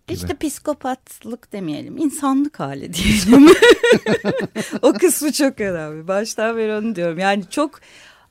Gibi. 0.07 0.17
İşte 0.17 0.37
psikopatlık 0.37 1.53
demeyelim, 1.53 1.97
insanlık 1.97 2.59
hali 2.59 2.93
diyelim. 2.93 3.47
o 4.81 4.93
kısmı 4.93 5.31
çok 5.31 5.61
önemli. 5.61 6.07
Baştan 6.07 6.57
beri 6.57 6.73
onu 6.73 6.95
diyorum. 6.95 7.19
Yani 7.19 7.43
çok 7.49 7.79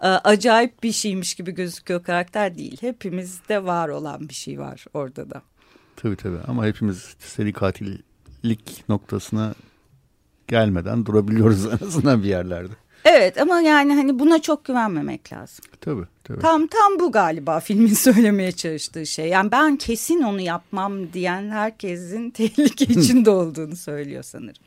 e, 0.02 0.08
acayip 0.08 0.82
bir 0.82 0.92
şeymiş 0.92 1.34
gibi 1.34 1.52
gözüküyor 1.52 2.02
karakter 2.02 2.58
değil. 2.58 2.76
Hepimizde 2.80 3.64
var 3.64 3.88
olan 3.88 4.28
bir 4.28 4.34
şey 4.34 4.58
var 4.58 4.84
orada 4.94 5.30
da. 5.30 5.42
Tabii 5.96 6.16
tabii 6.16 6.38
ama 6.48 6.66
hepimiz 6.66 7.16
seri 7.18 7.52
katillik 7.52 8.84
noktasına 8.88 9.54
gelmeden 10.48 11.06
durabiliyoruz 11.06 11.66
en 11.82 11.86
azından 11.86 12.22
bir 12.22 12.28
yerlerde. 12.28 12.72
Evet 13.04 13.38
ama 13.40 13.60
yani 13.60 13.94
hani 13.94 14.18
buna 14.18 14.42
çok 14.42 14.64
güvenmemek 14.64 15.32
lazım. 15.32 15.64
Tabii 15.80 16.04
tabii. 16.24 16.40
Tam 16.40 16.66
tam 16.66 16.98
bu 17.00 17.12
galiba 17.12 17.60
filmin 17.60 17.86
söylemeye 17.94 18.52
çalıştığı 18.52 19.06
şey. 19.06 19.28
Yani 19.28 19.52
ben 19.52 19.76
kesin 19.76 20.22
onu 20.22 20.40
yapmam 20.40 21.12
diyen 21.12 21.50
herkesin 21.50 22.30
tehlike 22.36 22.84
içinde 22.84 23.30
olduğunu 23.30 23.76
söylüyor 23.76 24.22
sanırım. 24.22 24.62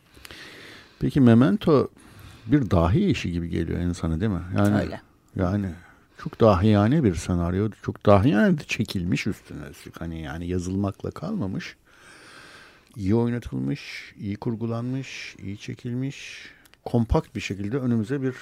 Peki 1.00 1.22
Memento 1.22 1.90
bir 2.46 2.72
dahi 2.72 3.06
işi 3.06 3.32
gibi 3.32 3.50
geliyor 3.50 3.80
insana 3.80 4.20
değil 4.20 4.32
mi? 4.32 4.42
Yani, 4.58 4.82
Öyle. 4.82 5.02
Yani 5.36 5.70
çok 6.24 6.40
dahiyane 6.40 7.04
bir 7.04 7.16
senaryo. 7.16 7.70
Çok 7.86 8.06
dahiyane 8.06 8.58
de 8.58 8.64
çekilmiş 8.64 9.28
üstüne. 9.28 9.64
Hani 10.00 10.22
yani 10.22 10.48
yazılmakla 10.48 11.12
kalmamış. 11.12 11.76
İyi 12.96 13.16
oynatılmış, 13.16 14.14
iyi 14.20 14.36
kurgulanmış, 14.36 15.36
iyi 15.40 15.58
çekilmiş 15.58 16.50
kompakt 16.86 17.36
bir 17.36 17.42
şekilde 17.42 17.78
önümüze 17.78 18.22
bir 18.22 18.36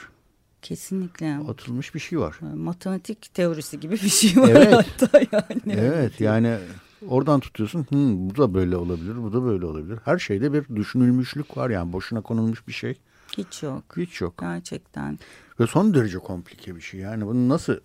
Kesinlikle. 0.61 1.37
Atılmış 1.49 1.95
bir 1.95 1.99
şey 1.99 2.19
var. 2.19 2.35
Matematik 2.55 3.33
teorisi 3.33 3.79
gibi 3.79 3.93
bir 3.93 4.09
şey 4.09 4.41
var 4.41 4.49
evet. 4.49 4.73
hatta 4.73 5.19
yani. 5.31 5.79
Evet 5.79 6.21
yani 6.21 6.57
oradan 7.07 7.39
tutuyorsun. 7.39 7.85
Hmm, 7.89 8.29
bu 8.29 8.37
da 8.37 8.53
böyle 8.53 8.77
olabilir, 8.77 9.23
bu 9.23 9.33
da 9.33 9.43
böyle 9.43 9.65
olabilir. 9.65 9.99
Her 10.05 10.17
şeyde 10.17 10.53
bir 10.53 10.75
düşünülmüşlük 10.75 11.57
var 11.57 11.69
yani 11.69 11.93
boşuna 11.93 12.21
konulmuş 12.21 12.67
bir 12.67 12.73
şey. 12.73 12.97
Hiç 13.37 13.63
yok. 13.63 13.83
Hiç 13.97 14.21
yok. 14.21 14.37
Gerçekten. 14.39 15.19
Ve 15.59 15.67
son 15.67 15.93
derece 15.93 16.17
komplike 16.17 16.75
bir 16.75 16.81
şey. 16.81 16.99
Yani 16.99 17.25
bunu 17.25 17.49
nasıl 17.49 17.77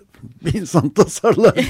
bir 0.44 0.54
insan 0.54 0.88
tasarlar. 0.94 1.54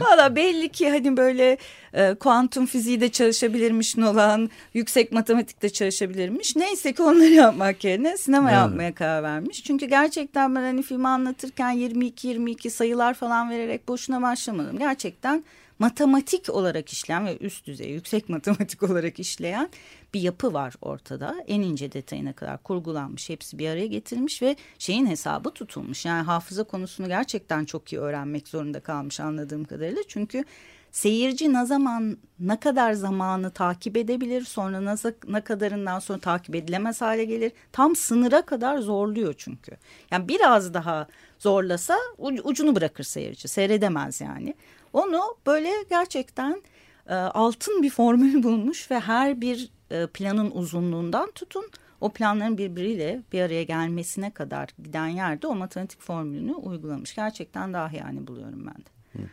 Valla 0.00 0.36
belli 0.36 0.68
ki 0.68 0.90
hani 0.90 1.16
böyle 1.16 1.58
e, 1.94 2.14
kuantum 2.14 2.66
fiziği 2.66 3.00
de 3.00 3.08
çalışabilirmiş 3.08 3.96
Nolan, 3.96 4.50
yüksek 4.74 5.12
matematikte 5.12 5.70
çalışabilirmiş. 5.70 6.56
Neyse 6.56 6.92
ki 6.92 7.02
onları 7.02 7.32
yapmak 7.32 7.84
yerine 7.84 8.16
sinema 8.16 8.50
evet. 8.50 8.58
yapmaya 8.58 8.94
karar 8.94 9.22
vermiş. 9.22 9.64
Çünkü 9.64 9.86
gerçekten 9.86 10.54
ben 10.54 10.62
hani 10.62 10.82
filmi 10.82 11.08
anlatırken 11.08 11.76
22-22 11.76 12.70
sayılar 12.70 13.14
falan 13.14 13.50
vererek 13.50 13.88
boşuna 13.88 14.22
başlamadım. 14.22 14.78
Gerçekten 14.78 15.44
matematik 15.78 16.50
olarak 16.50 16.92
işleyen 16.92 17.26
ve 17.26 17.36
üst 17.38 17.66
düzey 17.66 17.90
yüksek 17.90 18.28
matematik 18.28 18.82
olarak 18.90 19.18
işleyen 19.18 19.68
bir 20.14 20.20
yapı 20.20 20.52
var 20.52 20.74
ortada. 20.82 21.44
En 21.46 21.60
ince 21.60 21.92
detayına 21.92 22.32
kadar 22.32 22.62
kurgulanmış, 22.62 23.30
hepsi 23.30 23.58
bir 23.58 23.68
araya 23.68 23.86
getirilmiş 23.86 24.42
ve 24.42 24.56
şeyin 24.78 25.06
hesabı 25.06 25.50
tutulmuş. 25.50 26.04
Yani 26.04 26.22
hafıza 26.22 26.64
konusunu 26.64 27.08
gerçekten 27.08 27.64
çok 27.64 27.92
iyi 27.92 28.00
öğrenmek 28.00 28.48
zorunda 28.48 28.80
kalmış 28.80 29.20
anladığım 29.20 29.64
kadarıyla. 29.64 30.02
Çünkü 30.08 30.44
seyirci 30.92 31.52
ne 31.52 31.66
zaman 31.66 32.16
ne 32.40 32.60
kadar 32.60 32.92
zamanı 32.92 33.50
takip 33.50 33.96
edebilir 33.96 34.44
sonra 34.44 34.96
ne, 35.28 35.40
kadarından 35.40 35.98
sonra 35.98 36.18
takip 36.18 36.54
edilemez 36.54 37.00
hale 37.00 37.24
gelir 37.24 37.52
tam 37.72 37.96
sınıra 37.96 38.42
kadar 38.42 38.78
zorluyor 38.78 39.34
çünkü 39.38 39.72
yani 40.10 40.28
biraz 40.28 40.74
daha 40.74 41.06
zorlasa 41.38 41.98
ucunu 42.18 42.76
bırakır 42.76 43.04
seyirci 43.04 43.48
seyredemez 43.48 44.20
yani 44.20 44.54
onu 44.92 45.36
böyle 45.46 45.70
gerçekten 45.90 46.62
e, 47.06 47.14
altın 47.14 47.82
bir 47.82 47.90
formül 47.90 48.42
bulmuş 48.42 48.90
ve 48.90 49.00
her 49.00 49.40
bir 49.40 49.70
e, 49.92 50.06
planın 50.06 50.50
uzunluğundan 50.50 51.30
tutun 51.30 51.70
o 52.00 52.12
planların 52.12 52.58
birbiriyle 52.58 53.22
bir 53.32 53.40
araya 53.40 53.62
gelmesine 53.62 54.30
kadar 54.30 54.68
giden 54.82 55.06
yerde 55.06 55.46
o 55.46 55.54
matematik 55.54 56.00
formülünü 56.00 56.52
uygulamış. 56.52 57.14
Gerçekten 57.14 57.72
daha 57.72 57.90
yani 57.96 58.26
buluyorum 58.26 58.66
ben 58.66 58.74
de. 58.74 59.28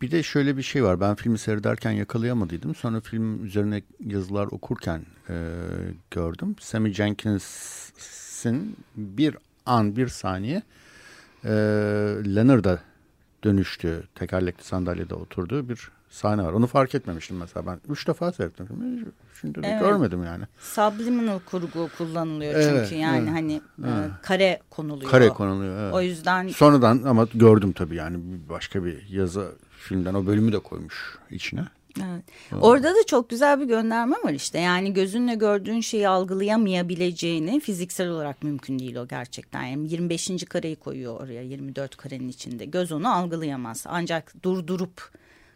Bir 0.00 0.10
de 0.10 0.22
şöyle 0.22 0.56
bir 0.56 0.62
şey 0.62 0.84
var. 0.84 1.00
Ben 1.00 1.14
filmi 1.14 1.38
seyrederken 1.38 1.90
yakalayamadıydım. 1.90 2.74
Sonra 2.74 3.00
film 3.00 3.44
üzerine 3.44 3.82
yazılar 4.00 4.46
okurken 4.46 5.06
e, 5.28 5.34
gördüm. 6.10 6.56
Sammy 6.60 6.92
Jenkins'in 6.92 8.76
bir 8.96 9.36
an 9.66 9.96
bir 9.96 10.08
saniye 10.08 10.62
e, 11.44 11.50
Leonard'a 12.34 12.80
dönüştüğü, 13.44 14.02
tekerlekli 14.14 14.64
sandalyede 14.64 15.14
oturduğu 15.14 15.68
bir 15.68 15.90
sahne 16.10 16.42
var. 16.42 16.52
Onu 16.52 16.66
fark 16.66 16.94
etmemiştim 16.94 17.36
mesela 17.36 17.66
ben. 17.66 17.80
Üç 17.88 18.08
defa 18.08 18.32
seyrettim. 18.32 18.66
Şimdi 19.40 19.62
de 19.62 19.68
evet. 19.68 19.80
görmedim 19.80 20.24
yani. 20.24 20.44
Subliminal 20.58 21.38
kurgu 21.38 21.88
kullanılıyor 21.98 22.54
evet, 22.54 22.86
çünkü 22.88 23.00
yani 23.00 23.18
evet, 23.18 23.30
hani 23.30 23.60
evet. 23.84 24.10
E, 24.10 24.22
kare 24.22 24.60
konuluyor. 24.70 25.10
Kare 25.10 25.28
konuluyor 25.28 25.80
evet. 25.80 25.94
O 25.94 26.00
yüzden. 26.00 26.48
Sonradan 26.48 27.02
ama 27.02 27.28
gördüm 27.34 27.72
tabii 27.72 27.96
yani 27.96 28.18
başka 28.48 28.84
bir 28.84 29.08
yazı 29.08 29.52
filmden 29.78 30.14
o 30.14 30.26
bölümü 30.26 30.52
de 30.52 30.58
koymuş 30.58 31.18
içine. 31.30 31.64
Evet. 32.04 32.24
Orada 32.60 32.90
da 32.90 33.06
çok 33.06 33.30
güzel 33.30 33.60
bir 33.60 33.64
gönderme 33.64 34.16
var 34.24 34.32
işte. 34.32 34.58
Yani 34.58 34.92
gözünle 34.92 35.34
gördüğün 35.34 35.80
şeyi 35.80 36.08
algılayamayabileceğini 36.08 37.60
fiziksel 37.60 38.08
olarak 38.08 38.42
mümkün 38.42 38.78
değil 38.78 38.96
o 38.96 39.08
gerçekten. 39.08 39.62
Yani 39.62 39.92
25. 39.92 40.44
kareyi 40.44 40.76
koyuyor 40.76 41.20
oraya 41.20 41.42
24 41.42 41.96
karenin 41.96 42.28
içinde. 42.28 42.64
Göz 42.64 42.92
onu 42.92 43.14
algılayamaz. 43.14 43.84
Ancak 43.88 44.42
durdurup 44.42 45.10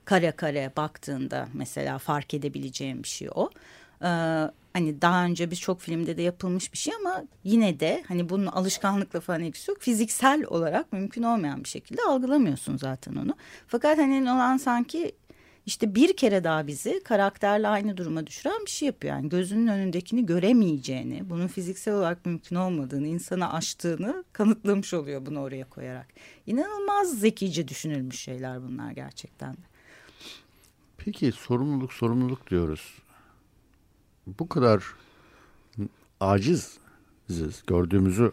kare 0.05 0.31
kare 0.31 0.73
baktığında 0.77 1.49
mesela 1.55 1.99
fark 1.99 2.35
edebileceğim 2.35 3.03
bir 3.03 3.09
şey 3.09 3.29
o. 3.35 3.51
Ee, 4.03 4.07
hani 4.73 5.03
daha 5.03 5.25
önce 5.25 5.51
birçok 5.51 5.81
filmde 5.81 6.17
de 6.17 6.23
yapılmış 6.23 6.73
bir 6.73 6.79
şey 6.79 6.95
ama 7.01 7.25
yine 7.45 7.81
de 7.81 8.05
hani 8.09 8.29
bunun 8.29 8.47
alışkanlıkla 8.47 9.21
falan 9.21 9.43
ilgisi 9.43 9.71
yok. 9.71 9.81
Fiziksel 9.81 10.45
olarak 10.45 10.93
mümkün 10.93 11.23
olmayan 11.23 11.65
bir 11.65 11.69
şekilde 11.69 12.03
algılamıyorsun 12.03 12.77
zaten 12.77 13.15
onu. 13.15 13.35
Fakat 13.67 13.99
hani 13.99 14.31
olan 14.31 14.57
sanki 14.57 15.13
işte 15.67 15.95
bir 15.95 16.17
kere 16.17 16.45
daha 16.45 16.67
bizi 16.67 17.01
karakterle 17.05 17.69
aynı 17.69 17.97
duruma 17.97 18.27
düşüren 18.27 18.67
bir 18.67 18.71
şey 18.71 18.87
yapıyor. 18.87 19.15
Yani 19.15 19.29
gözünün 19.29 19.67
önündekini 19.67 20.27
göremeyeceğini, 20.27 21.31
bunun 21.31 21.47
fiziksel 21.47 21.95
olarak 21.95 22.27
mümkün 22.27 22.57
olmadığını, 22.57 23.07
insana 23.07 23.53
aştığını 23.53 24.25
kanıtlamış 24.33 24.95
oluyor 24.95 25.27
bunu 25.27 25.41
oraya 25.41 25.65
koyarak. 25.65 26.07
İnanılmaz 26.47 27.21
zekice 27.21 27.69
düşünülmüş 27.69 28.21
şeyler 28.21 28.63
bunlar 28.63 28.91
gerçekten 28.91 29.53
de. 29.53 29.70
Peki 31.05 31.33
sorumluluk 31.33 31.93
sorumluluk 31.93 32.51
diyoruz. 32.51 32.99
Bu 34.27 34.49
kadar 34.49 34.85
aciziz. 36.21 36.79
Gördüğümüzü 37.67 38.33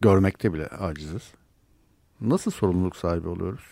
görmekte 0.00 0.52
bile 0.54 0.66
aciziz. 0.66 1.22
Nasıl 2.20 2.50
sorumluluk 2.50 2.96
sahibi 2.96 3.28
oluyoruz? 3.28 3.64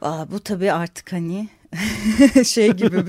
Aa, 0.00 0.30
bu 0.30 0.40
tabii 0.40 0.72
artık 0.72 1.12
hani 1.12 1.48
şey 2.44 2.72
gibi 2.72 2.96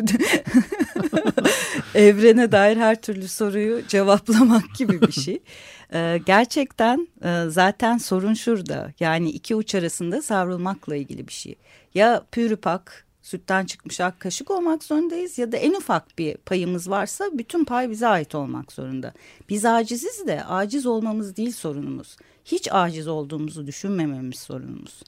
evrene 1.98 2.52
dair 2.52 2.78
her 2.78 3.02
türlü 3.02 3.28
soruyu 3.28 3.88
cevaplamak 3.88 4.76
gibi 4.78 5.02
bir 5.02 5.12
şey. 5.12 5.40
Ee, 5.94 6.20
gerçekten 6.26 7.08
e, 7.24 7.44
zaten 7.50 7.98
sorun 7.98 8.34
şurada. 8.34 8.94
Yani 9.00 9.30
iki 9.30 9.56
uç 9.56 9.76
arasında 9.76 10.22
savrulmakla 10.22 10.96
ilgili 10.96 11.28
bir 11.28 11.34
şey. 11.34 11.56
Ya 11.94 12.24
pürüpak 12.32 13.06
sütten 13.22 13.66
çıkmış 13.66 14.02
ak 14.02 14.20
kaşık 14.20 14.52
olmak 14.52 14.84
zorundayız 14.84 15.38
ya 15.38 15.52
da 15.52 15.58
en 15.58 15.74
ufak 15.74 16.18
bir 16.18 16.38
payımız 16.38 16.90
varsa 16.90 17.30
bütün 17.34 17.66
pay 17.66 17.90
bize 17.90 18.08
ait 18.08 18.36
olmak 18.36 18.72
zorunda. 18.72 19.14
Biz 19.50 19.66
aciziz 19.66 20.28
de 20.28 20.44
aciz 20.44 20.86
olmamız 20.86 21.38
değil 21.38 21.52
sorunumuz. 21.52 22.18
Hiç 22.46 22.68
aciz 22.72 23.08
olduğumuzu 23.08 23.68
düşünmememiz 23.68 24.40
sorunumuz. 24.40 25.04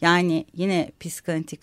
Yani 0.00 0.46
yine 0.54 0.92
psikanalitik 1.00 1.62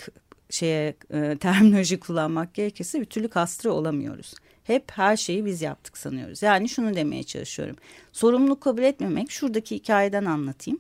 şeye 0.50 0.96
e, 1.14 1.38
terminoloji 1.38 2.00
kullanmak 2.00 2.54
gerekirse 2.54 3.02
bir 3.02 3.06
türlü 3.06 3.28
kastre 3.28 3.70
olamıyoruz. 3.70 4.34
Hep 4.68 4.92
her 4.92 5.18
şeyi 5.18 5.46
biz 5.46 5.62
yaptık 5.62 5.98
sanıyoruz. 5.98 6.42
Yani 6.42 6.70
şunu 6.70 6.96
demeye 6.96 7.24
çalışıyorum. 7.24 7.76
Sorumluluk 8.12 8.62
kabul 8.62 8.84
etmemek 8.84 9.32
şuradaki 9.32 9.76
hikayeden 9.76 10.26
anlatayım. 10.26 10.80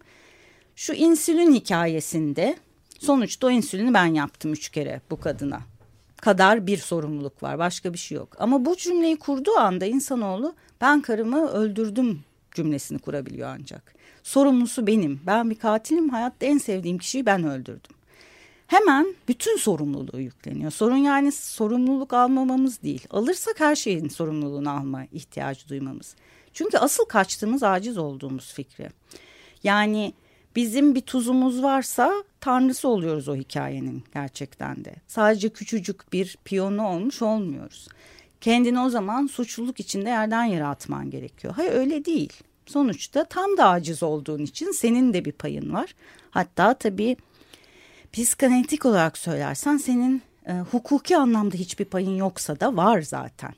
Şu 0.75 0.93
insülin 0.93 1.53
hikayesinde 1.53 2.57
sonuçta 2.99 3.47
o 3.47 3.49
insülini 3.49 3.93
ben 3.93 4.05
yaptım 4.05 4.53
üç 4.53 4.69
kere 4.69 5.01
bu 5.09 5.19
kadına. 5.19 5.61
Kadar 6.17 6.67
bir 6.67 6.77
sorumluluk 6.77 7.43
var 7.43 7.59
başka 7.59 7.93
bir 7.93 7.97
şey 7.97 8.15
yok. 8.15 8.35
Ama 8.39 8.65
bu 8.65 8.77
cümleyi 8.77 9.19
kurduğu 9.19 9.57
anda 9.57 9.85
insanoğlu 9.85 10.55
ben 10.81 11.01
karımı 11.01 11.47
öldürdüm 11.47 12.23
cümlesini 12.51 12.99
kurabiliyor 12.99 13.49
ancak. 13.59 13.93
Sorumlusu 14.23 14.87
benim. 14.87 15.21
Ben 15.25 15.49
bir 15.49 15.55
katilim. 15.55 16.09
Hayatta 16.09 16.45
en 16.45 16.57
sevdiğim 16.57 16.97
kişiyi 16.97 17.25
ben 17.25 17.43
öldürdüm. 17.43 17.96
Hemen 18.67 19.15
bütün 19.27 19.57
sorumluluğu 19.57 20.19
yükleniyor. 20.19 20.71
Sorun 20.71 20.97
yani 20.97 21.31
sorumluluk 21.31 22.13
almamamız 22.13 22.81
değil. 22.81 23.07
Alırsak 23.09 23.59
her 23.59 23.75
şeyin 23.75 24.09
sorumluluğunu 24.09 24.69
alma 24.71 25.05
ihtiyacı 25.11 25.69
duymamız. 25.69 26.15
Çünkü 26.53 26.77
asıl 26.77 27.05
kaçtığımız 27.05 27.63
aciz 27.63 27.97
olduğumuz 27.97 28.53
fikri. 28.53 28.89
Yani 29.63 30.13
bizim 30.55 30.95
bir 30.95 31.01
tuzumuz 31.01 31.63
varsa 31.63 32.23
tanrısı 32.39 32.87
oluyoruz 32.87 33.27
o 33.27 33.35
hikayenin 33.35 34.03
gerçekten 34.13 34.85
de. 34.85 34.95
Sadece 35.07 35.49
küçücük 35.49 36.13
bir 36.13 36.37
piyonu 36.45 36.87
olmuş 36.87 37.21
olmuyoruz. 37.21 37.87
Kendini 38.41 38.79
o 38.79 38.89
zaman 38.89 39.27
suçluluk 39.27 39.79
içinde 39.79 40.09
yerden 40.09 40.43
yere 40.43 40.65
atman 40.65 41.09
gerekiyor. 41.09 41.53
Hayır 41.57 41.71
öyle 41.71 42.05
değil. 42.05 42.33
Sonuçta 42.65 43.23
tam 43.23 43.57
da 43.57 43.69
aciz 43.69 44.03
olduğun 44.03 44.39
için 44.39 44.71
senin 44.71 45.13
de 45.13 45.25
bir 45.25 45.31
payın 45.31 45.73
var. 45.73 45.95
Hatta 46.31 46.73
tabii 46.73 47.17
psikanalitik 48.13 48.85
olarak 48.85 49.17
söylersen 49.17 49.77
senin 49.77 50.21
e, 50.47 50.53
hukuki 50.53 51.17
anlamda 51.17 51.55
hiçbir 51.55 51.85
payın 51.85 52.15
yoksa 52.15 52.59
da 52.59 52.77
var 52.77 53.01
zaten. 53.01 53.53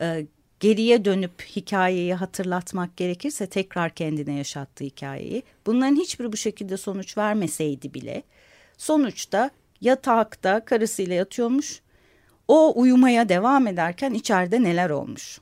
E, 0.00 0.26
geriye 0.60 1.04
dönüp 1.04 1.42
hikayeyi 1.42 2.14
hatırlatmak 2.14 2.96
gerekirse 2.96 3.46
tekrar 3.46 3.94
kendine 3.94 4.34
yaşattığı 4.34 4.84
hikayeyi 4.84 5.42
bunların 5.66 5.96
hiçbiri 5.96 6.32
bu 6.32 6.36
şekilde 6.36 6.76
sonuç 6.76 7.18
vermeseydi 7.18 7.94
bile 7.94 8.22
sonuçta 8.78 9.50
yatakta 9.80 10.64
karısıyla 10.64 11.14
yatıyormuş 11.14 11.80
o 12.48 12.80
uyumaya 12.80 13.28
devam 13.28 13.66
ederken 13.66 14.14
içeride 14.14 14.62
neler 14.62 14.90
olmuş. 14.90 15.40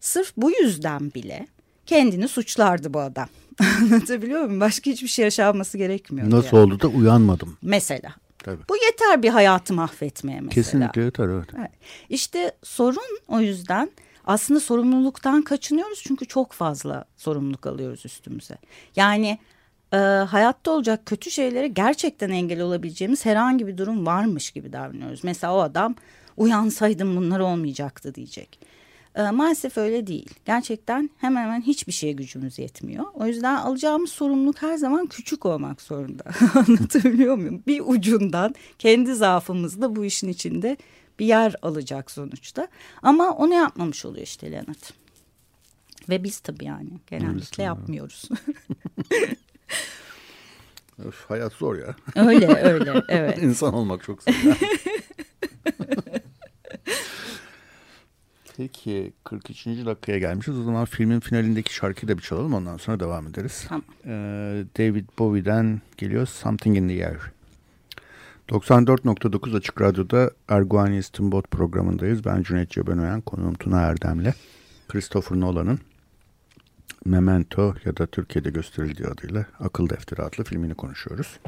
Sırf 0.00 0.32
bu 0.36 0.50
yüzden 0.50 1.14
bile 1.14 1.46
kendini 1.86 2.28
suçlardı 2.28 2.94
bu 2.94 3.00
adam. 3.00 3.28
Anlatabiliyor 3.82 4.44
muyum? 4.44 4.60
Başka 4.60 4.90
hiçbir 4.90 5.08
şey 5.08 5.24
yaşanması 5.24 5.78
gerekmiyor. 5.78 6.30
Nasıl 6.30 6.56
yani. 6.56 6.66
oldu 6.66 6.80
da 6.80 6.88
uyanmadım. 6.88 7.56
Mesela. 7.62 8.14
Tabii. 8.38 8.62
Bu 8.68 8.76
yeter 8.76 9.22
bir 9.22 9.28
hayatı 9.28 9.74
mahvetmeye 9.74 10.40
mesela. 10.40 10.54
Kesinlikle 10.54 11.02
yeter 11.02 11.28
evet. 11.28 11.48
evet. 11.58 11.70
İşte 12.08 12.52
sorun 12.62 13.18
o 13.28 13.40
yüzden 13.40 13.90
aslında 14.24 14.60
sorumluluktan 14.60 15.42
kaçınıyoruz 15.42 16.02
çünkü 16.06 16.26
çok 16.26 16.52
fazla 16.52 17.04
sorumluluk 17.16 17.66
alıyoruz 17.66 18.06
üstümüze. 18.06 18.58
Yani 18.96 19.38
e, 19.92 19.96
hayatta 19.96 20.70
olacak 20.70 21.06
kötü 21.06 21.30
şeylere 21.30 21.68
gerçekten 21.68 22.30
engel 22.30 22.60
olabileceğimiz 22.60 23.26
herhangi 23.26 23.66
bir 23.66 23.78
durum 23.78 24.06
varmış 24.06 24.50
gibi 24.50 24.72
davranıyoruz. 24.72 25.24
Mesela 25.24 25.54
o 25.54 25.60
adam 25.60 25.94
uyansaydım 26.36 27.16
bunlar 27.16 27.40
olmayacaktı 27.40 28.14
diyecek. 28.14 28.58
E, 29.18 29.30
maalesef 29.30 29.78
öyle 29.78 30.06
değil. 30.06 30.30
Gerçekten 30.46 31.10
hemen 31.18 31.42
hemen 31.42 31.60
hiçbir 31.60 31.92
şeye 31.92 32.12
gücümüz 32.12 32.58
yetmiyor. 32.58 33.04
O 33.14 33.26
yüzden 33.26 33.54
alacağımız 33.56 34.10
sorumluluk 34.10 34.62
her 34.62 34.76
zaman 34.76 35.06
küçük 35.06 35.46
olmak 35.46 35.82
zorunda. 35.82 36.24
Anlatabiliyor 36.54 37.36
muyum? 37.36 37.62
Bir 37.66 37.82
ucundan 37.86 38.54
kendi 38.78 39.14
zaafımızla 39.14 39.96
bu 39.96 40.04
işin 40.04 40.28
içinde 40.28 40.76
bir 41.18 41.26
yer 41.26 41.54
alacak 41.62 42.10
sonuçta. 42.10 42.68
Ama 43.02 43.30
onu 43.30 43.54
yapmamış 43.54 44.04
oluyor 44.04 44.26
işte 44.26 44.52
Leonard. 44.52 44.84
Ve 46.08 46.24
biz 46.24 46.38
tabii 46.38 46.64
yani 46.64 46.90
genellikle 47.06 47.62
yapmıyoruz. 47.62 48.28
Öf, 51.04 51.24
hayat 51.28 51.52
zor 51.52 51.76
ya. 51.76 51.96
Öyle 52.16 52.46
öyle 52.46 53.02
evet. 53.08 53.38
İnsan 53.42 53.74
olmak 53.74 54.02
çok 54.02 54.22
zor. 54.22 54.34
Peki 58.58 59.12
43. 59.24 59.66
dakikaya 59.66 60.18
gelmişiz. 60.18 60.58
O 60.58 60.62
zaman 60.62 60.84
filmin 60.84 61.20
finalindeki 61.20 61.74
şarkıyı 61.74 62.08
da 62.08 62.18
bir 62.18 62.22
çalalım. 62.22 62.54
Ondan 62.54 62.76
sonra 62.76 63.00
devam 63.00 63.26
ederiz. 63.26 63.64
Tamam. 63.68 63.84
Ee, 64.04 64.64
David 64.78 65.04
Bowie'den 65.18 65.80
geliyor 65.96 66.26
Something 66.26 66.76
in 66.76 66.88
the 66.88 67.06
Air. 67.06 67.20
94.9 68.48 69.56
Açık 69.56 69.80
Radyo'da 69.80 70.30
Erguani 70.48 70.98
İstinbot 70.98 71.50
programındayız. 71.50 72.24
Ben 72.24 72.42
Cüneyt 72.42 72.70
Cebenoyan, 72.70 73.20
konuğum 73.20 73.54
Tuna 73.54 73.80
Erdem'le. 73.80 74.32
Christopher 74.88 75.40
Nolan'ın 75.40 75.78
Memento 77.04 77.74
ya 77.84 77.96
da 77.96 78.06
Türkiye'de 78.06 78.50
gösterildiği 78.50 79.08
adıyla 79.08 79.46
Akıl 79.60 79.88
Defteri 79.88 80.22
adlı 80.22 80.44
filmini 80.44 80.74
konuşuyoruz. 80.74 81.38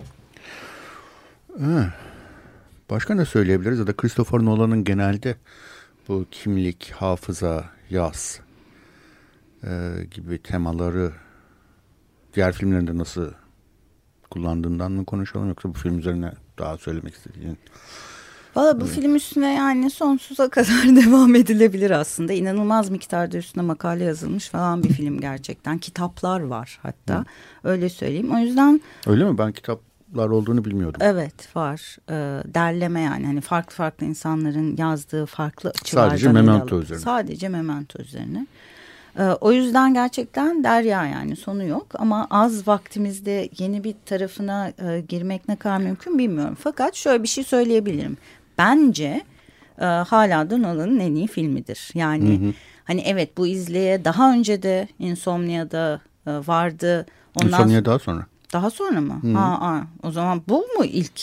Ee, 1.61 1.87
başka 2.91 3.15
ne 3.15 3.25
söyleyebiliriz? 3.25 3.79
Ya 3.79 3.87
da 3.87 3.97
Christopher 3.97 4.39
Nolan'ın 4.39 4.85
genelde 4.85 5.37
bu 6.11 6.27
kimlik, 6.31 6.91
hafıza, 6.91 7.65
yaz 7.91 8.41
e, 9.65 9.69
gibi 10.11 10.43
temaları 10.43 11.13
diğer 12.35 12.53
filmlerinde 12.53 12.99
nasıl 12.99 13.33
kullandığından 14.31 14.93
mı 14.93 15.05
konuşalım 15.05 15.49
yoksa 15.49 15.69
bu 15.69 15.73
film 15.73 15.99
üzerine 15.99 16.33
daha 16.59 16.79
söylemek 16.79 17.15
istediğin? 17.15 17.59
Valla 18.57 18.81
bu 18.81 18.85
evet. 18.85 18.95
film 18.95 19.15
üstüne 19.15 19.55
yani 19.55 19.91
sonsuza 19.91 20.49
kadar 20.51 20.97
devam 20.97 21.35
edilebilir 21.35 21.91
aslında. 21.91 22.33
İnanılmaz 22.33 22.91
miktarda 22.91 23.39
üstüne 23.39 23.63
makale 23.63 24.05
yazılmış 24.05 24.49
falan 24.49 24.83
bir 24.83 24.89
film 24.89 25.21
gerçekten. 25.21 25.79
Kitaplar 25.79 26.41
var 26.41 26.79
hatta 26.83 27.19
Hı. 27.19 27.25
öyle 27.65 27.89
söyleyeyim. 27.89 28.35
O 28.35 28.39
yüzden... 28.39 28.81
Öyle 29.07 29.25
mi? 29.25 29.39
Ben 29.39 29.53
kitaplar 29.53 29.90
olduğunu 30.19 30.65
bilmiyordum. 30.65 31.01
Evet 31.05 31.57
var. 31.57 31.97
E, 32.09 32.15
derleme 32.55 33.01
yani 33.01 33.27
hani 33.27 33.41
farklı 33.41 33.75
farklı 33.75 34.07
insanların 34.07 34.77
yazdığı 34.77 35.27
farklı 35.27 35.71
açılardan. 35.71 36.09
Sadece 36.09 36.33
memento 36.33 36.81
üzerine. 36.81 37.03
Sadece 37.03 37.49
memento 37.49 38.03
üzerine. 38.03 38.47
Ee, 39.19 39.23
o 39.23 39.53
yüzden 39.53 39.95
gerçekten 39.95 40.65
derya 40.65 41.07
yani 41.07 41.37
sonu 41.37 41.65
yok 41.65 41.87
ama 41.95 42.27
az 42.31 42.69
vaktimizde 42.69 43.49
yeni 43.59 43.85
bir 43.85 43.95
tarafına 44.07 44.69
e, 44.69 45.01
girmek 45.01 45.49
ne 45.49 45.57
kadar 45.57 45.79
mümkün 45.79 46.19
bilmiyorum. 46.19 46.57
Fakat 46.61 46.95
şöyle 46.95 47.23
bir 47.23 47.29
şey 47.29 47.45
söyleyebilirim. 47.45 48.17
Bence 48.59 49.21
e, 49.79 49.85
hala 49.85 50.51
da 50.51 50.59
Nolan'ın 50.59 51.01
en 51.01 51.15
iyi 51.15 51.27
filmidir. 51.27 51.91
Yani 51.95 52.41
hı 52.41 52.47
hı. 52.47 52.53
hani 52.85 53.01
evet 53.07 53.37
bu 53.37 53.47
izleye 53.47 54.05
daha 54.05 54.33
önce 54.33 54.63
de 54.63 54.89
Insomnia'da 54.99 56.01
e, 56.27 56.31
vardı. 56.31 57.07
Ondan 57.35 57.61
Insomnia 57.61 57.85
daha 57.85 57.99
sonra. 57.99 58.27
Daha 58.53 58.71
sonra 58.71 59.01
mı? 59.01 59.19
Hı. 59.23 59.33
Ha, 59.33 59.61
ha, 59.61 59.87
o 60.03 60.11
zaman 60.11 60.43
bu 60.49 60.59
mu 60.59 60.85
ilk? 60.85 61.21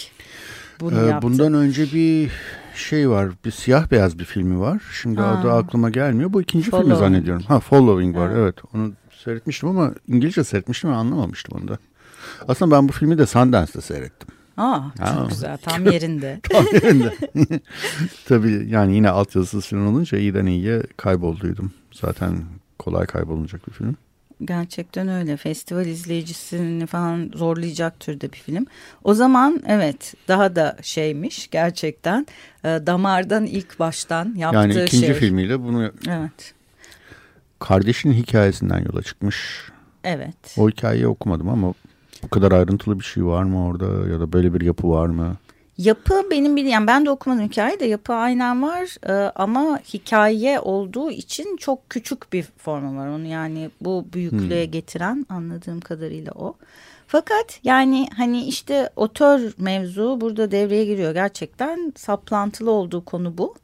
Bunu 0.80 1.00
ee, 1.00 1.22
bundan 1.22 1.54
önce 1.54 1.84
bir 1.94 2.32
şey 2.76 3.10
var. 3.10 3.30
Bir 3.46 3.52
siyah 3.52 3.92
beyaz 3.92 4.20
bir 4.20 4.26
filmi 4.26 4.60
var. 4.60 4.82
Şimdi 5.02 5.22
ha. 5.22 5.28
adı 5.28 5.52
aklıma 5.52 5.90
gelmiyor. 5.90 6.34
Bu 6.34 6.42
ikinci 6.42 6.70
Following. 6.70 6.94
filmi 6.94 7.00
zannediyorum. 7.00 7.44
Ha 7.48 7.60
Following 7.60 8.18
var. 8.18 8.30
Evet. 8.30 8.56
Onu 8.74 8.94
seyretmiştim 9.24 9.70
ama 9.70 9.94
İngilizce 10.08 10.44
seyretmiştim 10.44 10.90
ve 10.90 10.96
anlamamıştım 10.96 11.60
onu 11.60 11.68
da. 11.68 11.78
Aslında 12.48 12.76
ben 12.76 12.88
bu 12.88 12.92
filmi 12.92 13.18
de 13.18 13.26
Sundance'da 13.26 13.82
seyrettim. 13.82 14.28
Aa, 14.58 14.82
çok 14.98 15.08
ha. 15.08 15.26
güzel. 15.30 15.58
Tam 15.58 15.86
yerinde. 15.86 16.40
Tam 16.52 16.66
yerinde. 16.74 17.14
Tabii 18.26 18.66
yani 18.70 18.96
yine 18.96 19.10
altyazısız 19.10 19.66
film 19.66 19.88
olunca 19.88 20.18
iyiden 20.18 20.46
iyiye 20.46 20.84
kaybolduydum. 20.98 21.72
Zaten 21.92 22.44
kolay 22.80 23.06
kaybolunacak 23.06 23.68
bir 23.68 23.74
film. 23.74 23.96
Gerçekten 24.46 25.08
öyle. 25.08 25.38
Festival 25.38 25.86
izleyicisini 25.86 26.86
falan 26.86 27.32
zorlayacak 27.36 28.00
türde 28.00 28.34
bir 28.34 28.38
film. 28.38 28.66
O 29.04 29.14
zaman 29.14 29.64
evet 29.68 30.14
daha 30.28 30.56
da 30.56 30.78
şeymiş 30.82 31.50
gerçekten 31.50 32.28
e, 32.64 32.68
damardan 32.68 33.46
ilk 33.46 33.80
baştan 33.80 34.36
yaptığı 34.36 34.64
şey. 34.64 34.72
Yani 34.72 34.86
ikinci 34.86 35.06
şey. 35.06 35.16
filmiyle 35.16 35.64
bunu 35.64 35.92
evet. 36.10 36.54
kardeşinin 37.60 38.14
hikayesinden 38.14 38.86
yola 38.86 39.04
çıkmış. 39.04 39.70
Evet. 40.04 40.56
O 40.58 40.70
hikayeyi 40.70 41.08
okumadım 41.08 41.50
ama 41.50 41.74
bu 42.24 42.28
kadar 42.28 42.52
ayrıntılı 42.52 43.00
bir 43.00 43.04
şey 43.04 43.26
var 43.26 43.44
mı 43.44 43.66
orada 43.66 43.86
ya 43.86 44.20
da 44.20 44.34
böyle 44.34 44.54
bir 44.54 44.62
yapı 44.62 44.90
var 44.90 45.08
mı? 45.08 45.38
Yapı 45.78 46.28
benim 46.32 46.56
bildiğim 46.56 46.88
ben 46.88 47.06
de 47.06 47.10
okumadım 47.10 47.44
hikaye 47.44 47.80
de 47.80 47.86
yapı 47.86 48.14
aynen 48.14 48.64
var 48.64 49.08
e, 49.10 49.32
ama 49.36 49.80
hikaye 49.94 50.60
olduğu 50.60 51.12
için 51.12 51.58
çok 51.58 51.90
küçük 51.90 52.34
bir 52.34 52.44
formu 52.44 53.00
var 53.00 53.08
onu 53.08 53.26
yani 53.26 53.70
bu 53.82 54.06
büyüklüğe 54.14 54.66
hmm. 54.66 54.72
getiren 54.72 55.26
anladığım 55.30 55.80
kadarıyla 55.80 56.32
o. 56.32 56.56
Fakat 57.08 57.60
yani 57.64 58.08
hani 58.18 58.44
işte 58.46 58.90
otör 58.96 59.54
mevzu 59.58 60.22
burada 60.22 60.52
devreye 60.52 60.86
giriyor 60.86 61.14
gerçekten 61.14 61.94
saplantılı 61.96 62.72
olduğu 62.72 63.06
konu 63.06 63.38
bu. 63.38 63.56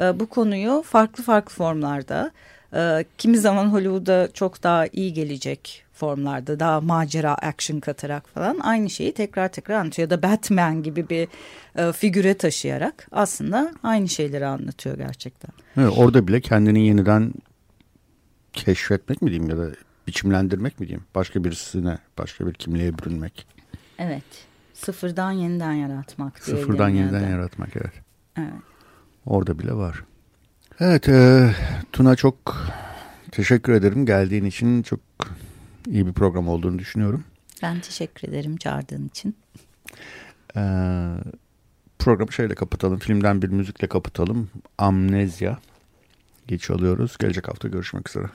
E, 0.00 0.20
bu 0.20 0.26
konuyu 0.26 0.82
farklı 0.86 1.24
farklı 1.24 1.54
formlarda 1.54 2.30
e, 2.74 3.04
kimi 3.18 3.38
zaman 3.38 3.66
Hollywood'a 3.66 4.28
çok 4.32 4.62
daha 4.62 4.86
iyi 4.86 5.12
gelecek 5.12 5.84
formlarda 5.98 6.60
daha 6.60 6.80
macera 6.80 7.34
action 7.34 7.80
katarak 7.80 8.28
falan 8.28 8.58
aynı 8.58 8.90
şeyi 8.90 9.12
tekrar 9.12 9.48
tekrar 9.48 9.74
anlatıyor. 9.74 10.10
Ya 10.10 10.10
da 10.10 10.22
Batman 10.22 10.82
gibi 10.82 11.08
bir 11.08 11.28
e, 11.76 11.92
figüre 11.92 12.34
taşıyarak 12.34 13.08
aslında 13.12 13.72
aynı 13.82 14.08
şeyleri 14.08 14.46
anlatıyor 14.46 14.96
gerçekten. 14.96 15.50
Evet, 15.76 15.92
orada 15.96 16.28
bile 16.28 16.40
kendini 16.40 16.86
yeniden 16.86 17.32
keşfetmek 18.52 19.22
mi 19.22 19.30
diyeyim 19.30 19.50
ya 19.50 19.58
da 19.58 19.70
biçimlendirmek 20.06 20.80
mi 20.80 20.88
diyeyim? 20.88 21.04
Başka 21.14 21.44
birisine, 21.44 21.98
başka 22.18 22.46
bir 22.46 22.54
kimliğe 22.54 22.98
bürünmek. 22.98 23.46
Evet. 23.98 24.24
Sıfırdan 24.74 25.32
yeniden 25.32 25.72
yaratmak. 25.72 26.38
Sıfırdan 26.38 26.88
yeniden 26.88 27.20
yerden. 27.20 27.30
yaratmak 27.30 27.68
evet. 27.76 27.92
Evet. 28.38 28.62
Orada 29.26 29.58
bile 29.58 29.72
var. 29.72 30.04
Evet 30.80 31.08
e, 31.08 31.50
Tuna 31.92 32.16
çok 32.16 32.56
teşekkür 33.30 33.72
ederim 33.72 34.06
geldiğin 34.06 34.44
için 34.44 34.82
çok 34.82 35.00
iyi 35.90 36.06
bir 36.06 36.12
program 36.12 36.48
olduğunu 36.48 36.78
düşünüyorum. 36.78 37.24
Ben 37.62 37.80
teşekkür 37.80 38.28
ederim 38.28 38.56
çağırdığın 38.56 39.08
için. 39.08 39.36
Ee, 40.56 40.60
programı 41.98 42.32
şöyle 42.32 42.54
kapatalım. 42.54 42.98
Filmden 42.98 43.42
bir 43.42 43.48
müzikle 43.48 43.86
kapatalım. 43.88 44.50
Amnezya. 44.78 45.58
Geç 46.46 46.70
alıyoruz. 46.70 47.16
Gelecek 47.18 47.48
hafta 47.48 47.68
görüşmek 47.68 48.08
üzere. 48.08 48.26